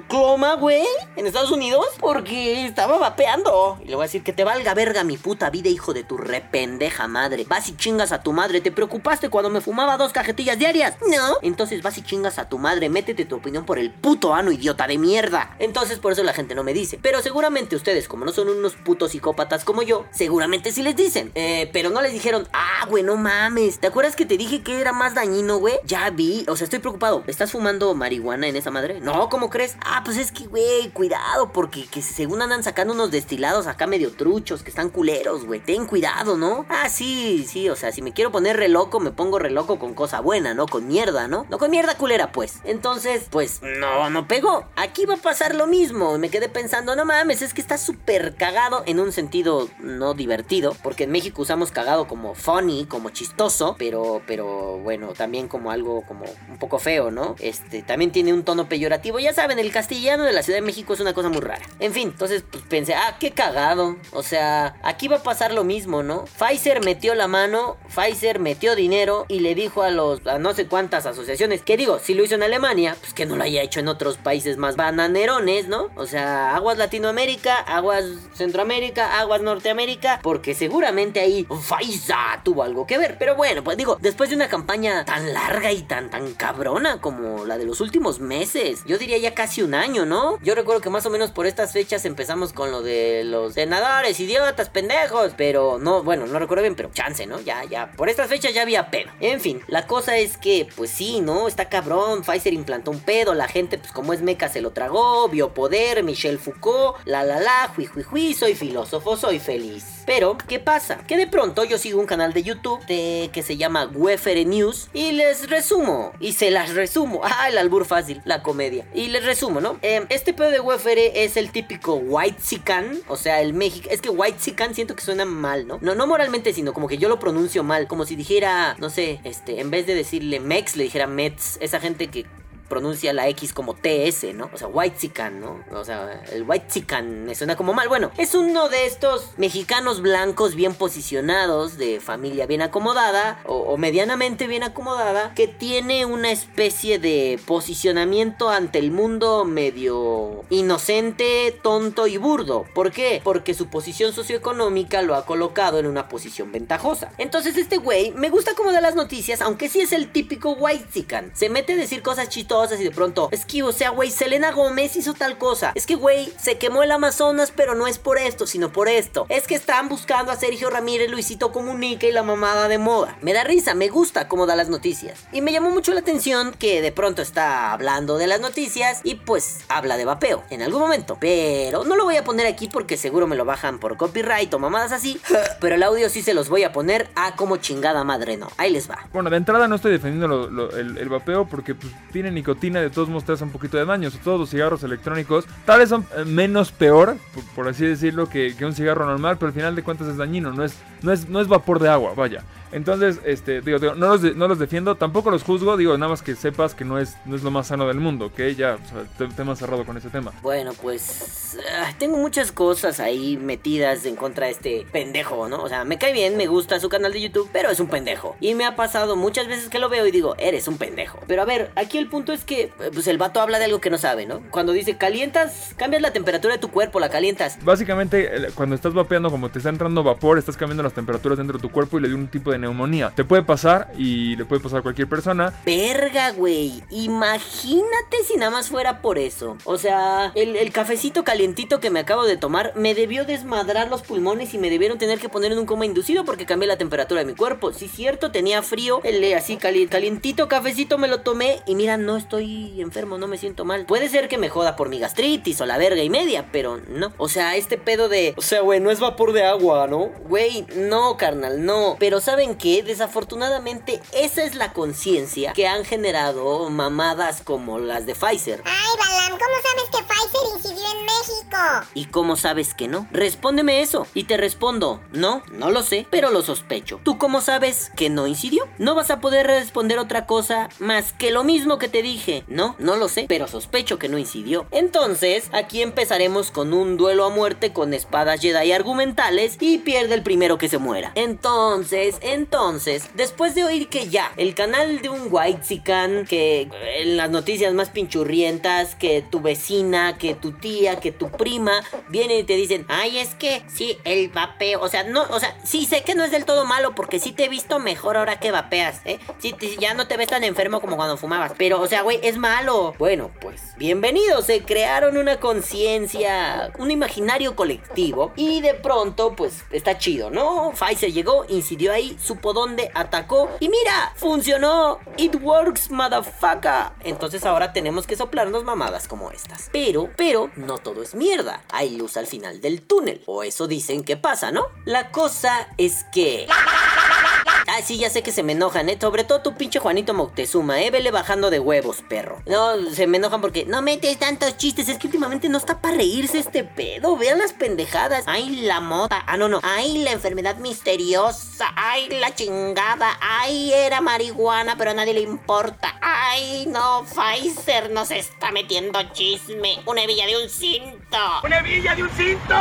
Cloma, 0.01 0.55
güey, 0.55 0.85
en 1.15 1.27
Estados 1.27 1.51
Unidos, 1.51 1.85
porque 1.99 2.65
estaba 2.65 2.97
vapeando. 2.97 3.77
Y 3.83 3.87
le 3.87 3.95
voy 3.95 4.03
a 4.03 4.07
decir 4.07 4.23
que 4.23 4.33
te 4.33 4.43
valga 4.43 4.73
verga 4.73 5.03
mi 5.03 5.17
puta 5.17 5.49
vida, 5.49 5.69
hijo 5.69 5.93
de 5.93 6.03
tu 6.03 6.17
rependeja 6.17 7.07
madre. 7.07 7.45
Vas 7.47 7.69
y 7.69 7.75
chingas 7.75 8.11
a 8.11 8.23
tu 8.23 8.33
madre. 8.33 8.61
¿Te 8.61 8.71
preocupaste 8.71 9.29
cuando 9.29 9.49
me 9.49 9.61
fumaba 9.61 9.97
dos 9.97 10.13
cajetillas 10.13 10.59
diarias? 10.59 10.95
No. 11.07 11.37
Entonces 11.41 11.81
vas 11.81 11.97
y 11.97 12.03
chingas 12.03 12.39
a 12.39 12.49
tu 12.49 12.57
madre. 12.57 12.89
Métete 12.89 13.25
tu 13.25 13.37
opinión 13.37 13.65
por 13.65 13.79
el 13.79 13.91
puto 13.91 14.33
ano, 14.33 14.51
idiota 14.51 14.87
de 14.87 14.97
mierda. 14.97 15.55
Entonces 15.59 15.99
por 15.99 16.11
eso 16.11 16.23
la 16.23 16.33
gente 16.33 16.55
no 16.55 16.63
me 16.63 16.73
dice. 16.73 16.99
Pero 17.01 17.21
seguramente 17.21 17.75
ustedes, 17.75 18.07
como 18.07 18.25
no 18.25 18.31
son 18.31 18.49
unos 18.49 18.75
putos 18.75 19.11
psicópatas 19.11 19.65
como 19.65 19.81
yo, 19.81 20.05
seguramente 20.11 20.71
sí 20.71 20.83
les 20.83 20.95
dicen. 20.95 21.31
Eh, 21.35 21.69
pero 21.73 21.89
no 21.89 22.01
les 22.01 22.13
dijeron, 22.13 22.47
ah, 22.53 22.85
güey, 22.89 23.03
no 23.03 23.15
mames. 23.15 23.79
¿Te 23.79 23.87
acuerdas 23.87 24.15
que 24.15 24.25
te 24.25 24.37
dije 24.37 24.61
que 24.61 24.79
era 24.79 24.91
más 24.91 25.15
dañino, 25.15 25.57
güey. 25.57 25.75
Ya 25.85 26.09
vi, 26.09 26.45
o 26.47 26.55
sea, 26.55 26.65
estoy 26.65 26.79
preocupado. 26.79 27.23
¿Estás 27.27 27.51
fumando 27.51 27.93
marihuana 27.93 28.47
en 28.47 28.55
esa 28.55 28.71
madre? 28.71 28.99
No, 28.99 29.29
¿cómo 29.29 29.49
crees? 29.49 29.77
Ah, 29.89 30.01
pues 30.03 30.17
es 30.17 30.33
que, 30.33 30.47
güey, 30.47 30.89
cuidado, 30.89 31.53
porque 31.53 31.85
que 31.85 32.01
según 32.01 32.41
andan 32.41 32.61
sacando 32.61 32.93
unos 32.93 33.09
destilados 33.09 33.67
acá 33.67 33.87
medio 33.87 34.11
truchos, 34.11 34.61
que 34.61 34.69
están 34.69 34.89
culeros, 34.89 35.45
güey. 35.45 35.61
Ten 35.61 35.85
cuidado, 35.85 36.35
¿no? 36.35 36.65
Ah, 36.67 36.89
sí, 36.89 37.45
sí, 37.47 37.69
o 37.69 37.75
sea, 37.77 37.93
si 37.93 38.01
me 38.01 38.11
quiero 38.11 38.29
poner 38.29 38.57
re 38.57 38.67
loco, 38.67 38.99
me 38.99 39.11
pongo 39.11 39.39
re 39.39 39.49
loco 39.49 39.79
con 39.79 39.93
cosa 39.93 40.19
buena, 40.19 40.53
¿no? 40.53 40.65
Con 40.65 40.87
mierda, 40.87 41.29
¿no? 41.29 41.45
No 41.49 41.57
con 41.57 41.71
mierda 41.71 41.95
culera, 41.95 42.33
pues. 42.33 42.59
Entonces, 42.65 43.27
pues, 43.31 43.61
no, 43.61 44.09
no 44.09 44.27
pegó. 44.27 44.65
Aquí 44.75 45.05
va 45.05 45.13
a 45.13 45.17
pasar 45.17 45.55
lo 45.55 45.67
mismo. 45.67 46.17
Y 46.17 46.19
me 46.19 46.29
quedé 46.29 46.49
pensando, 46.49 46.93
no 46.97 47.05
mames, 47.05 47.41
es 47.41 47.53
que 47.53 47.61
está 47.61 47.77
súper 47.77 48.35
cagado 48.35 48.83
en 48.87 48.99
un 48.99 49.13
sentido 49.13 49.69
no 49.79 50.13
divertido, 50.13 50.75
porque 50.83 51.05
en 51.05 51.11
México 51.11 51.43
usamos 51.43 51.71
cagado 51.71 52.07
como 52.07 52.35
funny, 52.35 52.85
como 52.87 53.11
chistoso, 53.11 53.77
pero, 53.79 54.21
pero 54.27 54.79
bueno, 54.79 55.13
también 55.13 55.47
como 55.47 55.71
algo 55.71 56.03
como 56.05 56.25
un 56.49 56.57
poco 56.57 56.77
feo, 56.77 57.09
¿no? 57.09 57.37
Este, 57.39 57.83
también 57.83 58.11
tiene 58.11 58.33
un 58.33 58.43
tono 58.43 58.67
peyorativo. 58.67 59.19
Ya 59.19 59.33
saben, 59.33 59.59
el 59.59 59.71
castellano 59.77 60.23
de 60.23 60.33
la 60.33 60.41
Ciudad 60.41 60.57
de 60.57 60.65
México 60.65 60.95
es 60.95 61.01
una 61.01 61.13
cosa 61.13 61.29
muy 61.29 61.39
rara. 61.39 61.63
En 61.79 61.93
fin, 61.93 62.07
entonces 62.07 62.43
pues, 62.49 62.63
pensé, 62.63 62.95
ah, 62.95 63.17
qué 63.19 63.29
cagado. 63.29 63.95
O 64.11 64.23
sea, 64.23 64.75
aquí 64.81 65.07
va 65.07 65.17
a 65.17 65.21
pasar 65.21 65.53
lo 65.53 65.63
mismo, 65.63 66.01
¿no? 66.01 66.25
Pfizer 66.25 66.83
metió 66.83 67.13
la 67.13 67.27
mano, 67.27 67.77
Pfizer 67.93 68.39
metió 68.39 68.75
dinero 68.75 69.25
y 69.27 69.41
le 69.41 69.53
dijo 69.53 69.83
a 69.83 69.91
los, 69.91 70.25
a 70.25 70.39
no 70.39 70.55
sé 70.55 70.65
cuántas 70.65 71.05
asociaciones, 71.05 71.61
que 71.61 71.77
digo, 71.77 71.99
si 71.99 72.15
lo 72.15 72.23
hizo 72.23 72.33
en 72.33 72.41
Alemania, 72.41 72.97
pues 72.99 73.13
que 73.13 73.27
no 73.27 73.35
lo 73.35 73.43
haya 73.43 73.61
hecho 73.61 73.79
en 73.79 73.87
otros 73.87 74.17
países 74.17 74.57
más 74.57 74.77
bananerones, 74.77 75.67
¿no? 75.67 75.91
O 75.95 76.07
sea, 76.07 76.55
aguas 76.55 76.79
Latinoamérica, 76.79 77.59
aguas 77.59 78.05
Centroamérica, 78.33 79.19
aguas 79.19 79.43
Norteamérica, 79.43 80.21
porque 80.23 80.55
seguramente 80.55 81.19
ahí 81.19 81.43
Pfizer 81.43 82.41
tuvo 82.41 82.63
algo 82.63 82.87
que 82.87 82.97
ver. 82.97 83.17
Pero 83.19 83.35
bueno, 83.35 83.63
pues 83.63 83.77
digo, 83.77 83.99
después 84.01 84.31
de 84.31 84.37
una 84.37 84.49
campaña 84.49 85.05
tan 85.05 85.35
larga 85.35 85.71
y 85.71 85.83
tan, 85.83 86.09
tan 86.09 86.33
cabrona 86.33 86.99
como 86.99 87.45
la 87.45 87.59
de 87.59 87.65
los 87.65 87.79
últimos 87.79 88.19
meses, 88.19 88.83
yo 88.87 88.97
diría 88.97 89.19
ya 89.19 89.35
casi 89.35 89.61
un 89.61 89.66
año, 89.73 90.05
¿no? 90.05 90.39
Yo 90.41 90.55
recuerdo 90.55 90.81
que 90.81 90.89
más 90.89 91.05
o 91.05 91.09
menos 91.09 91.31
por 91.31 91.47
estas 91.47 91.73
fechas 91.73 92.05
empezamos 92.05 92.53
con 92.53 92.71
lo 92.71 92.81
de 92.81 93.23
los 93.23 93.53
senadores, 93.53 94.19
idiotas, 94.19 94.69
pendejos, 94.69 95.33
pero 95.35 95.77
no, 95.79 96.03
bueno, 96.03 96.27
no 96.27 96.39
recuerdo 96.39 96.63
bien, 96.63 96.75
pero 96.75 96.91
chance, 96.93 97.25
¿no? 97.25 97.39
Ya, 97.41 97.63
ya, 97.65 97.91
por 97.91 98.09
estas 98.09 98.29
fechas 98.29 98.53
ya 98.53 98.61
había 98.61 98.89
pedo. 98.89 99.09
En 99.19 99.41
fin, 99.41 99.61
la 99.67 99.87
cosa 99.87 100.17
es 100.17 100.37
que, 100.37 100.67
pues 100.75 100.91
sí, 100.91 101.21
¿no? 101.21 101.47
Está 101.47 101.69
cabrón, 101.69 102.23
Pfizer 102.23 102.53
implantó 102.53 102.91
un 102.91 102.99
pedo, 102.99 103.33
la 103.33 103.47
gente, 103.47 103.77
pues 103.77 103.91
como 103.91 104.13
es 104.13 104.21
meca, 104.21 104.49
se 104.49 104.61
lo 104.61 104.71
tragó, 104.71 105.27
vio 105.29 105.53
poder, 105.53 106.03
Michel 106.03 106.39
Foucault, 106.39 106.97
la 107.05 107.23
la 107.23 107.39
la, 107.39 107.73
hui, 108.11 108.33
soy 108.33 108.55
filósofo, 108.55 109.17
soy 109.17 109.39
feliz. 109.39 109.96
Pero, 110.07 110.37
¿qué 110.47 110.59
pasa? 110.59 110.99
Que 111.05 111.17
de 111.17 111.27
pronto 111.27 111.65
yo 111.65 111.77
sigo 111.77 111.99
un 111.99 112.05
canal 112.05 112.31
de 112.31 112.41
YouTube 112.41 112.83
de, 112.85 113.29
que 113.33 113.43
se 113.43 113.57
llama 113.57 113.91
Wefere 113.93 114.45
News 114.45 114.87
y 114.93 115.11
les 115.11 115.49
resumo, 115.49 116.13
y 116.21 116.31
se 116.31 116.49
las 116.49 116.73
resumo, 116.75 117.19
ah, 117.25 117.49
el 117.49 117.57
albur 117.57 117.83
fácil, 117.83 118.21
la 118.23 118.41
comedia, 118.41 118.87
y 118.93 119.07
les 119.07 119.25
resumo, 119.25 119.59
¿no? 119.59 119.77
Eh, 119.81 120.05
este 120.07 120.33
pedo 120.33 120.49
de 120.49 120.61
Wefere 120.61 121.25
es 121.25 121.35
el 121.35 121.51
típico 121.51 121.95
white 121.95 122.41
sican, 122.41 122.97
o 123.09 123.17
sea, 123.17 123.41
el 123.41 123.53
México, 123.53 123.89
es 123.91 123.99
que 123.99 124.09
white 124.09 124.39
sican 124.39 124.73
siento 124.73 124.95
que 124.95 125.03
suena 125.03 125.25
mal, 125.25 125.67
¿no? 125.67 125.77
No, 125.81 125.93
no 125.93 126.07
moralmente, 126.07 126.53
sino 126.53 126.71
como 126.71 126.87
que 126.87 126.97
yo 126.97 127.09
lo 127.09 127.19
pronuncio 127.19 127.65
mal, 127.65 127.87
como 127.87 128.05
si 128.05 128.15
dijera, 128.15 128.77
no 128.79 128.89
sé, 128.89 129.19
este, 129.25 129.59
en 129.59 129.71
vez 129.71 129.87
de 129.87 129.93
decirle 129.93 130.39
Mex, 130.39 130.77
le 130.77 130.85
dijera 130.85 131.07
Mets, 131.07 131.57
esa 131.59 131.81
gente 131.81 132.07
que 132.07 132.25
pronuncia 132.67 133.13
la 133.13 133.27
X 133.29 133.53
como 133.53 133.73
TS, 133.73 134.33
¿no? 134.35 134.49
O 134.53 134.57
sea, 134.57 134.67
White 134.67 135.11
¿no? 135.31 135.63
O 135.71 135.83
sea, 135.85 136.21
el 136.31 136.43
White 136.43 137.01
me 137.03 137.35
suena 137.35 137.55
como 137.55 137.73
mal. 137.73 137.87
Bueno, 137.87 138.11
es 138.17 138.35
uno 138.35 138.69
de 138.69 138.85
estos 138.85 139.31
mexicanos 139.37 140.01
blancos 140.01 140.55
bien 140.55 140.73
posicionados, 140.73 141.77
de 141.77 141.99
familia 141.99 142.45
bien 142.45 142.61
acomodada, 142.61 143.39
o, 143.45 143.77
medianamente 143.77 144.47
bien 144.47 144.63
acomodada, 144.63 145.33
que 145.33 145.47
tiene 145.47 146.05
una 146.05 146.31
especie 146.31 146.99
de 146.99 147.39
posicionamiento 147.45 148.49
ante 148.49 148.79
el 148.79 148.91
mundo 148.91 149.45
medio 149.45 150.43
inocente, 150.49 151.57
tonto 151.61 152.07
y 152.07 152.17
burdo. 152.17 152.65
¿Por 152.73 152.91
qué? 152.91 153.21
Porque 153.23 153.53
su 153.53 153.67
posición 153.67 154.13
socioeconómica 154.13 155.01
lo 155.01 155.15
ha 155.15 155.25
colocado 155.25 155.79
en 155.79 155.85
una 155.85 156.09
posición 156.09 156.51
ventajosa. 156.51 157.11
Entonces 157.17 157.57
este 157.57 157.77
güey 157.77 158.11
me 158.11 158.29
gusta 158.29 158.53
como 158.55 158.71
de 158.71 158.81
las 158.81 158.95
noticias, 158.95 159.41
aunque 159.41 159.69
sí 159.69 159.81
es 159.81 159.91
el 159.91 160.11
típico 160.11 160.51
White 160.51 161.05
Se 161.33 161.49
mete 161.49 161.73
a 161.73 161.75
decir 161.75 162.01
cosas 162.01 162.29
chistosas 162.29 162.56
y 162.57 162.83
de 162.83 162.91
pronto, 162.91 163.29
es 163.31 163.45
que, 163.45 163.61
o 163.61 163.71
sea, 163.71 163.91
güey, 163.91 164.09
Selena 164.09 164.51
Gómez 164.51 164.95
hizo 164.95 165.13
tal 165.13 165.37
cosa. 165.37 165.71
Es 165.75 165.85
que, 165.85 165.93
güey, 165.93 166.33
se 166.41 166.57
quemó 166.57 166.81
el 166.81 166.91
Amazonas, 166.91 167.53
pero 167.55 167.75
no 167.75 167.85
es 167.85 167.99
por 167.99 168.17
esto, 168.17 168.47
sino 168.47 168.71
por 168.71 168.89
esto. 168.89 169.27
Es 169.29 169.45
que 169.45 169.53
están 169.53 169.89
buscando 169.89 170.31
a 170.31 170.35
Sergio 170.35 170.71
Ramírez, 170.71 171.11
Luisito 171.11 171.51
Comunica 171.51 172.07
y 172.07 172.11
la 172.11 172.23
mamada 172.23 172.67
de 172.67 172.79
moda. 172.79 173.15
Me 173.21 173.33
da 173.33 173.43
risa, 173.43 173.75
me 173.75 173.89
gusta 173.89 174.27
cómo 174.27 174.47
da 174.47 174.55
las 174.55 174.69
noticias. 174.69 175.27
Y 175.31 175.41
me 175.41 175.51
llamó 175.51 175.69
mucho 175.69 175.93
la 175.93 175.99
atención 175.99 176.51
que 176.57 176.81
de 176.81 176.91
pronto 176.91 177.21
está 177.21 177.73
hablando 177.73 178.17
de 178.17 178.25
las 178.25 178.41
noticias 178.41 179.01
y 179.03 179.15
pues 179.15 179.59
habla 179.69 179.95
de 179.97 180.05
vapeo 180.05 180.43
en 180.49 180.63
algún 180.63 180.81
momento. 180.81 181.17
Pero 181.21 181.83
no 181.83 181.95
lo 181.95 182.05
voy 182.05 182.17
a 182.17 182.23
poner 182.23 182.47
aquí 182.47 182.67
porque 182.67 182.97
seguro 182.97 183.27
me 183.27 183.35
lo 183.35 183.45
bajan 183.45 183.77
por 183.79 183.97
copyright 183.97 184.51
o 184.55 184.59
mamadas 184.59 184.91
así. 184.91 185.21
Pero 185.61 185.75
el 185.75 185.83
audio 185.83 186.09
sí 186.09 186.23
se 186.23 186.33
los 186.33 186.49
voy 186.49 186.63
a 186.63 186.71
poner 186.71 187.07
a 187.15 187.35
como 187.35 187.57
chingada 187.57 188.03
madre, 188.03 188.35
no. 188.35 188.47
Ahí 188.57 188.71
les 188.71 188.89
va. 188.89 189.07
Bueno, 189.13 189.29
de 189.29 189.37
entrada 189.37 189.67
no 189.67 189.75
estoy 189.75 189.91
defendiendo 189.91 190.69
el, 190.75 190.97
el, 190.97 191.09
vapeo 191.09 191.45
porque 191.45 191.75
pues 191.75 191.93
tiene 192.11 192.31
ni 192.31 192.43
de 192.55 192.89
todos 192.89 193.09
modos 193.09 193.25
te 193.25 193.33
hace 193.33 193.43
un 193.43 193.51
poquito 193.51 193.77
de 193.77 193.85
daño. 193.85 194.09
Todos 194.23 194.39
los 194.39 194.49
cigarros 194.49 194.83
electrónicos 194.83 195.45
tal 195.65 195.79
vez 195.79 195.89
son 195.89 196.05
eh, 196.15 196.25
menos 196.25 196.71
peor, 196.71 197.17
por, 197.55 197.67
así 197.67 197.85
decirlo, 197.85 198.29
que, 198.29 198.55
que, 198.55 198.65
un 198.65 198.73
cigarro 198.73 199.05
normal, 199.05 199.37
pero 199.37 199.47
al 199.47 199.53
final 199.53 199.75
de 199.75 199.83
cuentas 199.83 200.07
es 200.07 200.17
dañino, 200.17 200.51
no 200.51 200.63
es, 200.63 200.73
no 201.01 201.11
es, 201.11 201.27
no 201.29 201.41
es 201.41 201.47
vapor 201.47 201.79
de 201.79 201.89
agua, 201.89 202.13
vaya. 202.15 202.43
Entonces, 202.71 203.19
este, 203.23 203.61
digo, 203.61 203.79
no, 203.79 204.07
los 204.07 204.35
no 204.35 204.47
los 204.47 204.59
defiendo, 204.59 204.95
tampoco 204.95 205.31
los 205.31 205.43
juzgo, 205.43 205.77
digo, 205.77 205.97
nada 205.97 206.09
más 206.09 206.21
que 206.21 206.35
sepas 206.35 206.75
que 206.75 206.85
no 206.85 206.99
es, 206.99 207.15
no 207.25 207.35
es 207.35 207.43
lo 207.43 207.51
más 207.51 207.67
sano 207.67 207.87
del 207.87 207.99
mundo, 207.99 208.27
¿ok? 208.27 208.39
Ya, 208.55 208.75
o 208.75 208.87
sea, 208.87 209.29
tema 209.35 209.55
cerrado 209.55 209.85
con 209.85 209.97
ese 209.97 210.09
tema. 210.09 210.33
Bueno, 210.41 210.73
pues 210.81 211.57
ah, 211.73 211.91
tengo 211.97 212.17
muchas 212.17 212.51
cosas 212.51 212.99
ahí 212.99 213.37
metidas 213.37 214.05
en 214.05 214.15
contra 214.15 214.47
de 214.47 214.51
este 214.51 214.87
pendejo, 214.91 215.47
¿no? 215.47 215.63
O 215.63 215.69
sea, 215.69 215.85
me 215.85 215.97
cae 215.97 216.13
bien, 216.13 216.37
me 216.37 216.47
gusta 216.47 216.79
su 216.79 216.89
canal 216.89 217.13
de 217.13 217.21
YouTube, 217.21 217.49
pero 217.51 217.69
es 217.69 217.79
un 217.79 217.87
pendejo. 217.87 218.35
Y 218.39 218.55
me 218.55 218.65
ha 218.65 218.75
pasado 218.75 219.15
muchas 219.15 219.47
veces 219.47 219.69
que 219.69 219.79
lo 219.79 219.89
veo 219.89 220.05
y 220.05 220.11
digo, 220.11 220.35
eres 220.37 220.67
un 220.67 220.77
pendejo. 220.77 221.19
Pero 221.27 221.41
a 221.41 221.45
ver, 221.45 221.71
aquí 221.75 221.97
el 221.97 222.07
punto 222.07 222.33
es 222.33 222.43
que, 222.43 222.63
eh, 222.63 222.71
pues 222.93 223.07
el 223.07 223.17
vato 223.17 223.41
habla 223.41 223.59
de 223.59 223.65
algo 223.65 223.79
que 223.79 223.89
no 223.89 223.97
sabe, 223.97 224.25
¿no? 224.25 224.41
Cuando 224.51 224.73
dice, 224.73 224.97
calientas, 224.97 225.73
cambias 225.77 226.01
la 226.01 226.11
temperatura 226.11 226.55
de 226.55 226.59
tu 226.59 226.69
cuerpo, 226.69 226.99
la 226.99 227.09
calientas. 227.09 227.63
Básicamente, 227.63 228.29
cuando 228.55 228.75
estás 228.75 228.93
vapeando, 228.93 229.31
como 229.31 229.49
te 229.49 229.59
está 229.59 229.69
entrando 229.69 230.03
vapor, 230.03 230.37
estás 230.37 230.57
cambiando 230.57 230.83
las 230.83 230.93
temperaturas 230.93 231.37
dentro 231.37 231.57
de 231.57 231.61
tu 231.61 231.71
cuerpo 231.71 231.97
y 231.97 232.01
le 232.01 232.07
dio 232.07 232.17
un 232.17 232.27
tipo 232.27 232.51
de 232.51 232.56
neumonía. 232.57 233.11
Te 233.15 233.23
puede 233.23 233.43
pasar 233.43 233.91
y 233.97 234.35
le 234.35 234.45
puede 234.45 234.61
pasar 234.61 234.79
a 234.79 234.81
cualquier 234.81 235.07
persona. 235.07 235.53
Verga, 235.65 236.31
güey. 236.31 236.83
Imagínate 236.89 238.23
si 238.27 238.37
nada 238.37 238.51
más 238.51 238.69
fuera 238.69 239.01
por 239.01 239.17
eso. 239.17 239.57
O 239.65 239.77
sea, 239.77 240.31
el, 240.35 240.71
cafecito 240.71 241.23
calientito 241.23 241.79
que 241.79 241.89
me 241.89 241.99
acabo 241.99 242.25
de 242.25 242.37
tomar 242.37 242.73
me 242.75 242.93
debió 242.93 243.25
desmadrar 243.25 243.89
los 243.89 244.01
pulmones 244.01 244.53
y 244.53 244.57
me 244.57 244.69
debieron 244.69 244.97
tener 244.97 245.19
que 245.19 245.29
poner 245.29 245.51
en 245.51 245.59
un 245.59 245.65
coma 245.65 245.85
inducido 245.85 246.25
porque 246.25 246.45
cambié 246.45 246.67
la 246.67 246.77
temperatura 246.77 247.21
de 247.21 247.25
mi 247.25 247.35
cuerpo. 247.35 247.73
Sí, 247.73 247.87
cierto, 247.87 248.31
tenía 248.31 248.61
frío. 248.61 249.01
El 249.03 249.23
así 249.33 249.57
calientito 249.57 250.47
cafecito 250.47 250.97
me 250.97 251.07
lo 251.07 251.21
tomé 251.21 251.61
y 251.65 251.75
mira, 251.75 251.97
no 251.97 252.17
estoy 252.17 252.79
enfermo, 252.81 253.17
no 253.17 253.27
me 253.27 253.37
siento 253.37 253.65
mal. 253.65 253.85
Puede 253.85 254.09
ser 254.09 254.27
que 254.27 254.37
me 254.37 254.49
joda 254.49 254.75
por 254.75 254.89
mi 254.89 254.99
gastritis 254.99 255.59
o 255.61 255.65
la 255.65 255.77
verga 255.77 256.03
y 256.03 256.09
media, 256.09 256.49
pero 256.51 256.79
no. 256.87 257.13
O 257.17 257.29
sea, 257.29 257.55
este 257.55 257.77
pedo 257.77 258.09
de... 258.09 258.33
O 258.37 258.41
sea, 258.41 258.61
güey, 258.61 258.79
no 258.79 258.91
es 258.91 258.99
vapor 258.99 259.33
de 259.33 259.43
agua, 259.43 259.87
¿no? 259.87 260.11
Güey, 260.27 260.65
no, 260.75 261.17
carnal, 261.17 261.65
no. 261.65 261.95
Pero 261.99 262.19
¿saben 262.19 262.46
qué? 262.55 262.83
Desafortunadamente, 262.83 264.01
esa 264.13 264.43
es 264.43 264.55
la 264.55 264.73
conciencia 264.73 265.53
que 265.53 265.67
han 265.67 265.83
generado 265.85 266.69
mamadas 266.69 267.41
como 267.41 267.79
las 267.79 268.05
de 268.05 268.15
Pfizer. 268.15 268.61
Ay, 268.65 268.97
Balam, 268.97 269.39
¿cómo 269.39 269.55
sabes 269.61 269.89
que 269.91 270.03
Pfizer 270.03 270.55
incidió 270.55 270.91
en 270.91 271.05
México? 271.05 271.57
¿Y 271.93 272.05
cómo 272.05 272.35
sabes 272.35 272.73
que 272.73 272.87
no? 272.87 273.07
Respóndeme 273.11 273.81
eso. 273.81 274.07
Y 274.13 274.25
te 274.25 274.37
respondo, 274.37 275.01
no, 275.11 275.43
no 275.51 275.71
lo 275.71 275.83
sé, 275.83 276.07
pero 276.09 276.31
lo 276.31 276.41
sospecho. 276.41 276.99
¿Tú 277.03 277.17
cómo 277.17 277.41
sabes 277.41 277.91
que 277.95 278.09
no 278.09 278.27
incidió? 278.27 278.67
No 278.77 278.95
vas 278.95 279.11
a 279.11 279.19
poder 279.19 279.47
responder 279.47 279.99
otra 279.99 280.25
cosa 280.25 280.69
más 280.79 281.13
que 281.13 281.31
lo 281.31 281.43
mismo 281.43 281.77
que 281.77 281.87
te 281.87 282.01
dije. 282.01 282.43
No, 282.47 282.75
no 282.79 282.95
lo 282.95 283.09
sé, 283.09 283.25
pero 283.27 283.47
sospecho 283.47 283.99
que 283.99 284.09
no 284.09 284.17
incidió. 284.17 284.67
Entonces, 284.71 285.49
aquí 285.53 285.81
empezaremos 285.81 286.51
con 286.51 286.73
un 286.73 286.97
duelo 286.97 287.25
a 287.25 287.29
muerte 287.29 287.73
con 287.73 287.93
espadas 287.93 288.41
Jedi 288.41 288.71
argumentales 288.71 289.57
y 289.59 289.79
pierde 289.79 290.15
el 290.15 290.23
primero 290.23 290.57
que 290.57 290.69
se 290.69 290.77
muera. 290.77 291.11
Entonces, 291.15 292.17
entonces, 292.37 293.09
después 293.15 293.55
de 293.55 293.63
oír 293.63 293.89
que 293.89 294.07
ya, 294.09 294.31
el 294.37 294.53
canal 294.53 295.01
de 295.01 295.09
un 295.09 295.27
White 295.29 295.63
Sican, 295.63 296.25
que 296.25 296.69
en 296.99 297.17
las 297.17 297.29
noticias 297.29 297.73
más 297.73 297.89
pinchurrientas, 297.89 298.95
que 298.95 299.21
tu 299.21 299.41
vecina, 299.41 300.17
que 300.17 300.35
tu 300.35 300.51
tía, 300.51 300.99
que 300.99 301.11
tu 301.11 301.29
prima, 301.29 301.83
vienen 302.09 302.39
y 302.39 302.43
te 302.43 302.55
dicen, 302.55 302.85
ay, 302.87 303.17
es 303.17 303.35
que 303.35 303.63
sí, 303.67 303.97
el 304.03 304.29
vapeo, 304.29 304.81
o 304.81 304.87
sea, 304.87 305.03
no, 305.03 305.23
o 305.23 305.39
sea, 305.39 305.57
sí 305.63 305.85
sé 305.85 306.03
que 306.03 306.15
no 306.15 306.23
es 306.23 306.31
del 306.31 306.45
todo 306.45 306.65
malo, 306.65 306.93
porque 306.95 307.19
sí 307.19 307.31
te 307.31 307.45
he 307.45 307.49
visto 307.49 307.79
mejor 307.79 308.17
ahora 308.17 308.39
que 308.39 308.51
vapeas, 308.51 309.01
¿eh? 309.05 309.19
Sí, 309.39 309.55
ya 309.79 309.93
no 309.93 310.07
te 310.07 310.17
ves 310.17 310.27
tan 310.27 310.43
enfermo 310.43 310.79
como 310.79 310.95
cuando 310.95 311.17
fumabas, 311.17 311.53
pero, 311.57 311.81
o 311.81 311.87
sea, 311.87 312.03
güey, 312.03 312.19
es 312.21 312.37
malo. 312.37 312.93
Bueno, 312.99 313.31
pues, 313.41 313.61
bienvenidos, 313.77 314.45
se 314.45 314.63
crearon 314.63 315.17
una 315.17 315.39
conciencia, 315.39 316.71
un 316.77 316.91
imaginario 316.91 317.55
colectivo, 317.55 318.31
y 318.35 318.61
de 318.61 318.75
pronto, 318.75 319.35
pues, 319.35 319.63
está 319.71 319.97
chido, 319.97 320.29
¿no? 320.29 320.71
Pfizer 320.71 321.11
llegó, 321.11 321.45
incidió 321.49 321.91
ahí, 321.91 322.15
supo 322.27 322.53
dónde, 322.53 322.91
atacó 322.93 323.49
y 323.59 323.69
mira, 323.69 324.13
funcionó. 324.15 324.99
It 325.15 325.35
works, 325.41 325.89
motherfucker. 325.89 326.91
Entonces 327.03 327.45
ahora 327.45 327.73
tenemos 327.73 328.05
que 328.05 328.15
soplarnos 328.15 328.63
mamadas 328.63 329.07
como 329.07 329.31
estas. 329.31 329.69
Pero, 329.71 330.09
pero, 330.17 330.51
no 330.55 330.77
todo 330.77 331.01
es 331.01 331.15
mierda. 331.15 331.63
Hay 331.71 331.97
luz 331.97 332.17
al 332.17 332.27
final 332.27 332.61
del 332.61 332.81
túnel. 332.81 333.23
O 333.25 333.43
eso 333.43 333.67
dicen 333.67 334.03
que 334.03 334.17
pasa, 334.17 334.51
¿no? 334.51 334.67
La 334.85 335.11
cosa 335.11 335.69
es 335.77 336.05
que... 336.11 336.47
Ah, 337.77 337.83
sí, 337.83 337.99
ya 337.99 338.09
sé 338.09 338.23
que 338.23 338.31
se 338.31 338.41
me 338.41 338.53
enojan, 338.53 338.89
¿eh? 338.89 338.97
Sobre 338.99 339.23
todo 339.23 339.41
tu 339.41 339.53
pinche 339.53 339.77
Juanito 339.77 340.15
Moctezuma, 340.15 340.81
¿eh? 340.81 340.89
Bajando 341.11 341.51
de 341.51 341.59
huevos, 341.59 341.97
perro. 342.09 342.41
No, 342.47 342.89
se 342.89 343.05
me 343.05 343.17
enojan 343.17 343.39
porque 343.39 343.65
no 343.67 343.83
metes 343.83 344.17
tantos 344.17 344.57
chistes. 344.57 344.89
Es 344.89 344.97
que 344.97 345.05
últimamente 345.05 345.47
no 345.47 345.59
está 345.59 345.79
para 345.79 345.95
reírse 345.95 346.39
este 346.39 346.63
pedo. 346.63 347.15
Vean 347.17 347.37
las 347.37 347.53
pendejadas. 347.53 348.23
Ay, 348.25 348.61
la 348.63 348.79
mota. 348.79 349.23
Ah, 349.27 349.37
no, 349.37 349.47
no. 349.47 349.59
Ay, 349.61 349.99
la 349.99 350.11
enfermedad 350.11 350.55
misteriosa. 350.55 351.71
Ay, 351.75 352.09
la 352.09 352.33
chingada. 352.33 353.15
Ay, 353.21 353.71
era 353.71 354.01
marihuana, 354.01 354.75
pero 354.75 354.89
a 354.89 354.93
nadie 354.95 355.13
le 355.13 355.21
importa. 355.21 355.99
Ay, 356.01 356.65
no, 356.67 357.05
Pfizer 357.05 357.91
nos 357.91 358.09
está 358.09 358.49
metiendo 358.49 358.99
chisme. 359.13 359.83
Una 359.85 360.01
hebilla 360.01 360.25
de 360.25 360.41
un 360.41 360.49
cinto. 360.49 361.17
¡Una 361.43 361.59
hebilla 361.59 361.93
de 361.93 362.01
un 362.01 362.09
cinto! 362.09 362.55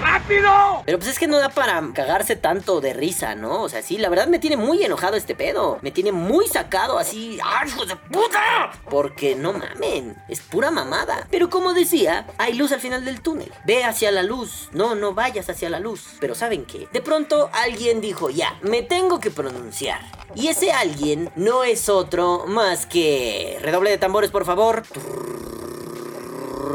¡Rápido! 0.00 0.82
Pero 0.86 0.98
pues 0.98 1.10
es 1.10 1.18
que 1.18 1.26
no 1.26 1.38
da 1.38 1.48
para 1.48 1.82
cagarse 1.92 2.36
tanto 2.36 2.80
de 2.80 2.94
risa, 2.94 3.34
¿no? 3.34 3.62
O 3.62 3.68
sea, 3.68 3.82
sí, 3.82 3.98
la 3.98 4.08
verdad 4.08 4.28
me 4.28 4.38
tiene 4.38 4.56
muy 4.56 4.82
enojado 4.82 5.16
este 5.16 5.34
pedo. 5.34 5.78
Me 5.82 5.90
tiene 5.90 6.12
muy 6.12 6.46
sacado 6.46 6.98
así. 6.98 7.38
¡Ay, 7.44 7.68
hijos 7.68 7.88
de 7.88 7.96
puta! 7.96 8.70
Porque 8.88 9.34
no 9.34 9.52
mamen, 9.52 10.16
es 10.28 10.40
pura 10.40 10.70
mamada. 10.70 11.26
Pero 11.30 11.50
como 11.50 11.74
decía, 11.74 12.26
hay 12.38 12.54
luz 12.54 12.72
al 12.72 12.80
final 12.80 13.04
del 13.04 13.20
túnel. 13.20 13.52
Ve 13.66 13.84
hacia 13.84 14.12
la 14.12 14.22
luz. 14.22 14.68
No, 14.72 14.94
no 14.94 15.14
vayas 15.14 15.50
hacia 15.50 15.68
la 15.68 15.80
luz. 15.80 16.16
Pero 16.20 16.34
¿saben 16.34 16.64
qué? 16.64 16.88
De 16.92 17.02
pronto 17.02 17.50
alguien 17.52 18.00
dijo, 18.00 18.30
ya, 18.30 18.56
me 18.62 18.82
tengo 18.82 19.18
que 19.20 19.30
pronunciar. 19.30 20.00
Y 20.34 20.48
ese 20.48 20.72
alguien 20.72 21.30
no 21.34 21.64
es 21.64 21.88
otro 21.88 22.44
más 22.46 22.86
que... 22.86 23.58
Redoble 23.62 23.90
de 23.90 23.98
tambores, 23.98 24.30
por 24.30 24.44
favor 24.44 24.84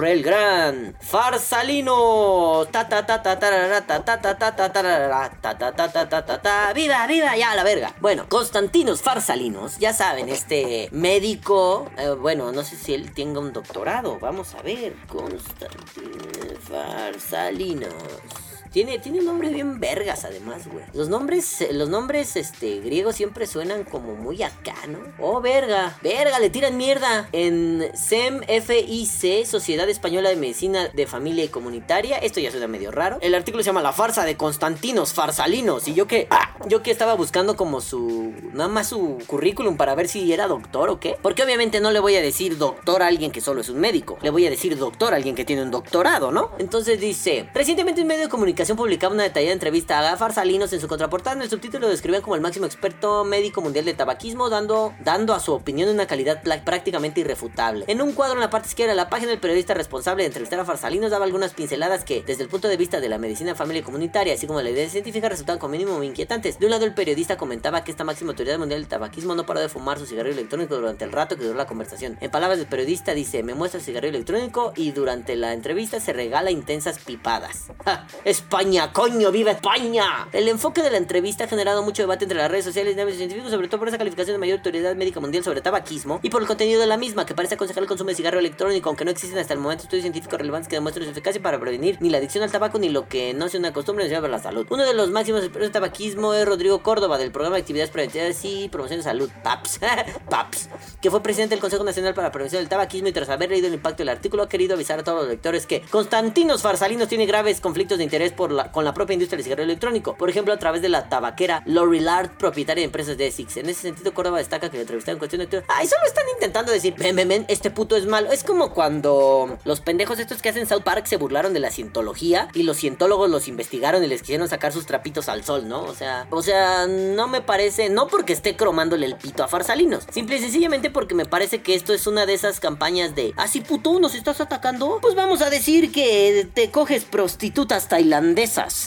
el 0.05 0.23
gran 0.23 0.95
Farsalino. 0.99 2.65
Ta 2.71 2.87
ta 2.87 3.05
ta 3.05 3.21
ta 3.21 3.39
ta 3.39 3.81
ta 3.85 4.03
ta 4.03 4.03
ta 4.03 4.19
ta 4.21 5.87
ta 5.87 6.07
ta 6.09 6.25
ta 6.25 6.41
ta 6.41 6.73
viva 6.73 7.05
viva 7.07 7.35
ya 7.35 7.55
la 7.55 7.63
verga. 7.63 7.93
Bueno, 7.99 8.25
Constantinos 8.29 9.01
Farsalinos, 9.01 9.77
ya 9.79 9.93
saben, 9.93 10.29
este 10.29 10.89
médico, 10.91 11.89
bueno, 12.19 12.51
no 12.51 12.63
sé 12.63 12.75
si 12.75 12.93
él 12.93 13.13
tenga 13.13 13.39
un 13.39 13.53
doctorado, 13.53 14.19
vamos 14.19 14.53
a 14.55 14.61
ver, 14.61 14.95
Constantinos 15.07 16.59
Farsalinos. 16.69 18.52
Tiene, 18.73 18.97
tiene 18.97 19.21
nombres 19.21 19.53
bien 19.53 19.79
vergas, 19.79 20.25
además, 20.25 20.67
güey. 20.67 20.83
Los 20.95 21.07
nombres, 21.07 21.63
los 21.73 21.89
nombres, 21.89 22.35
este, 22.35 22.79
griegos 22.79 23.15
siempre 23.15 23.45
suenan 23.45 23.83
como 23.83 24.15
muy 24.15 24.41
acá, 24.41 24.73
¿no? 24.87 24.97
Oh, 25.19 25.41
verga. 25.41 25.95
Verga, 26.01 26.39
le 26.39 26.49
tiran 26.49 26.75
mierda. 26.75 27.29
En 27.33 27.91
SEM 27.93 28.41
FIC, 28.41 29.45
Sociedad 29.45 29.87
Española 29.87 30.29
de 30.29 30.37
Medicina 30.37 30.87
de 30.87 31.05
Familia 31.05 31.43
y 31.43 31.49
Comunitaria. 31.49 32.17
Esto 32.17 32.39
ya 32.39 32.49
suena 32.49 32.67
medio 32.67 32.89
raro. 32.89 33.19
El 33.21 33.35
artículo 33.35 33.61
se 33.61 33.67
llama 33.67 33.83
La 33.83 33.93
farsa 33.93 34.25
de 34.25 34.37
Constantinos 34.37 35.13
Farsalinos. 35.13 35.87
Y 35.87 35.93
yo 35.93 36.07
que, 36.07 36.25
ah, 36.31 36.57
yo 36.67 36.81
que 36.81 36.89
estaba 36.89 37.13
buscando 37.13 37.55
como 37.55 37.79
su, 37.79 38.33
nada 38.53 38.69
más 38.69 38.87
su 38.87 39.19
currículum 39.27 39.77
para 39.77 39.93
ver 39.93 40.07
si 40.07 40.33
era 40.33 40.47
doctor 40.47 40.89
o 40.89 40.99
qué. 40.99 41.15
Porque 41.21 41.43
obviamente 41.43 41.79
no 41.79 41.91
le 41.91 41.99
voy 41.99 42.15
a 42.15 42.23
decir 42.23 42.57
doctor 42.57 43.03
a 43.03 43.07
alguien 43.07 43.29
que 43.29 43.39
solo 43.39 43.61
es 43.61 43.69
un 43.69 43.79
médico. 43.79 44.17
Le 44.23 44.31
voy 44.31 44.47
a 44.47 44.49
decir 44.49 44.75
doctor 44.79 45.13
a 45.13 45.17
alguien 45.17 45.35
que 45.35 45.45
tiene 45.45 45.61
un 45.61 45.69
doctorado, 45.69 46.31
¿no? 46.31 46.49
Entonces 46.57 46.99
dice, 46.99 47.47
recientemente 47.53 48.01
un 48.01 48.07
medio 48.07 48.23
de 48.23 48.29
comunicación 48.29 48.62
publicaba 48.71 49.13
una 49.13 49.23
detallada 49.23 49.51
entrevista 49.51 49.99
a 49.99 50.03
Gafar 50.03 50.33
Salinos 50.33 50.71
en 50.71 50.79
su 50.79 50.87
contraportada. 50.87 51.35
En 51.35 51.41
el 51.41 51.49
subtítulo 51.49 51.87
lo 51.87 51.89
describían 51.89 52.21
como 52.21 52.35
el 52.35 52.41
máximo 52.41 52.65
experto 52.65 53.25
médico 53.25 53.61
mundial 53.61 53.83
de 53.83 53.93
tabaquismo, 53.93 54.49
dando, 54.49 54.93
dando 55.03 55.33
a 55.33 55.41
su 55.41 55.51
opinión 55.51 55.89
una 55.89 56.07
calidad 56.07 56.41
prácticamente 56.63 57.19
irrefutable. 57.19 57.83
En 57.87 58.01
un 58.01 58.13
cuadro 58.13 58.35
en 58.35 58.39
la 58.39 58.49
parte 58.49 58.69
izquierda 58.69 58.93
de 58.93 58.97
la 58.97 59.09
página, 59.09 59.33
el 59.33 59.39
periodista 59.39 59.73
responsable 59.73 60.23
de 60.23 60.27
entrevistar 60.27 60.59
a 60.59 60.65
Farsalinos 60.65 61.11
daba 61.11 61.25
algunas 61.25 61.53
pinceladas 61.53 62.05
que, 62.05 62.23
desde 62.23 62.43
el 62.43 62.49
punto 62.49 62.69
de 62.69 62.77
vista 62.77 63.01
de 63.01 63.09
la 63.09 63.17
medicina 63.17 63.53
familiar 63.53 63.83
y 63.83 63.85
comunitaria, 63.85 64.33
así 64.33 64.47
como 64.47 64.61
la 64.61 64.69
idea 64.69 64.89
científica, 64.89 65.27
resultaban 65.27 65.59
como 65.59 65.71
mínimo 65.71 66.01
inquietantes. 66.01 66.57
De 66.57 66.65
un 66.65 66.71
lado, 66.71 66.85
el 66.85 66.93
periodista 66.93 67.37
comentaba 67.37 67.83
que 67.83 67.91
esta 67.91 68.05
máxima 68.05 68.31
autoridad 68.31 68.57
mundial 68.59 68.79
del 68.79 68.87
tabaquismo 68.87 69.35
no 69.35 69.45
paró 69.45 69.59
de 69.59 69.67
fumar 69.67 69.99
su 69.99 70.05
cigarrillo 70.05 70.37
electrónico 70.37 70.75
durante 70.75 71.03
el 71.03 71.11
rato 71.11 71.35
que 71.35 71.43
duró 71.43 71.57
la 71.57 71.67
conversación. 71.67 72.17
En 72.21 72.31
palabras 72.31 72.59
del 72.59 72.67
periodista, 72.67 73.13
dice: 73.13 73.43
Me 73.43 73.53
muestra 73.55 73.79
el 73.79 73.85
cigarrillo 73.85 74.15
electrónico 74.15 74.73
y 74.75 74.91
durante 74.91 75.35
la 75.35 75.53
entrevista 75.53 75.99
se 75.99 76.13
regala 76.13 76.51
intensas 76.51 76.99
pipadas. 76.99 77.67
España, 78.53 78.93
coño, 78.93 79.31
viva 79.31 79.49
España. 79.49 80.27
El 80.31 80.47
enfoque 80.47 80.83
de 80.83 80.91
la 80.91 80.97
entrevista 80.97 81.45
ha 81.45 81.47
generado 81.47 81.81
mucho 81.81 82.03
debate 82.03 82.25
entre 82.25 82.37
las 82.37 82.51
redes 82.51 82.63
sociales 82.63 82.95
y 82.95 83.17
científicos, 83.17 83.49
sobre 83.49 83.67
todo 83.67 83.79
por 83.79 83.87
esa 83.87 83.97
calificación 83.97 84.35
de 84.35 84.37
mayor 84.37 84.59
autoridad 84.59 84.95
médica 84.95 85.19
mundial 85.19 85.43
sobre 85.43 85.61
tabaquismo 85.61 86.19
y 86.21 86.29
por 86.29 86.43
el 86.43 86.47
contenido 86.47 86.79
de 86.79 86.85
la 86.85 86.95
misma, 86.95 87.25
que 87.25 87.33
parece 87.33 87.55
aconsejar 87.55 87.81
el 87.81 87.89
consumo 87.89 88.11
de 88.11 88.15
cigarro 88.15 88.37
electrónico, 88.37 88.89
aunque 88.89 89.05
no 89.05 89.09
existen 89.09 89.39
hasta 89.39 89.55
el 89.55 89.59
momento 89.59 89.85
estudios 89.85 90.03
científicos 90.03 90.37
relevantes 90.37 90.67
que 90.67 90.75
demuestren 90.75 91.07
su 91.07 91.13
eficacia 91.13 91.41
para 91.41 91.59
prevenir 91.59 91.97
ni 91.99 92.11
la 92.11 92.19
adicción 92.19 92.43
al 92.43 92.51
tabaco 92.51 92.77
ni 92.77 92.89
lo 92.89 93.07
que 93.07 93.33
no 93.33 93.49
sea 93.49 93.59
una 93.59 93.73
costumbre 93.73 94.03
necesaria 94.03 94.21
para 94.21 94.37
la 94.37 94.43
salud. 94.43 94.67
Uno 94.69 94.85
de 94.85 94.93
los 94.93 95.09
máximos 95.09 95.41
expertos 95.41 95.69
de 95.69 95.73
tabaquismo 95.73 96.35
es 96.35 96.45
Rodrigo 96.45 96.83
Córdoba, 96.83 97.17
del 97.17 97.31
programa 97.31 97.55
de 97.55 97.61
actividades 97.61 97.89
preventivas 97.89 98.45
y 98.45 98.69
promoción 98.69 98.99
de 98.99 99.03
salud, 99.03 99.31
PAPS, 99.41 99.79
PAPS, 100.29 100.69
que 101.01 101.09
fue 101.09 101.23
presidente 101.23 101.55
del 101.55 101.59
Consejo 101.59 101.83
Nacional 101.83 102.13
para 102.13 102.27
la 102.27 102.31
Prevención 102.31 102.61
del 102.61 102.69
Tabaquismo 102.69 103.07
y 103.07 103.13
tras 103.13 103.29
haber 103.29 103.49
leído 103.49 103.65
el 103.65 103.73
impacto 103.73 104.03
del 104.03 104.09
artículo 104.09 104.43
ha 104.43 104.47
querido 104.47 104.75
avisar 104.75 104.99
a 104.99 105.03
todos 105.03 105.21
los 105.21 105.29
lectores 105.29 105.65
que 105.65 105.81
Constantinos 105.89 106.61
Farsalinos 106.61 107.07
tiene 107.07 107.25
graves 107.25 107.59
conflictos 107.59 107.97
de 107.97 108.03
interés 108.03 108.31
con 108.71 108.85
la 108.85 108.93
propia 108.93 109.13
industria 109.13 109.37
del 109.37 109.43
cigarro 109.43 109.63
electrónico. 109.63 110.15
Por 110.15 110.29
ejemplo, 110.29 110.53
a 110.53 110.57
través 110.57 110.81
de 110.81 110.89
la 110.89 111.09
tabaquera 111.09 111.63
Lorillard, 111.65 112.31
propietaria 112.37 112.81
de 112.81 112.85
empresas 112.85 113.17
de 113.17 113.27
Essex. 113.27 113.57
En 113.57 113.69
ese 113.69 113.81
sentido, 113.81 114.13
Córdoba 114.13 114.39
destaca 114.39 114.69
que 114.69 114.77
la 114.77 114.81
entrevista 114.81 115.11
en 115.11 115.17
cuestión 115.17 115.39
de 115.39 115.63
Ay, 115.67 115.87
solo 115.87 116.01
están 116.07 116.25
intentando 116.33 116.71
decir, 116.71 116.95
ven, 116.97 117.45
este 117.47 117.69
puto 117.69 117.95
es 117.95 118.05
malo. 118.05 118.31
Es 118.31 118.43
como 118.43 118.73
cuando 118.73 119.57
los 119.65 119.81
pendejos 119.81 120.19
estos 120.19 120.41
que 120.41 120.49
hacen 120.49 120.67
South 120.67 120.83
Park 120.83 121.05
se 121.05 121.17
burlaron 121.17 121.53
de 121.53 121.59
la 121.59 121.71
cientología 121.71 122.47
y 122.53 122.63
los 122.63 122.77
cientólogos 122.77 123.29
los 123.29 123.47
investigaron 123.47 124.03
y 124.03 124.07
les 124.07 124.21
quisieron 124.21 124.47
sacar 124.47 124.71
sus 124.71 124.85
trapitos 124.85 125.29
al 125.29 125.43
sol, 125.43 125.67
¿no? 125.67 125.83
O 125.83 125.93
sea, 125.93 126.27
o 126.29 126.41
sea, 126.41 126.87
no 126.87 127.27
me 127.27 127.41
parece, 127.41 127.89
no 127.89 128.07
porque 128.07 128.33
esté 128.33 128.55
cromándole 128.55 129.05
el 129.05 129.15
pito 129.15 129.43
a 129.43 129.47
Farsalinos, 129.47 130.05
simple 130.11 130.37
y 130.37 130.39
sencillamente 130.39 130.89
porque 130.89 131.15
me 131.15 131.25
parece 131.25 131.61
que 131.61 131.75
esto 131.75 131.93
es 131.93 132.07
una 132.07 132.25
de 132.25 132.33
esas 132.33 132.59
campañas 132.59 133.15
de, 133.15 133.33
así 133.37 133.61
ah, 133.63 133.67
puto, 133.67 133.99
nos 133.99 134.15
estás 134.15 134.41
atacando, 134.41 134.99
pues 135.01 135.15
vamos 135.15 135.41
a 135.41 135.49
decir 135.49 135.91
que 135.91 136.47
te 136.53 136.71
coges 136.71 137.05
prostitutas 137.05 137.87
tailandesas. 137.87 138.32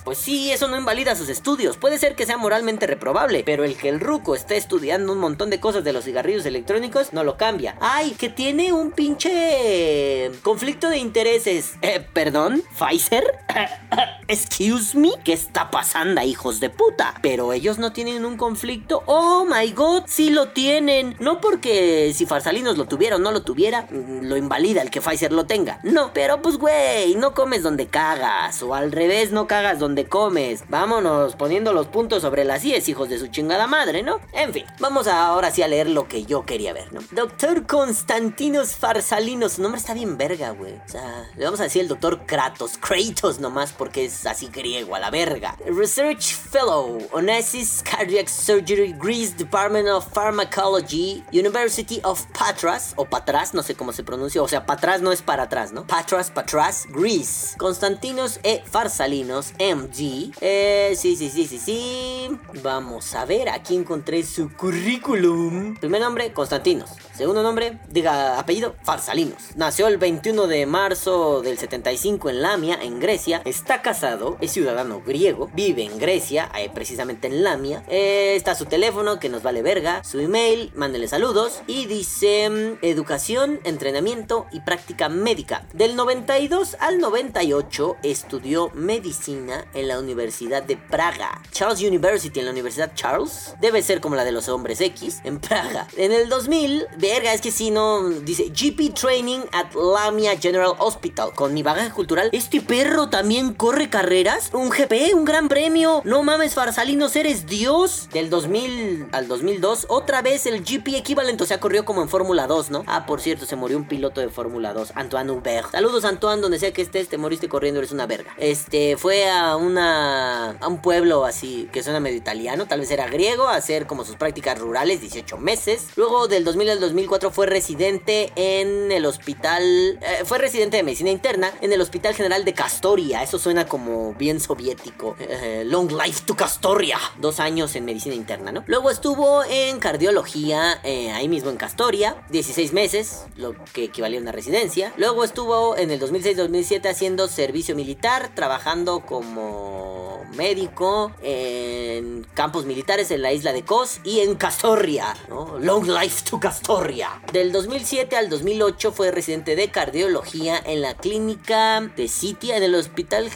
Pues 0.04 0.18
sí, 0.18 0.50
eso 0.50 0.68
no 0.68 0.76
invalida 0.76 1.14
sus 1.16 1.28
estudios. 1.28 1.76
Puede 1.76 1.98
ser 1.98 2.14
que 2.14 2.26
sea 2.26 2.36
moralmente 2.36 2.86
reprobable, 2.86 3.42
pero 3.44 3.64
el 3.64 3.76
que 3.76 3.88
el 3.88 4.00
ruco 4.00 4.34
esté 4.34 4.56
estudiando 4.56 5.12
un 5.12 5.18
montón 5.18 5.50
de 5.50 5.60
cosas 5.60 5.84
de 5.84 5.92
los 5.92 6.04
cigarrillos 6.04 6.46
electrónicos 6.46 7.12
no 7.12 7.24
lo 7.24 7.36
cambia. 7.36 7.76
Ay, 7.80 8.12
que 8.12 8.28
tiene 8.28 8.72
un 8.72 8.92
pinche 8.92 10.30
conflicto 10.42 10.88
de 10.88 10.98
intereses. 10.98 11.74
Eh, 11.82 12.06
perdón, 12.12 12.62
Pfizer. 12.78 13.24
Excuse 14.28 14.98
me, 14.98 15.10
¿qué 15.22 15.32
está 15.32 15.70
pasando, 15.70 16.20
hijos 16.20 16.58
de 16.58 16.68
puta? 16.68 17.14
Pero 17.22 17.52
ellos 17.52 17.78
no 17.78 17.92
tienen 17.92 18.24
un 18.24 18.36
conflicto. 18.36 19.04
Oh 19.06 19.44
my 19.44 19.70
god, 19.70 20.02
sí 20.06 20.30
lo 20.30 20.48
tienen. 20.48 21.14
No 21.20 21.40
porque 21.40 22.12
si 22.12 22.26
Farsalinos 22.26 22.76
lo 22.76 22.86
tuviera 22.86 23.16
o 23.16 23.18
no 23.20 23.30
lo 23.30 23.42
tuviera, 23.42 23.82
mm, 23.82 24.24
lo 24.24 24.36
invalida 24.36 24.82
el 24.82 24.90
que 24.90 25.00
Pfizer 25.00 25.30
lo 25.30 25.46
tenga. 25.46 25.78
No, 25.84 26.10
pero 26.12 26.42
pues 26.42 26.58
güey, 26.58 27.14
no 27.14 27.34
comes 27.34 27.62
donde 27.62 27.86
cagas. 27.86 28.60
O 28.64 28.74
al 28.74 28.90
revés, 28.90 29.30
no 29.30 29.46
cagas 29.46 29.78
donde 29.78 30.06
comes. 30.06 30.64
Vámonos 30.68 31.36
poniendo 31.36 31.72
los 31.72 31.86
puntos 31.86 32.22
sobre 32.22 32.44
las 32.44 32.62
10, 32.62 32.88
hijos 32.88 33.08
de 33.08 33.20
su 33.20 33.28
chingada 33.28 33.68
madre, 33.68 34.02
¿no? 34.02 34.18
En 34.32 34.52
fin, 34.52 34.64
vamos 34.80 35.06
ahora 35.06 35.52
sí 35.52 35.62
a 35.62 35.68
leer 35.68 35.88
lo 35.88 36.08
que 36.08 36.24
yo 36.24 36.44
quería 36.44 36.72
ver, 36.72 36.92
¿no? 36.92 37.00
Doctor 37.12 37.64
Constantinos 37.66 38.72
Farsalinos. 38.74 39.52
Su 39.52 39.62
nombre 39.62 39.78
está 39.78 39.94
bien 39.94 40.18
verga, 40.18 40.50
güey. 40.50 40.74
O 40.74 40.88
sea, 40.88 41.30
le 41.36 41.44
vamos 41.44 41.60
a 41.60 41.64
decir 41.64 41.82
el 41.82 41.88
doctor 41.88 42.26
Kratos. 42.26 42.76
Kratos 42.76 43.38
nomás 43.38 43.72
porque 43.72 44.06
es 44.06 44.15
así 44.24 44.46
griego 44.46 44.94
a 44.94 45.00
la 45.00 45.10
verga. 45.10 45.56
Research 45.66 46.34
Fellow, 46.34 46.98
Onassis 47.12 47.82
Cardiac 47.82 48.28
Surgery, 48.28 48.94
Greece 48.98 49.36
Department 49.36 49.88
of 49.88 50.06
Pharmacology, 50.12 51.24
University 51.32 52.00
of 52.04 52.24
Patras, 52.32 52.94
o 52.96 53.04
Patras, 53.04 53.52
no 53.52 53.62
sé 53.62 53.74
cómo 53.74 53.92
se 53.92 54.04
pronuncia, 54.04 54.42
o 54.42 54.48
sea, 54.48 54.64
Patras 54.64 55.02
no 55.02 55.12
es 55.12 55.22
para 55.22 55.44
atrás, 55.44 55.72
¿no? 55.72 55.86
Patras, 55.86 56.30
Patras, 56.30 56.86
Greece. 56.88 57.56
Constantinos 57.58 58.40
E. 58.42 58.62
Farsalinos, 58.64 59.52
MD. 59.58 60.32
Eh, 60.40 60.94
sí, 60.96 61.16
sí, 61.16 61.28
sí, 61.28 61.46
sí, 61.46 61.58
sí. 61.58 62.38
Vamos 62.62 63.14
a 63.14 63.24
ver, 63.24 63.48
aquí 63.48 63.74
encontré 63.74 64.22
su 64.22 64.52
currículum. 64.52 65.76
Primer 65.76 66.00
nombre, 66.00 66.32
Constantinos. 66.32 66.90
Segundo 67.14 67.42
nombre, 67.42 67.78
diga 67.88 68.38
apellido, 68.38 68.76
Farsalinos. 68.82 69.56
Nació 69.56 69.88
el 69.88 69.98
21 69.98 70.46
de 70.46 70.66
marzo 70.66 71.42
del 71.42 71.58
75 71.58 72.30
en 72.30 72.42
Lamia, 72.42 72.78
en 72.80 73.00
Grecia. 73.00 73.42
Está 73.44 73.82
casado 73.82 74.05
es 74.40 74.52
ciudadano 74.52 75.02
griego, 75.04 75.50
vive 75.52 75.82
en 75.82 75.98
Grecia, 75.98 76.48
eh, 76.56 76.70
precisamente 76.72 77.26
en 77.26 77.42
Lamia. 77.42 77.82
Eh, 77.88 78.34
está 78.36 78.54
su 78.54 78.66
teléfono, 78.66 79.18
que 79.18 79.28
nos 79.28 79.42
vale 79.42 79.62
verga, 79.62 80.04
su 80.04 80.20
email, 80.20 80.70
mándenle 80.76 81.08
saludos. 81.08 81.62
Y 81.66 81.86
dice 81.86 82.48
mm, 82.48 82.78
educación, 82.82 83.58
entrenamiento 83.64 84.46
y 84.52 84.60
práctica 84.60 85.08
médica. 85.08 85.66
Del 85.72 85.96
92 85.96 86.76
al 86.78 87.00
98 87.00 87.96
estudió 88.04 88.70
medicina 88.74 89.66
en 89.74 89.88
la 89.88 89.98
Universidad 89.98 90.62
de 90.62 90.76
Praga. 90.76 91.42
Charles 91.50 91.82
University 91.82 92.38
en 92.38 92.46
la 92.46 92.52
Universidad 92.52 92.92
Charles. 92.94 93.54
Debe 93.60 93.82
ser 93.82 94.00
como 94.00 94.14
la 94.14 94.24
de 94.24 94.30
los 94.30 94.48
hombres 94.48 94.80
X, 94.80 95.20
en 95.24 95.40
Praga. 95.40 95.88
En 95.96 96.12
el 96.12 96.28
2000, 96.28 96.86
verga, 96.98 97.34
es 97.34 97.40
que 97.40 97.50
si 97.50 97.72
no, 97.72 98.08
dice 98.08 98.50
GP 98.50 98.94
Training 98.94 99.40
at 99.50 99.74
Lamia 99.74 100.38
General 100.38 100.74
Hospital. 100.78 101.32
Con 101.34 101.54
mi 101.54 101.64
bagaje 101.64 101.90
cultural, 101.90 102.28
este 102.30 102.60
perro 102.60 103.08
también 103.08 103.52
corre 103.52 103.90
carreras. 103.96 104.50
Un 104.52 104.68
GP, 104.68 105.14
un 105.14 105.24
gran 105.24 105.48
premio. 105.48 106.02
No 106.04 106.22
mames, 106.22 106.52
Farsalinos, 106.52 107.16
eres 107.16 107.46
Dios. 107.46 108.10
Del 108.12 108.28
2000 108.28 109.06
al 109.10 109.26
2002, 109.26 109.86
otra 109.88 110.20
vez 110.20 110.44
el 110.44 110.62
GP 110.64 110.96
equivalente, 110.96 111.44
o 111.44 111.46
sea, 111.46 111.60
corrió 111.60 111.86
como 111.86 112.02
en 112.02 112.10
Fórmula 112.10 112.46
2, 112.46 112.70
¿no? 112.70 112.84
Ah, 112.86 113.06
por 113.06 113.22
cierto, 113.22 113.46
se 113.46 113.56
murió 113.56 113.78
un 113.78 113.88
piloto 113.88 114.20
de 114.20 114.28
Fórmula 114.28 114.74
2, 114.74 114.92
Antoine 114.96 115.30
Hubert. 115.30 115.70
Saludos, 115.72 116.04
Antoine, 116.04 116.42
donde 116.42 116.58
sea 116.58 116.74
que 116.74 116.82
estés, 116.82 117.08
te 117.08 117.16
moriste 117.16 117.48
corriendo, 117.48 117.80
eres 117.80 117.90
una 117.90 118.04
verga. 118.04 118.34
Este, 118.36 118.98
fue 118.98 119.30
a 119.30 119.56
una. 119.56 120.50
a 120.50 120.68
un 120.68 120.82
pueblo 120.82 121.24
así, 121.24 121.66
que 121.72 121.82
suena 121.82 121.98
medio 121.98 122.18
italiano, 122.18 122.66
tal 122.66 122.80
vez 122.80 122.90
era 122.90 123.06
griego, 123.06 123.48
a 123.48 123.54
hacer 123.54 123.86
como 123.86 124.04
sus 124.04 124.16
prácticas 124.16 124.58
rurales, 124.58 125.00
18 125.00 125.38
meses. 125.38 125.86
Luego, 125.96 126.28
del 126.28 126.44
2000 126.44 126.68
al 126.68 126.80
2004, 126.80 127.30
fue 127.30 127.46
residente 127.46 128.30
en 128.36 128.92
el 128.92 129.06
hospital. 129.06 129.62
eh, 130.02 130.24
fue 130.26 130.36
residente 130.36 130.76
de 130.76 130.82
medicina 130.82 131.08
interna 131.08 131.50
en 131.62 131.72
el 131.72 131.80
Hospital 131.80 132.14
General 132.14 132.44
de 132.44 132.52
Castoria. 132.52 133.22
Eso 133.22 133.38
suena 133.38 133.66
como 133.86 134.14
bien 134.14 134.40
soviético. 134.40 135.16
Long 135.64 135.90
life 135.92 136.22
to 136.26 136.34
Castoria. 136.34 136.98
Dos 137.20 137.38
años 137.38 137.74
en 137.76 137.84
medicina 137.84 138.14
interna, 138.14 138.50
¿no? 138.50 138.64
Luego 138.66 138.90
estuvo 138.90 139.44
en 139.44 139.78
cardiología, 139.78 140.80
eh, 140.82 141.12
ahí 141.12 141.28
mismo 141.28 141.50
en 141.50 141.56
Castoria, 141.56 142.16
16 142.30 142.72
meses, 142.72 143.26
lo 143.36 143.54
que 143.72 143.84
equivalía 143.84 144.18
a 144.18 144.22
una 144.22 144.32
residencia. 144.32 144.92
Luego 144.96 145.22
estuvo 145.22 145.76
en 145.76 145.90
el 145.90 146.00
2006-2007 146.00 146.90
haciendo 146.90 147.28
servicio 147.28 147.76
militar, 147.76 148.30
trabajando 148.34 149.00
como 149.00 150.06
médico 150.34 151.12
en 151.22 152.26
campos 152.34 152.66
militares 152.66 153.10
en 153.10 153.22
la 153.22 153.32
isla 153.32 153.52
de 153.52 153.62
Kos 153.62 154.00
y 154.04 154.20
en 154.20 154.34
Castoria. 154.34 155.16
Long 155.60 155.86
life 155.86 156.24
to 156.28 156.40
Castoria. 156.40 157.22
Del 157.32 157.52
2007 157.52 158.16
al 158.16 158.28
2008 158.28 158.92
fue 158.92 159.10
residente 159.10 159.56
de 159.56 159.70
cardiología 159.70 160.60
en 160.64 160.82
la 160.82 160.94
clínica 160.94 161.80
de 161.96 162.08
Sitia, 162.08 162.56
en 162.56 162.64
el 162.64 162.74
hospital 162.74 163.30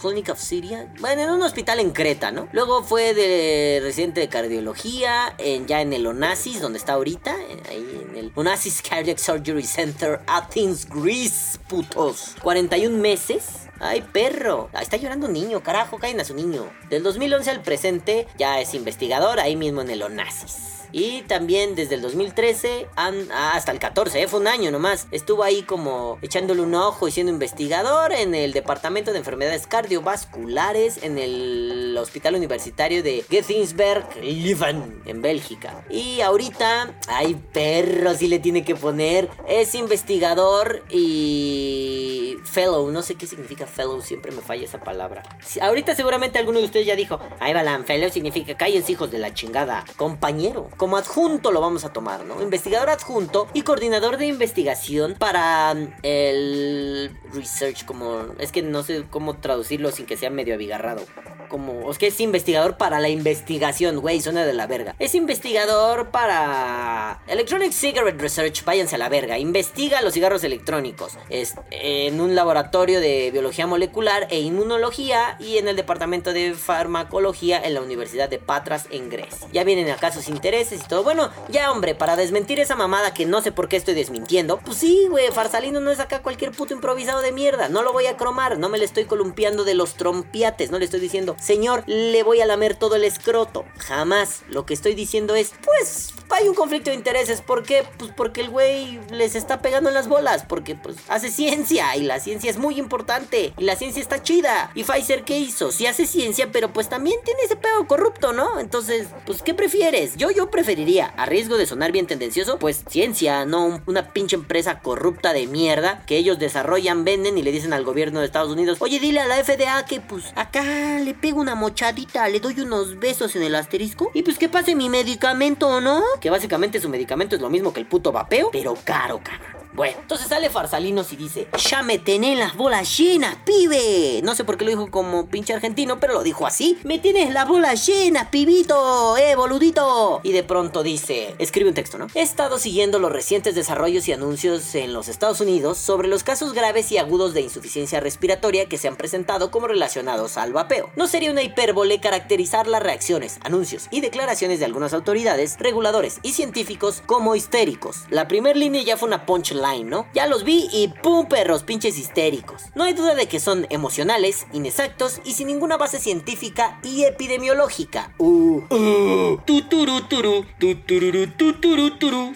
Clinic 0.00 0.28
of 0.30 0.38
Syria. 0.38 0.92
Bueno, 1.00 1.22
en 1.22 1.30
un 1.30 1.42
hospital 1.42 1.80
en 1.80 1.90
Creta, 1.90 2.30
¿no? 2.30 2.48
Luego 2.52 2.82
fue 2.82 3.14
de 3.14 3.80
residente 3.82 4.20
de 4.20 4.28
cardiología 4.28 5.36
ya 5.66 5.80
en 5.80 5.92
el 5.92 6.06
Onassis, 6.06 6.60
donde 6.60 6.78
está 6.78 6.94
ahorita, 6.94 7.34
eh, 7.34 7.62
ahí 7.68 8.06
en 8.10 8.16
el 8.16 8.32
Onassis 8.34 8.82
Cardiac 8.82 9.18
Surgery 9.18 9.62
Center, 9.62 10.20
Athens, 10.26 10.88
Greece, 10.88 11.58
putos. 11.68 12.34
41 12.42 12.96
meses. 12.96 13.68
Ay, 13.78 14.02
perro. 14.12 14.70
Está 14.80 14.96
llorando 14.96 15.26
un 15.26 15.34
niño, 15.34 15.62
carajo, 15.62 15.98
caen 15.98 16.20
a 16.20 16.24
su 16.24 16.34
niño. 16.34 16.70
Del 16.88 17.02
2011 17.02 17.50
al 17.50 17.62
presente, 17.62 18.26
ya 18.38 18.60
es 18.60 18.74
investigador 18.74 19.38
ahí 19.38 19.56
mismo 19.56 19.82
en 19.82 19.90
el 19.90 20.02
Onassis. 20.02 20.85
Y 20.98 21.20
también 21.28 21.74
desde 21.74 21.96
el 21.96 22.00
2013 22.00 22.86
an- 22.96 23.28
ah, 23.30 23.52
hasta 23.54 23.70
el 23.70 23.78
14, 23.78 24.22
eh, 24.22 24.28
fue 24.28 24.40
un 24.40 24.46
año 24.48 24.70
nomás. 24.70 25.08
Estuvo 25.10 25.42
ahí 25.42 25.60
como 25.62 26.16
echándole 26.22 26.62
un 26.62 26.74
ojo 26.74 27.06
y 27.06 27.10
siendo 27.12 27.30
investigador 27.30 28.12
en 28.12 28.34
el 28.34 28.54
Departamento 28.54 29.12
de 29.12 29.18
Enfermedades 29.18 29.66
Cardiovasculares 29.66 31.02
en 31.02 31.18
el 31.18 31.94
Hospital 32.00 32.36
Universitario 32.36 33.02
de 33.02 33.22
Gethensberg, 33.28 34.06
Leuven, 34.22 35.02
en 35.04 35.20
Bélgica. 35.20 35.84
Y 35.90 36.22
ahorita, 36.22 36.94
ay 37.08 37.34
perro, 37.52 38.14
si 38.14 38.26
le 38.28 38.38
tiene 38.38 38.64
que 38.64 38.74
poner, 38.74 39.28
es 39.46 39.74
investigador 39.74 40.82
y 40.90 42.36
fellow, 42.44 42.90
no 42.90 43.02
sé 43.02 43.16
qué 43.16 43.26
significa 43.26 43.66
fellow, 43.66 44.00
siempre 44.00 44.32
me 44.32 44.40
falla 44.40 44.64
esa 44.64 44.80
palabra. 44.80 45.22
Ahorita 45.60 45.94
seguramente 45.94 46.38
alguno 46.38 46.58
de 46.58 46.64
ustedes 46.64 46.86
ya 46.86 46.96
dijo, 46.96 47.18
ay 47.38 47.52
Balan, 47.52 47.84
fellow 47.84 48.08
significa 48.10 48.56
cállense 48.56 48.92
hijos 48.92 49.10
de 49.10 49.18
la 49.18 49.34
chingada, 49.34 49.84
compañero. 49.96 50.70
Como 50.86 50.98
adjunto 50.98 51.50
lo 51.50 51.60
vamos 51.60 51.84
a 51.84 51.92
tomar, 51.92 52.24
¿no? 52.24 52.40
Investigador 52.40 52.90
adjunto 52.90 53.48
y 53.52 53.62
coordinador 53.62 54.18
de 54.18 54.26
investigación 54.26 55.16
para 55.18 55.74
mm, 55.74 55.94
el 56.04 57.10
research, 57.34 57.84
como 57.84 58.20
es 58.38 58.52
que 58.52 58.62
no 58.62 58.84
sé 58.84 59.04
cómo 59.10 59.34
traducirlo 59.34 59.90
sin 59.90 60.06
que 60.06 60.16
sea 60.16 60.30
medio 60.30 60.54
abigarrado. 60.54 61.02
Como, 61.48 61.90
es 61.90 61.98
que 61.98 62.08
es 62.08 62.20
investigador 62.20 62.76
para 62.76 63.00
la 63.00 63.08
investigación, 63.08 63.98
güey, 63.98 64.20
suena 64.20 64.44
de 64.44 64.52
la 64.52 64.66
verga. 64.66 64.94
Es 64.98 65.14
investigador 65.14 66.10
para 66.10 67.20
Electronic 67.26 67.72
Cigarette 67.72 68.20
Research, 68.20 68.64
váyanse 68.64 68.96
a 68.96 68.98
la 68.98 69.08
verga. 69.08 69.38
Investiga 69.38 70.02
los 70.02 70.14
cigarros 70.14 70.44
electrónicos. 70.44 71.18
Es 71.30 71.54
en 71.70 72.20
un 72.20 72.34
laboratorio 72.34 73.00
de 73.00 73.30
biología 73.30 73.66
molecular 73.66 74.26
e 74.30 74.40
inmunología 74.40 75.36
y 75.38 75.58
en 75.58 75.68
el 75.68 75.76
departamento 75.76 76.32
de 76.32 76.54
farmacología 76.54 77.60
en 77.62 77.74
la 77.74 77.80
Universidad 77.80 78.28
de 78.28 78.38
Patras 78.38 78.86
en 78.90 79.08
Grecia. 79.08 79.48
Ya 79.52 79.64
vienen 79.64 79.90
acá 79.90 80.12
sus 80.12 80.28
intereses 80.28 80.82
y 80.84 80.88
todo. 80.88 81.02
Bueno, 81.02 81.30
ya 81.48 81.70
hombre, 81.70 81.94
para 81.94 82.16
desmentir 82.16 82.60
esa 82.60 82.76
mamada 82.76 83.14
que 83.14 83.26
no 83.26 83.42
sé 83.42 83.52
por 83.52 83.68
qué 83.68 83.76
estoy 83.76 83.94
desmintiendo, 83.94 84.58
pues 84.58 84.78
sí, 84.78 85.06
güey, 85.10 85.28
Farsalino 85.28 85.80
no 85.80 85.90
es 85.90 86.00
acá 86.00 86.22
cualquier 86.22 86.52
puto 86.52 86.74
improvisado 86.74 87.20
de 87.20 87.32
mierda. 87.32 87.68
No 87.68 87.82
lo 87.82 87.92
voy 87.92 88.06
a 88.06 88.16
cromar, 88.16 88.58
no 88.58 88.68
me 88.68 88.78
le 88.78 88.84
estoy 88.84 89.04
columpiando 89.04 89.64
de 89.64 89.74
los 89.74 89.94
trompiates, 89.94 90.70
no 90.70 90.78
le 90.78 90.84
estoy 90.84 91.00
diciendo, 91.00 91.35
señor, 91.40 91.84
le 91.86 92.22
voy 92.22 92.40
a 92.40 92.46
lamer 92.46 92.74
todo 92.74 92.96
el 92.96 93.04
escroto. 93.04 93.64
Jamás. 93.78 94.42
Lo 94.48 94.66
que 94.66 94.74
estoy 94.74 94.94
diciendo 94.94 95.34
es, 95.34 95.52
pues, 95.64 96.14
hay 96.30 96.48
un 96.48 96.54
conflicto 96.54 96.90
de 96.90 96.96
intereses. 96.96 97.40
¿Por 97.40 97.62
qué? 97.62 97.84
Pues 97.98 98.10
porque 98.16 98.40
el 98.40 98.50
güey 98.50 99.00
les 99.10 99.34
está 99.34 99.60
pegando 99.60 99.88
en 99.88 99.94
las 99.94 100.08
bolas. 100.08 100.44
Porque, 100.48 100.74
pues, 100.74 100.96
hace 101.08 101.30
ciencia 101.30 101.94
y 101.96 102.02
la 102.02 102.20
ciencia 102.20 102.50
es 102.50 102.58
muy 102.58 102.78
importante. 102.78 103.52
Y 103.58 103.64
la 103.64 103.76
ciencia 103.76 104.00
está 104.02 104.22
chida. 104.22 104.70
¿Y 104.74 104.84
Pfizer 104.84 105.24
qué 105.24 105.38
hizo? 105.38 105.72
Sí 105.72 105.86
hace 105.86 106.06
ciencia, 106.06 106.50
pero 106.52 106.72
pues 106.72 106.88
también 106.88 107.18
tiene 107.24 107.40
ese 107.44 107.56
pedo 107.56 107.86
corrupto, 107.86 108.32
¿no? 108.32 108.58
Entonces, 108.60 109.08
pues, 109.24 109.42
¿qué 109.42 109.54
prefieres? 109.54 110.16
Yo, 110.16 110.30
yo 110.30 110.50
preferiría, 110.50 111.06
a 111.16 111.26
riesgo 111.26 111.56
de 111.56 111.66
sonar 111.66 111.92
bien 111.92 112.06
tendencioso, 112.06 112.58
pues 112.58 112.84
ciencia, 112.88 113.44
no 113.44 113.64
un- 113.66 113.82
una 113.86 114.12
pinche 114.12 114.36
empresa 114.36 114.80
corrupta 114.80 115.32
de 115.32 115.46
mierda 115.46 116.02
que 116.06 116.16
ellos 116.16 116.38
desarrollan, 116.38 117.04
venden 117.04 117.38
y 117.38 117.42
le 117.42 117.52
dicen 117.52 117.72
al 117.72 117.84
gobierno 117.84 118.20
de 118.20 118.26
Estados 118.26 118.50
Unidos, 118.52 118.78
oye, 118.80 119.00
dile 119.00 119.20
a 119.20 119.26
la 119.26 119.36
FDA 119.42 119.84
que 119.86 120.00
pues 120.00 120.24
acá 120.34 120.62
le 120.98 121.14
pego 121.14 121.40
una 121.40 121.54
mochadita, 121.54 122.28
le 122.28 122.40
doy 122.40 122.60
unos 122.60 122.98
besos 122.98 123.36
en 123.36 123.42
el 123.42 123.54
asterisco 123.54 124.10
y 124.14 124.22
pues 124.22 124.38
que 124.38 124.48
pase 124.48 124.74
mi 124.74 124.88
medicamento, 124.88 125.80
¿no? 125.80 126.02
Que 126.20 126.30
básicamente 126.30 126.80
su 126.80 126.88
medicamento 126.88 127.36
es 127.36 127.42
lo 127.42 127.50
mismo 127.50 127.72
que 127.72 127.80
el 127.80 127.86
puto 127.86 128.12
vapeo, 128.12 128.50
pero 128.52 128.74
caro, 128.84 129.20
cabrón. 129.22 129.55
Bueno, 129.76 129.98
entonces 130.00 130.28
sale 130.28 130.48
Farsalinos 130.48 131.12
y 131.12 131.16
dice, 131.16 131.48
ya 131.58 131.82
me 131.82 131.98
tenés 131.98 132.38
las 132.38 132.56
bolas 132.56 132.96
llenas, 132.96 133.36
pibe. 133.44 134.22
No 134.22 134.34
sé 134.34 134.42
por 134.42 134.56
qué 134.56 134.64
lo 134.64 134.70
dijo 134.70 134.90
como 134.90 135.26
pinche 135.26 135.52
argentino, 135.52 136.00
pero 136.00 136.14
lo 136.14 136.22
dijo 136.22 136.46
así. 136.46 136.78
Me 136.82 136.98
tienes 136.98 137.30
las 137.34 137.46
bolas 137.46 137.86
llenas, 137.86 138.28
pibito, 138.30 139.18
eh, 139.18 139.36
boludito. 139.36 140.20
Y 140.22 140.32
de 140.32 140.42
pronto 140.44 140.82
dice, 140.82 141.34
escribe 141.38 141.68
un 141.68 141.74
texto, 141.74 141.98
¿no? 141.98 142.06
He 142.14 142.22
estado 142.22 142.58
siguiendo 142.58 142.98
los 142.98 143.12
recientes 143.12 143.54
desarrollos 143.54 144.08
y 144.08 144.14
anuncios 144.14 144.74
en 144.74 144.94
los 144.94 145.08
Estados 145.08 145.42
Unidos 145.42 145.76
sobre 145.76 146.08
los 146.08 146.24
casos 146.24 146.54
graves 146.54 146.90
y 146.90 146.96
agudos 146.96 147.34
de 147.34 147.42
insuficiencia 147.42 148.00
respiratoria 148.00 148.70
que 148.70 148.78
se 148.78 148.88
han 148.88 148.96
presentado 148.96 149.50
como 149.50 149.68
relacionados 149.68 150.38
al 150.38 150.54
vapeo. 150.54 150.88
No 150.96 151.06
sería 151.06 151.30
una 151.30 151.42
hipérbole 151.42 152.00
caracterizar 152.00 152.66
las 152.66 152.82
reacciones, 152.82 153.40
anuncios 153.44 153.88
y 153.90 154.00
declaraciones 154.00 154.58
de 154.58 154.64
algunas 154.64 154.94
autoridades, 154.94 155.58
reguladores 155.58 156.18
y 156.22 156.32
científicos 156.32 157.02
como 157.04 157.36
histéricos. 157.36 158.04
La 158.08 158.26
primera 158.26 158.58
línea 158.58 158.82
ya 158.82 158.96
fue 158.96 159.08
una 159.08 159.26
punchline, 159.26 159.65
Ya 160.14 160.26
los 160.26 160.44
vi 160.44 160.68
y 160.72 160.88
¡pum! 161.02 161.26
perros, 161.26 161.64
pinches 161.64 161.98
histéricos. 161.98 162.62
No 162.76 162.84
hay 162.84 162.94
duda 162.94 163.16
de 163.16 163.26
que 163.26 163.40
son 163.40 163.66
emocionales, 163.70 164.46
inexactos 164.52 165.20
y 165.24 165.32
sin 165.32 165.48
ninguna 165.48 165.76
base 165.76 165.98
científica 165.98 166.78
y 166.84 167.02
epidemiológica. 167.02 168.14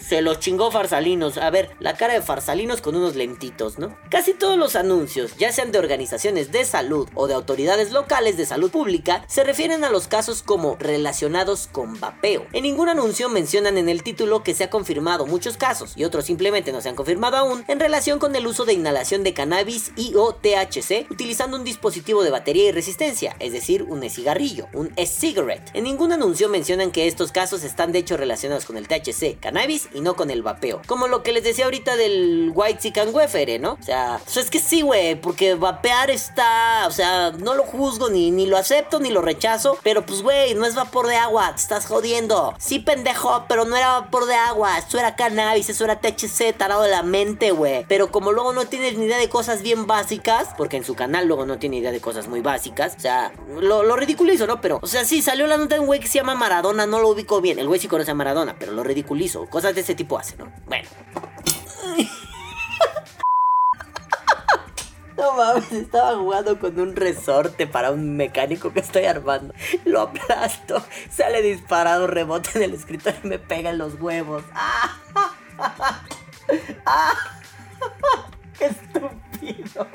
Se 0.00 0.22
los 0.22 0.40
chingó 0.40 0.72
Farsalinos. 0.72 1.38
A 1.38 1.50
ver, 1.50 1.70
la 1.78 1.96
cara 1.96 2.14
de 2.14 2.22
Farsalinos 2.22 2.80
con 2.80 2.96
unos 2.96 3.14
lentitos, 3.14 3.78
¿no? 3.78 3.96
Casi 4.10 4.34
todos 4.34 4.58
los 4.58 4.74
anuncios, 4.74 5.36
ya 5.36 5.52
sean 5.52 5.70
de 5.70 5.78
organizaciones 5.78 6.50
de 6.50 6.64
salud 6.64 7.08
o 7.14 7.28
de 7.28 7.34
autoridades 7.34 7.92
locales 7.92 8.36
de 8.36 8.46
salud 8.46 8.72
pública, 8.72 9.24
se 9.28 9.44
refieren 9.44 9.84
a 9.84 9.90
los 9.90 10.08
casos 10.08 10.42
como 10.42 10.76
relacionados 10.80 11.68
con 11.70 12.00
vapeo. 12.00 12.46
En 12.52 12.64
ningún 12.64 12.88
anuncio 12.88 13.28
mencionan 13.28 13.78
en 13.78 13.88
el 13.88 14.02
título 14.02 14.42
que 14.42 14.54
se 14.54 14.64
ha 14.64 14.70
confirmado 14.70 15.26
muchos 15.26 15.56
casos 15.56 15.92
y 15.96 16.04
otros 16.04 16.24
simplemente 16.24 16.72
no 16.72 16.80
se 16.80 16.88
han 16.88 16.96
confirmado 16.96 17.09
confirmado 17.10 17.38
aún 17.38 17.64
en 17.66 17.80
relación 17.80 18.20
con 18.20 18.36
el 18.36 18.46
uso 18.46 18.64
de 18.64 18.72
inhalación 18.72 19.24
de 19.24 19.34
cannabis 19.34 19.90
y 19.96 20.14
o 20.14 20.32
THC 20.32 21.10
utilizando 21.10 21.56
un 21.56 21.64
dispositivo 21.64 22.22
de 22.22 22.30
batería 22.30 22.68
y 22.68 22.70
resistencia, 22.70 23.34
es 23.40 23.52
decir, 23.52 23.82
un 23.82 24.04
e-cigarrillo, 24.04 24.68
un 24.74 24.92
e-cigarette. 24.94 25.70
En 25.74 25.82
ningún 25.82 26.12
anuncio 26.12 26.48
mencionan 26.48 26.92
que 26.92 27.08
estos 27.08 27.32
casos 27.32 27.64
están 27.64 27.90
de 27.90 27.98
hecho 27.98 28.16
relacionados 28.16 28.64
con 28.64 28.76
el 28.76 28.86
THC, 28.86 29.40
cannabis 29.40 29.88
y 29.92 30.02
no 30.02 30.14
con 30.14 30.30
el 30.30 30.42
vapeo. 30.42 30.82
Como 30.86 31.08
lo 31.08 31.24
que 31.24 31.32
les 31.32 31.42
decía 31.42 31.64
ahorita 31.64 31.96
del 31.96 32.52
White 32.54 32.78
Chicken 32.78 33.12
Wafer, 33.12 33.60
¿no? 33.60 33.72
O 33.72 33.82
sea, 33.82 34.20
pues 34.22 34.36
es 34.36 34.48
que 34.48 34.60
sí, 34.60 34.82
güey, 34.82 35.20
porque 35.20 35.56
vapear 35.56 36.10
está, 36.10 36.86
o 36.86 36.92
sea, 36.92 37.32
no 37.32 37.54
lo 37.54 37.64
juzgo 37.64 38.08
ni, 38.08 38.30
ni 38.30 38.46
lo 38.46 38.56
acepto 38.56 39.00
ni 39.00 39.10
lo 39.10 39.20
rechazo, 39.20 39.76
pero 39.82 40.06
pues, 40.06 40.22
güey, 40.22 40.54
no 40.54 40.64
es 40.64 40.76
vapor 40.76 41.08
de 41.08 41.16
agua, 41.16 41.50
te 41.56 41.62
estás 41.62 41.86
jodiendo. 41.86 42.54
Sí, 42.60 42.78
pendejo, 42.78 43.46
pero 43.48 43.64
no 43.64 43.74
era 43.74 43.98
vapor 43.98 44.26
de 44.26 44.36
agua, 44.36 44.78
eso 44.78 44.96
era 44.96 45.16
cannabis, 45.16 45.70
eso 45.70 45.82
era 45.82 45.98
THC, 45.98 46.56
tarado 46.56 46.82
de 46.82 46.90
la 46.90 46.99
mente, 47.02 47.50
güey. 47.50 47.84
Pero 47.88 48.10
como 48.10 48.32
luego 48.32 48.52
no 48.52 48.66
tienes 48.66 48.96
ni 48.96 49.06
idea 49.06 49.18
de 49.18 49.28
cosas 49.28 49.62
bien 49.62 49.86
básicas, 49.86 50.48
porque 50.56 50.76
en 50.76 50.84
su 50.84 50.94
canal 50.94 51.26
luego 51.26 51.46
no 51.46 51.58
tiene 51.58 51.78
idea 51.78 51.92
de 51.92 52.00
cosas 52.00 52.28
muy 52.28 52.40
básicas, 52.40 52.94
o 52.96 53.00
sea, 53.00 53.32
lo, 53.60 53.82
lo 53.82 53.96
ridiculizo, 53.96 54.46
¿no? 54.46 54.60
Pero, 54.60 54.78
o 54.82 54.86
sea, 54.86 55.04
sí, 55.04 55.22
salió 55.22 55.46
la 55.46 55.56
nota 55.56 55.74
de 55.74 55.80
un 55.80 55.86
güey 55.86 56.00
que 56.00 56.08
se 56.08 56.18
llama 56.18 56.34
Maradona, 56.34 56.86
no 56.86 57.00
lo 57.00 57.08
ubico 57.08 57.40
bien. 57.40 57.58
El 57.58 57.68
güey 57.68 57.80
sí 57.80 57.88
conoce 57.88 58.10
a 58.10 58.14
Maradona, 58.14 58.56
pero 58.58 58.72
lo 58.72 58.82
ridiculizo. 58.82 59.46
Cosas 59.46 59.74
de 59.74 59.82
ese 59.82 59.94
tipo 59.94 60.18
hace, 60.18 60.36
¿no? 60.36 60.52
Bueno. 60.66 60.88
No 65.20 65.34
mames, 65.34 65.70
estaba 65.72 66.16
jugando 66.16 66.58
con 66.58 66.80
un 66.80 66.96
resorte 66.96 67.66
para 67.66 67.90
un 67.90 68.16
mecánico 68.16 68.72
que 68.72 68.80
estoy 68.80 69.04
armando. 69.04 69.52
Lo 69.84 70.00
aplasto, 70.00 70.82
sale 71.10 71.42
disparado, 71.42 72.06
rebota 72.06 72.48
en 72.54 72.62
el 72.62 72.72
escritorio 72.72 73.20
y 73.24 73.26
me 73.26 73.38
pega 73.38 73.68
en 73.68 73.76
los 73.76 74.00
huevos. 74.00 74.42
¡Ah! 74.54 74.98
¡Ah! 76.86 77.14
¡Qué 78.58 78.66
estúpido! 78.66 79.86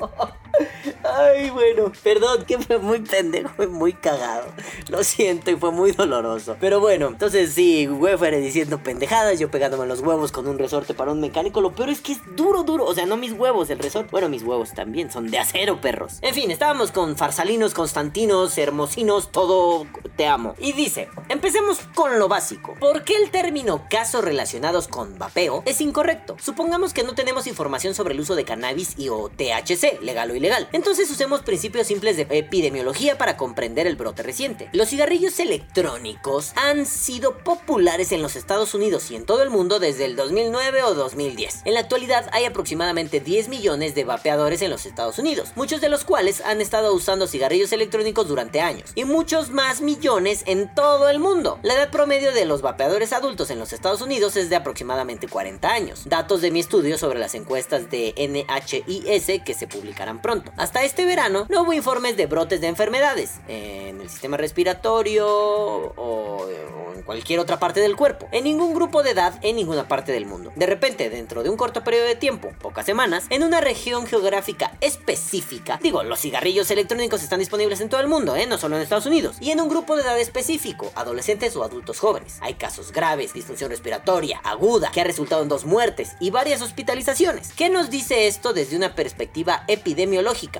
Ay, 1.04 1.50
bueno, 1.50 1.92
perdón, 2.02 2.44
que 2.44 2.58
fue 2.58 2.78
muy 2.78 3.00
pendejo, 3.00 3.50
fue 3.54 3.66
muy 3.66 3.92
cagado. 3.92 4.46
Lo 4.88 5.04
siento 5.04 5.50
y 5.50 5.56
fue 5.56 5.70
muy 5.70 5.92
doloroso. 5.92 6.56
Pero 6.60 6.80
bueno, 6.80 7.08
entonces 7.08 7.52
sí, 7.52 7.88
Wefer 7.88 8.40
diciendo 8.40 8.82
pendejadas, 8.82 9.38
yo 9.38 9.50
pegándome 9.50 9.86
los 9.86 10.00
huevos 10.00 10.32
con 10.32 10.46
un 10.46 10.58
resorte 10.58 10.94
para 10.94 11.12
un 11.12 11.20
mecánico. 11.20 11.60
Lo 11.60 11.72
peor 11.72 11.90
es 11.90 12.00
que 12.00 12.12
es 12.12 12.20
duro, 12.36 12.62
duro. 12.62 12.84
O 12.84 12.94
sea, 12.94 13.06
no 13.06 13.16
mis 13.16 13.32
huevos, 13.32 13.70
el 13.70 13.78
resorte. 13.78 14.08
Bueno, 14.10 14.28
mis 14.28 14.42
huevos 14.42 14.72
también 14.74 15.10
son 15.10 15.30
de 15.30 15.38
acero, 15.38 15.80
perros. 15.80 16.18
En 16.22 16.34
fin, 16.34 16.50
estábamos 16.50 16.92
con 16.92 17.16
farsalinos, 17.16 17.74
constantinos, 17.74 18.56
hermosinos, 18.58 19.30
todo 19.30 19.86
te 20.16 20.26
amo. 20.26 20.54
Y 20.58 20.72
dice, 20.72 21.08
empecemos 21.28 21.78
con 21.94 22.18
lo 22.18 22.28
básico. 22.28 22.74
¿Por 22.80 23.04
qué 23.04 23.16
el 23.16 23.30
término 23.30 23.86
casos 23.90 24.24
relacionados 24.24 24.88
con 24.88 25.18
vapeo 25.18 25.62
es 25.66 25.80
incorrecto? 25.80 26.36
Supongamos 26.40 26.92
que 26.92 27.02
no 27.02 27.14
tenemos 27.14 27.46
información 27.46 27.94
sobre 27.94 28.14
el 28.14 28.20
uso 28.20 28.34
de 28.34 28.44
cannabis 28.44 28.94
y 28.98 29.08
o 29.08 29.28
THC, 29.28 30.00
legal 30.02 30.30
o 30.30 30.34
ilegal. 30.34 30.45
Entonces 30.72 31.10
usemos 31.10 31.42
principios 31.42 31.88
simples 31.88 32.16
de 32.16 32.26
epidemiología 32.30 33.18
para 33.18 33.36
comprender 33.36 33.86
el 33.86 33.96
brote 33.96 34.22
reciente. 34.22 34.68
Los 34.72 34.90
cigarrillos 34.90 35.40
electrónicos 35.40 36.52
han 36.56 36.86
sido 36.86 37.38
populares 37.38 38.12
en 38.12 38.22
los 38.22 38.36
Estados 38.36 38.74
Unidos 38.74 39.10
y 39.10 39.16
en 39.16 39.26
todo 39.26 39.42
el 39.42 39.50
mundo 39.50 39.80
desde 39.80 40.04
el 40.04 40.14
2009 40.14 40.82
o 40.84 40.94
2010. 40.94 41.62
En 41.64 41.74
la 41.74 41.80
actualidad 41.80 42.28
hay 42.32 42.44
aproximadamente 42.44 43.20
10 43.20 43.48
millones 43.48 43.94
de 43.94 44.04
vapeadores 44.04 44.62
en 44.62 44.70
los 44.70 44.86
Estados 44.86 45.18
Unidos, 45.18 45.50
muchos 45.56 45.80
de 45.80 45.88
los 45.88 46.04
cuales 46.04 46.40
han 46.42 46.60
estado 46.60 46.94
usando 46.94 47.26
cigarrillos 47.26 47.72
electrónicos 47.72 48.28
durante 48.28 48.60
años, 48.60 48.90
y 48.94 49.04
muchos 49.04 49.50
más 49.50 49.80
millones 49.80 50.44
en 50.46 50.72
todo 50.74 51.08
el 51.08 51.18
mundo. 51.18 51.58
La 51.62 51.74
edad 51.74 51.90
promedio 51.90 52.32
de 52.32 52.44
los 52.44 52.62
vapeadores 52.62 53.12
adultos 53.12 53.50
en 53.50 53.58
los 53.58 53.72
Estados 53.72 54.00
Unidos 54.00 54.36
es 54.36 54.50
de 54.50 54.56
aproximadamente 54.56 55.28
40 55.28 55.68
años. 55.68 56.02
Datos 56.04 56.40
de 56.40 56.50
mi 56.50 56.60
estudio 56.60 56.98
sobre 56.98 57.18
las 57.18 57.34
encuestas 57.34 57.90
de 57.90 58.14
NHIS 58.16 59.42
que 59.44 59.54
se 59.54 59.66
publicarán 59.66 60.20
Hasta 60.56 60.82
este 60.82 61.04
verano 61.04 61.46
no 61.48 61.62
hubo 61.62 61.72
informes 61.72 62.16
de 62.16 62.26
brotes 62.26 62.60
de 62.60 62.66
enfermedades 62.66 63.34
en 63.46 64.00
el 64.00 64.10
sistema 64.10 64.36
respiratorio 64.36 65.24
o, 65.28 65.92
o 65.96 66.48
en 66.96 67.02
cualquier 67.02 67.38
otra 67.38 67.60
parte 67.60 67.80
del 67.80 67.94
cuerpo, 67.94 68.28
en 68.32 68.44
ningún 68.44 68.74
grupo 68.74 69.04
de 69.04 69.10
edad 69.10 69.38
en 69.42 69.54
ninguna 69.54 69.86
parte 69.86 70.10
del 70.10 70.26
mundo. 70.26 70.52
De 70.56 70.66
repente, 70.66 71.10
dentro 71.10 71.44
de 71.44 71.50
un 71.50 71.56
corto 71.56 71.84
periodo 71.84 72.06
de 72.06 72.16
tiempo, 72.16 72.52
pocas 72.60 72.84
semanas, 72.84 73.26
en 73.30 73.44
una 73.44 73.60
región 73.60 74.06
geográfica 74.06 74.72
específica, 74.80 75.78
digo, 75.80 76.02
los 76.02 76.18
cigarrillos 76.18 76.70
electrónicos 76.72 77.22
están 77.22 77.38
disponibles 77.38 77.80
en 77.80 77.88
todo 77.88 78.00
el 78.00 78.08
mundo, 78.08 78.34
¿eh? 78.34 78.46
no 78.46 78.58
solo 78.58 78.76
en 78.76 78.82
Estados 78.82 79.06
Unidos, 79.06 79.36
y 79.40 79.52
en 79.52 79.60
un 79.60 79.68
grupo 79.68 79.94
de 79.94 80.02
edad 80.02 80.18
específico, 80.18 80.90
adolescentes 80.96 81.54
o 81.54 81.62
adultos 81.62 82.00
jóvenes. 82.00 82.38
Hay 82.40 82.54
casos 82.54 82.90
graves, 82.90 83.32
disfunción 83.32 83.70
respiratoria, 83.70 84.40
aguda, 84.42 84.90
que 84.90 85.00
ha 85.00 85.04
resultado 85.04 85.42
en 85.42 85.48
dos 85.48 85.64
muertes 85.64 86.16
y 86.18 86.30
varias 86.30 86.62
hospitalizaciones. 86.62 87.52
¿Qué 87.52 87.70
nos 87.70 87.90
dice 87.90 88.26
esto 88.26 88.52
desde 88.52 88.76
una 88.76 88.96
perspectiva 88.96 89.62
epidemiológica? 89.68 90.15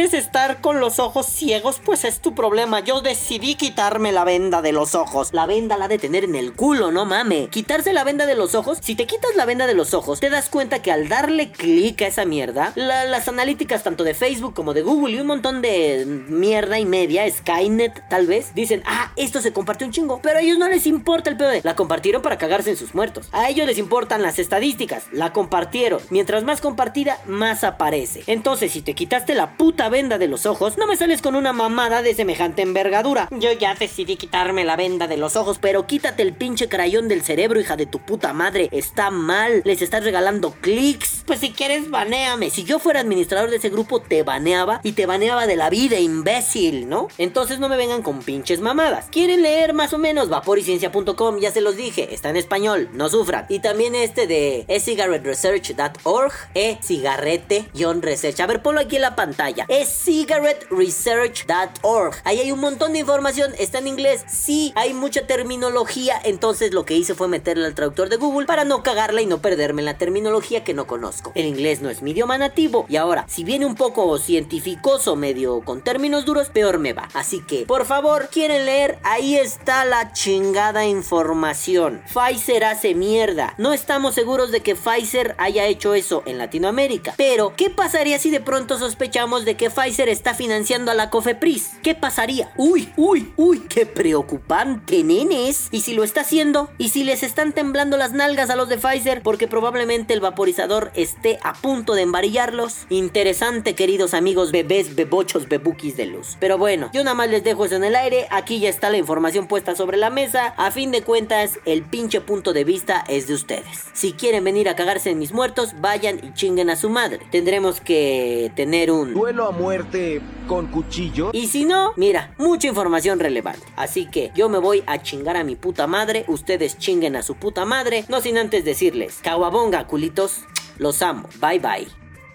estar 0.00 0.60
con 0.60 0.80
los 0.80 0.98
ojos 0.98 1.26
ciegos, 1.26 1.80
pues 1.84 2.04
es 2.04 2.20
tu 2.20 2.34
problema. 2.34 2.80
Yo 2.80 3.00
decidí 3.00 3.54
quitarme 3.54 4.12
la 4.12 4.24
venda 4.24 4.62
de 4.62 4.72
los 4.72 4.94
ojos. 4.94 5.32
La 5.32 5.46
venda 5.46 5.76
la 5.76 5.88
de 5.88 5.98
tener 5.98 6.24
en 6.24 6.34
el 6.34 6.52
culo, 6.52 6.92
no 6.92 7.04
mame. 7.04 7.48
Quitarse 7.50 7.92
la 7.92 8.04
venda 8.04 8.26
de 8.26 8.34
los 8.34 8.54
ojos. 8.54 8.78
Si 8.80 8.94
te 8.94 9.06
quitas 9.06 9.34
la 9.36 9.44
venda 9.44 9.66
de 9.66 9.74
los 9.74 9.94
ojos, 9.94 10.20
te 10.20 10.30
das 10.30 10.48
cuenta 10.48 10.80
que 10.82 10.92
al 10.92 11.08
darle 11.08 11.50
clic 11.50 12.02
a 12.02 12.06
esa 12.08 12.24
mierda, 12.24 12.72
la- 12.74 13.04
las 13.04 13.28
analíticas 13.28 13.82
tanto 13.82 14.04
de 14.04 14.14
Facebook 14.14 14.54
como 14.54 14.74
de 14.74 14.82
Google 14.82 15.16
y 15.16 15.20
un 15.20 15.26
montón 15.26 15.62
de 15.62 16.04
mierda 16.06 16.78
y 16.78 16.84
media, 16.86 17.24
Skynet 17.30 18.08
tal 18.08 18.26
vez, 18.26 18.54
dicen, 18.54 18.82
ah, 18.86 19.12
esto 19.16 19.40
se 19.40 19.52
compartió 19.52 19.86
un 19.86 19.92
chingo. 19.92 20.20
Pero 20.22 20.38
a 20.38 20.42
ellos 20.42 20.58
no 20.58 20.68
les 20.68 20.86
importa 20.86 21.30
el 21.30 21.36
pedo 21.36 21.46
la 21.62 21.76
compartieron 21.76 22.22
para 22.22 22.38
cagarse 22.38 22.70
en 22.70 22.76
sus 22.76 22.94
muertos. 22.94 23.28
A 23.32 23.48
ellos 23.48 23.66
les 23.66 23.78
importan 23.78 24.20
las 24.22 24.38
estadísticas, 24.38 25.04
la 25.12 25.32
compartieron. 25.32 26.00
Mientras 26.10 26.42
más 26.44 26.60
compartida, 26.60 27.18
más 27.26 27.64
aparece. 27.64 28.22
Entonces, 28.26 28.72
si 28.72 28.82
te 28.82 28.94
quitaste 28.94 29.34
la 29.34 29.56
puta 29.56 29.85
venda 29.88 30.18
de 30.18 30.28
los 30.28 30.46
ojos, 30.46 30.78
no 30.78 30.86
me 30.86 30.96
sales 30.96 31.22
con 31.22 31.36
una 31.36 31.52
mamada 31.52 32.02
de 32.02 32.14
semejante 32.14 32.62
envergadura. 32.62 33.28
Yo 33.30 33.52
ya 33.52 33.74
decidí 33.74 34.16
quitarme 34.16 34.64
la 34.64 34.76
venda 34.76 35.06
de 35.06 35.16
los 35.16 35.36
ojos, 35.36 35.58
pero 35.60 35.86
quítate 35.86 36.22
el 36.22 36.32
pinche 36.32 36.68
crayón 36.68 37.08
del 37.08 37.22
cerebro, 37.22 37.60
hija 37.60 37.76
de 37.76 37.86
tu 37.86 37.98
puta 38.00 38.32
madre. 38.32 38.68
Está 38.72 39.10
mal, 39.10 39.62
les 39.64 39.82
estás 39.82 40.04
regalando 40.04 40.52
clics. 40.60 41.22
Pues 41.26 41.40
si 41.40 41.52
quieres, 41.52 41.90
banéame. 41.90 42.50
Si 42.50 42.64
yo 42.64 42.78
fuera 42.78 43.00
administrador 43.00 43.50
de 43.50 43.56
ese 43.56 43.70
grupo, 43.70 44.00
te 44.00 44.22
baneaba 44.22 44.80
y 44.82 44.92
te 44.92 45.06
baneaba 45.06 45.46
de 45.46 45.56
la 45.56 45.70
vida, 45.70 45.98
imbécil, 45.98 46.88
¿no? 46.88 47.08
Entonces 47.18 47.58
no 47.58 47.68
me 47.68 47.76
vengan 47.76 48.02
con 48.02 48.20
pinches 48.22 48.60
mamadas. 48.60 49.06
¿Quieren 49.10 49.42
leer 49.42 49.72
más 49.72 49.92
o 49.92 49.98
menos? 49.98 50.28
Vaporiciencia.com, 50.28 51.38
ya 51.38 51.50
se 51.50 51.60
los 51.60 51.76
dije, 51.76 52.14
está 52.14 52.30
en 52.30 52.36
español, 52.36 52.88
no 52.92 53.08
sufran. 53.08 53.46
Y 53.48 53.60
también 53.60 53.94
este 53.94 54.26
de 54.26 54.64
e-cigaretteresearch.org, 54.68 56.32
e-cigarrete-research. 56.54 58.40
A 58.40 58.46
ver, 58.46 58.62
ponlo 58.62 58.80
aquí 58.80 58.96
en 58.96 59.02
la 59.02 59.16
pantalla. 59.16 59.66
e-cigaretteresearch.org. 59.76 62.14
Ahí 62.24 62.40
hay 62.40 62.50
un 62.50 62.60
montón 62.60 62.94
de 62.94 63.00
información, 63.00 63.52
está 63.58 63.78
en 63.78 63.88
inglés. 63.88 64.24
Sí, 64.26 64.72
hay 64.74 64.94
mucha 64.94 65.26
terminología, 65.26 66.18
entonces 66.24 66.72
lo 66.72 66.86
que 66.86 66.94
hice 66.94 67.14
fue 67.14 67.28
meterle 67.28 67.66
al 67.66 67.74
traductor 67.74 68.08
de 68.08 68.16
Google 68.16 68.46
para 68.46 68.64
no 68.64 68.82
cagarla 68.82 69.20
y 69.20 69.26
no 69.26 69.42
perderme 69.42 69.82
en 69.82 69.86
la 69.86 69.98
terminología 69.98 70.64
que 70.64 70.72
no 70.72 70.86
conozco. 70.86 71.32
El 71.34 71.44
inglés 71.44 71.82
no 71.82 71.90
es 71.90 72.00
mi 72.00 72.12
idioma 72.12 72.38
nativo 72.38 72.86
y 72.88 72.96
ahora, 72.96 73.26
si 73.28 73.44
viene 73.44 73.66
un 73.66 73.74
poco 73.74 74.18
cientificoso, 74.18 75.14
medio 75.14 75.60
con 75.60 75.82
términos 75.82 76.24
duros, 76.24 76.48
peor 76.48 76.78
me 76.78 76.94
va. 76.94 77.10
Así 77.12 77.42
que, 77.42 77.66
por 77.66 77.84
favor, 77.84 78.30
quieren 78.30 78.64
leer, 78.64 78.98
ahí 79.02 79.36
está 79.36 79.84
la 79.84 80.12
chingada 80.12 80.86
información. 80.86 82.00
Pfizer 82.12 82.64
hace 82.64 82.94
mierda. 82.94 83.54
No 83.58 83.74
estamos 83.74 84.14
seguros 84.14 84.50
de 84.50 84.60
que 84.60 84.74
Pfizer 84.74 85.34
haya 85.38 85.66
hecho 85.66 85.94
eso 85.94 86.22
en 86.24 86.38
Latinoamérica. 86.38 87.12
Pero, 87.16 87.52
¿qué 87.56 87.68
pasaría 87.68 88.18
si 88.18 88.30
de 88.30 88.40
pronto 88.40 88.78
sospechamos 88.78 89.44
de 89.44 89.56
que 89.56 89.65
Pfizer 89.70 90.08
está 90.08 90.34
financiando 90.34 90.90
a 90.90 90.94
la 90.94 91.10
COFEPRIS? 91.10 91.78
¿Qué 91.82 91.94
pasaría? 91.94 92.52
Uy, 92.56 92.92
uy, 92.96 93.32
uy, 93.36 93.60
qué 93.68 93.86
preocupante, 93.86 95.02
nenes. 95.02 95.68
¿Y 95.70 95.80
si 95.80 95.94
lo 95.94 96.04
está 96.04 96.22
haciendo? 96.22 96.70
¿Y 96.78 96.90
si 96.90 97.04
les 97.04 97.22
están 97.22 97.52
temblando 97.52 97.96
las 97.96 98.12
nalgas 98.12 98.50
a 98.50 98.56
los 98.56 98.68
de 98.68 98.78
Pfizer 98.78 99.22
porque 99.22 99.48
probablemente 99.48 100.14
el 100.14 100.20
vaporizador 100.20 100.90
esté 100.94 101.38
a 101.42 101.54
punto 101.54 101.94
de 101.94 102.02
embarillarlos? 102.02 102.86
Interesante, 102.90 103.74
queridos 103.74 104.14
amigos 104.14 104.52
bebés, 104.52 104.94
bebochos, 104.94 105.48
bebuquis 105.48 105.96
de 105.96 106.06
luz. 106.06 106.36
Pero 106.40 106.58
bueno, 106.58 106.90
yo 106.92 107.04
nada 107.04 107.14
más 107.14 107.30
les 107.30 107.44
dejo 107.44 107.64
eso 107.64 107.76
en 107.76 107.84
el 107.84 107.96
aire. 107.96 108.26
Aquí 108.30 108.60
ya 108.60 108.68
está 108.68 108.90
la 108.90 108.98
información 108.98 109.46
puesta 109.46 109.74
sobre 109.74 109.96
la 109.96 110.10
mesa. 110.10 110.54
A 110.56 110.70
fin 110.70 110.90
de 110.90 111.02
cuentas, 111.02 111.58
el 111.64 111.82
pinche 111.82 112.20
punto 112.20 112.52
de 112.52 112.64
vista 112.64 113.04
es 113.08 113.26
de 113.26 113.34
ustedes. 113.34 113.84
Si 113.92 114.12
quieren 114.12 114.44
venir 114.44 114.68
a 114.68 114.76
cagarse 114.76 115.10
en 115.10 115.18
mis 115.18 115.32
muertos, 115.32 115.74
vayan 115.80 116.20
y 116.22 116.32
chinguen 116.34 116.70
a 116.70 116.76
su 116.76 116.90
madre. 116.90 117.20
Tendremos 117.30 117.80
que 117.80 118.52
tener 118.54 118.90
un 118.90 119.14
Duelo 119.14 119.52
muerte 119.58 120.20
con 120.46 120.66
cuchillo. 120.68 121.30
y 121.32 121.46
si 121.48 121.64
no, 121.64 121.92
mira, 121.96 122.34
mucha 122.38 122.68
información 122.68 123.18
relevante. 123.18 123.66
Así 123.76 124.06
que 124.06 124.30
yo 124.34 124.48
me 124.48 124.58
voy 124.58 124.82
a 124.86 125.02
chingar 125.02 125.36
a 125.36 125.44
mi 125.44 125.56
puta 125.56 125.86
madre, 125.86 126.24
ustedes 126.28 126.78
chinguen 126.78 127.16
a 127.16 127.22
su 127.22 127.34
puta 127.34 127.64
madre, 127.64 128.04
no 128.08 128.20
sin 128.20 128.38
antes 128.38 128.64
decirles, 128.64 129.18
caguabonga, 129.22 129.86
culitos, 129.86 130.42
los 130.78 131.02
amo, 131.02 131.28
bye 131.40 131.58
bye. 131.58 131.88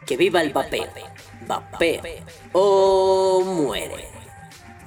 Que 0.05 0.17
viva 0.17 0.41
el 0.41 0.51
vapeo. 0.51 0.87
Vapeo. 1.47 2.01
O 2.53 3.43
muere. 3.45 4.10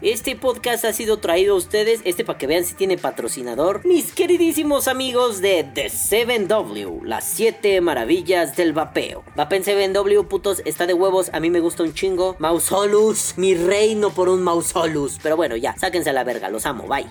Este 0.04 0.36
podcast 0.36 0.84
ha 0.84 0.92
sido 0.92 1.16
traído 1.16 1.54
a 1.54 1.56
ustedes, 1.56 2.02
este 2.04 2.26
para 2.26 2.36
que 2.36 2.46
vean 2.46 2.66
si 2.66 2.74
tiene 2.74 2.98
patrocinador, 2.98 3.82
mis 3.86 4.12
queridísimos 4.12 4.86
amigos 4.86 5.40
de 5.40 5.64
The 5.64 5.86
7W, 5.86 7.04
las 7.04 7.24
7 7.24 7.80
maravillas 7.80 8.54
del 8.54 8.74
vapeo. 8.74 9.24
Vapen 9.34 9.64
7W, 9.64 10.28
putos, 10.28 10.60
está 10.66 10.84
de 10.86 10.92
huevos, 10.92 11.30
a 11.32 11.40
mí 11.40 11.48
me 11.48 11.60
gusta 11.60 11.84
un 11.84 11.94
chingo. 11.94 12.36
Mausolus, 12.38 13.38
mi 13.38 13.54
reino 13.54 14.10
por 14.10 14.28
un 14.28 14.42
Mausolus. 14.42 15.18
Pero 15.22 15.38
bueno, 15.38 15.56
ya, 15.56 15.74
sáquense 15.78 16.10
a 16.10 16.12
la 16.12 16.22
verga, 16.22 16.50
los 16.50 16.66
amo, 16.66 16.86
bye. 16.86 17.06